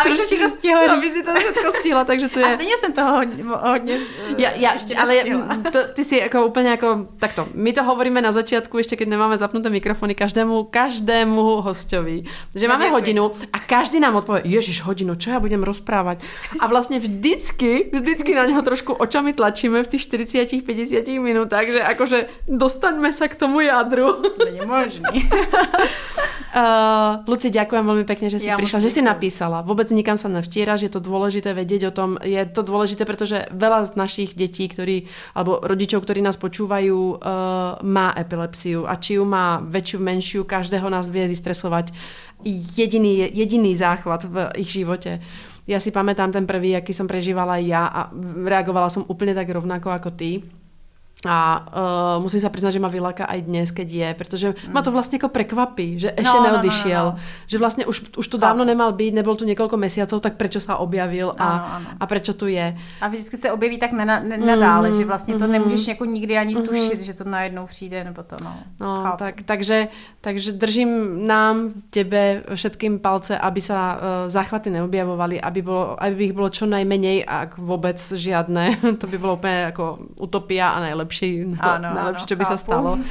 Abych 0.00 0.16
to 0.16 0.24
všechno 0.26 0.48
stihla 0.48 0.82
říct. 0.82 0.92
Aby 0.92 1.10
si 1.10 1.22
to 1.22 1.34
všetko 1.34 1.70
stihla, 1.78 2.04
takže 2.04 2.28
to 2.28 2.40
A 2.44 2.48
je... 2.48 2.54
stejně 2.54 2.76
jsem 2.76 2.92
toho 2.92 3.16
hodně, 3.16 3.44
hodně 3.44 3.98
eh, 4.30 4.42
Ja, 4.42 4.50
ja, 4.56 4.72
ještě 4.72 4.96
ale 4.96 5.14
to, 5.72 5.78
ty 5.94 6.04
si 6.04 6.22
ako 6.22 6.46
úplne 6.46 6.76
ako, 6.76 7.18
takto, 7.18 7.48
my 7.54 7.72
to 7.72 7.82
hovoríme 7.82 8.20
na 8.20 8.32
začiatku, 8.32 8.78
ešte 8.78 8.96
keď 8.96 9.08
nemáme 9.16 9.38
zapnuté 9.38 9.70
mikrofony, 9.70 10.14
každému, 10.14 10.68
každému 10.70 11.64
hostovi, 11.64 12.28
že 12.54 12.68
máme 12.68 12.90
hodinu 12.90 13.32
a 13.52 13.58
každý 13.58 14.00
nám 14.00 14.20
odpovie, 14.20 14.44
ježiš, 14.44 14.84
hodinu, 14.84 15.16
čo 15.16 15.34
ja 15.34 15.38
budem 15.40 15.64
rozprávať? 15.64 16.22
A 16.60 16.68
vlastne 16.68 17.00
vždycky, 17.00 17.90
vždycky 17.92 18.34
na 18.34 18.46
neho 18.46 18.62
trošku 18.62 18.94
očami 18.94 19.32
tlačíme 19.32 19.82
v 19.84 19.88
tých 19.88 20.02
40-50 20.06 21.04
minútach, 21.18 21.66
že 21.66 21.80
akože 21.82 22.48
dostaňme 22.48 23.10
sa 23.12 23.26
k 23.26 23.34
tomu 23.34 23.64
jadru. 23.64 24.22
Není 24.44 24.62
možný. 24.66 25.28
Uh, 26.54 27.22
Luci, 27.30 27.50
ďakujem 27.50 27.84
veľmi 27.84 28.04
pekne, 28.04 28.26
že 28.32 28.38
si 28.42 28.48
Ja 28.50 28.58
prišla, 28.58 28.78
moc 28.80 28.84
že 28.84 28.90
si 28.90 29.00
ďakujem. 29.00 29.18
Napísala. 29.38 29.62
Vôbec 29.62 29.86
nikam 29.94 30.18
sa 30.18 30.26
nevtíraš, 30.26 30.82
je 30.82 30.90
to 30.90 30.98
dôležité 30.98 31.54
vedieť 31.54 31.82
o 31.88 31.92
tom. 31.94 32.18
Je 32.26 32.42
to 32.50 32.66
dôležité, 32.66 33.06
pretože 33.06 33.46
veľa 33.54 33.86
z 33.86 33.92
našich 33.94 34.30
detí, 34.34 34.66
ktorí, 34.66 35.06
alebo 35.38 35.62
rodičov, 35.62 36.02
ktorí 36.02 36.18
nás 36.18 36.34
počúvajú, 36.34 37.22
uh, 37.22 37.78
má 37.86 38.10
epilepsiu 38.18 38.82
a 38.90 38.98
či 38.98 39.14
ju 39.14 39.22
má 39.22 39.62
väčšiu, 39.62 39.98
menšiu, 40.02 40.40
každého 40.42 40.90
nás 40.90 41.06
vie 41.06 41.30
vystresovať 41.30 41.94
jediný, 42.74 43.30
jediný 43.30 43.78
záchvat 43.78 44.26
v 44.26 44.36
ich 44.58 44.74
živote. 44.74 45.22
Ja 45.68 45.78
si 45.78 45.94
pamätám 45.94 46.34
ten 46.34 46.48
prvý, 46.48 46.74
aký 46.74 46.90
som 46.90 47.06
prežívala 47.06 47.60
ja 47.62 47.86
a 47.86 48.00
reagovala 48.42 48.90
som 48.90 49.06
úplne 49.06 49.36
tak 49.36 49.52
rovnako 49.52 49.94
ako 49.94 50.10
ty. 50.16 50.42
A 51.26 51.36
uh, 51.58 52.22
musím 52.22 52.38
sa 52.38 52.46
priznať, 52.46 52.78
že 52.78 52.84
ma 52.84 52.86
vyláka 52.86 53.26
aj 53.26 53.42
dnes, 53.42 53.74
keď 53.74 53.88
je, 53.90 54.08
pretože 54.14 54.46
mm. 54.54 54.70
ma 54.70 54.86
to 54.86 54.94
vlastne 54.94 55.18
ako 55.18 55.34
prekvapí, 55.34 55.98
že 55.98 56.14
ešte 56.14 56.30
No, 56.38 56.46
no, 56.46 56.46
no, 56.46 56.50
neodišiel. 56.62 57.04
no, 57.10 57.18
no. 57.18 57.46
Že 57.50 57.56
vlastne 57.58 57.84
už, 57.90 58.14
už 58.14 58.26
tu 58.30 58.38
Chápu. 58.38 58.46
dávno 58.46 58.62
nemal 58.62 58.94
byť, 58.94 59.10
nebol 59.18 59.34
tu 59.34 59.42
niekoľko 59.42 59.74
mesiacov, 59.74 60.22
tak 60.22 60.38
prečo 60.38 60.62
sa 60.62 60.78
objavil 60.78 61.34
a, 61.34 61.48
Ano, 61.50 61.64
ano. 61.74 61.88
a 61.98 62.04
prečo 62.06 62.38
tu 62.38 62.46
je. 62.46 62.70
A 63.02 63.08
vždycky 63.10 63.34
se 63.36 63.50
objeví 63.50 63.78
tak 63.82 63.90
nena, 63.92 64.22
ne, 64.22 64.38
nadále, 64.38 64.88
Mhm, 64.88 64.96
že 64.98 65.04
vlastně 65.04 65.34
to 65.34 65.44
mhm. 65.44 65.52
nemůžeš 65.52 65.88
jako 65.88 66.04
nikdy 66.04 66.38
ani 66.38 66.54
tušit, 66.54 67.00
že 67.00 67.14
to 67.14 67.24
najednou 67.24 67.66
přijde, 67.66 68.04
nebo 68.04 68.22
to 68.22 68.36
no. 68.44 68.54
No, 68.80 69.02
chápu. 69.02 69.16
tak, 69.18 69.34
takže, 69.42 69.88
takže 70.20 70.52
držím 70.52 71.26
nám, 71.26 71.70
tebe, 71.90 72.42
všetkým 72.54 72.98
palce, 73.02 73.38
aby 73.38 73.60
sa 73.60 73.98
uh, 73.98 74.00
záchvaty 74.30 74.70
neobjavovali, 74.70 75.40
aby, 75.40 75.60
bolo, 75.62 75.98
aby 75.98 76.24
ich 76.30 76.32
bolo 76.36 76.48
čo 76.48 76.66
najmenej, 76.66 77.24
ak 77.26 77.58
vôbec 77.58 77.98
žiadne. 77.98 78.78
to 79.02 79.06
by 79.10 79.16
bolo 79.18 79.34
úplne 79.34 79.66
ako 79.74 79.98
utopia 80.22 80.70
a 80.78 80.80
najlepšie, 81.08 81.56
Áno, 81.58 81.88
najlepšie 81.96 82.24
áno, 82.24 82.30
čo 82.30 82.36
by 82.36 82.44
chápu. 82.56 82.64
stalo. 82.68 82.90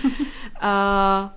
Uh, 0.58 1.30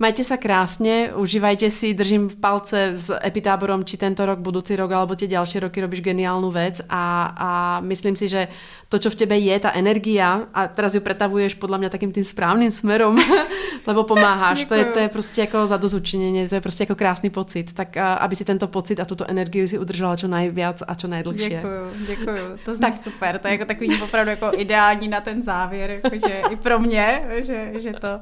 Majte 0.00 0.24
sa 0.24 0.40
krásne, 0.40 1.12
užívajte 1.12 1.68
si, 1.68 1.92
držím 1.92 2.32
v 2.32 2.40
palce 2.40 2.96
s 2.96 3.12
epitáborom, 3.20 3.84
či 3.84 4.00
tento 4.00 4.24
rok, 4.24 4.40
budúci 4.40 4.72
rok 4.72 4.88
alebo 4.96 5.12
tie 5.12 5.28
ďalšie 5.28 5.60
roky 5.68 5.76
robíš 5.76 6.00
geniálnu 6.00 6.48
vec 6.48 6.80
a, 6.88 7.28
a 7.36 7.50
myslím 7.84 8.16
si, 8.16 8.24
že 8.24 8.48
to, 8.88 8.96
čo 8.96 9.12
v 9.12 9.18
tebe 9.20 9.36
je, 9.36 9.52
tá 9.60 9.76
energia 9.76 10.48
a 10.56 10.72
teraz 10.72 10.96
ju 10.96 11.04
pretavuješ 11.04 11.60
podľa 11.60 11.84
mňa 11.84 11.88
takým 11.92 12.16
tým 12.16 12.24
správnym 12.24 12.72
smerom, 12.72 13.20
lebo 13.88 14.08
pomáháš. 14.08 14.64
To 14.64 14.74
je, 14.74 14.84
to 14.84 14.98
je 14.98 15.08
prostě 15.08 15.40
jako 15.40 15.66
zadozučinenie, 15.66 16.48
to 16.48 16.54
je 16.54 16.60
prostě 16.60 16.82
jako 16.82 16.94
krásný 16.94 17.30
pocit. 17.30 17.72
Tak 17.72 17.96
aby 17.96 18.36
si 18.36 18.44
tento 18.44 18.72
pocit 18.72 19.00
a 19.00 19.04
tuto 19.04 19.28
energiu 19.28 19.68
si 19.68 19.78
udržela 19.78 20.16
čo 20.16 20.32
najviac 20.32 20.80
a 20.80 20.94
čo 20.96 21.12
najdlhšie. 21.12 21.60
Děkuju, 21.60 21.84
děkuju. 22.08 22.44
To 22.64 22.74
zní 22.74 22.80
tak. 22.80 22.94
super, 22.94 23.38
to 23.38 23.46
je 23.48 23.52
jako 23.52 23.64
takový 23.64 24.02
opravdu 24.02 24.30
jako 24.30 24.50
ideální 24.56 25.08
na 25.08 25.20
ten 25.20 25.42
závěr, 25.42 25.90
jakože 25.90 26.42
i 26.50 26.56
pro 26.56 26.78
mě, 26.78 27.22
že, 27.44 27.70
že 27.76 27.92
to... 27.92 28.20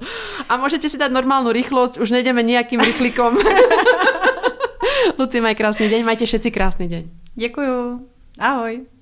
A 0.49 0.57
môžete 0.59 0.89
si 0.89 0.99
dať 0.99 1.13
normálnu 1.13 1.53
rýchlosť, 1.69 2.01
už 2.01 2.17
nejdeme 2.17 2.41
nejakým 2.41 2.81
rýchlikom. 2.81 3.37
Luci, 5.21 5.37
maj 5.45 5.53
krásny 5.53 5.93
deň, 5.93 6.01
majte 6.01 6.25
všetci 6.25 6.49
krásny 6.49 6.89
deň. 6.89 7.05
Děkuju. 7.37 8.09
Ahoj. 8.41 8.98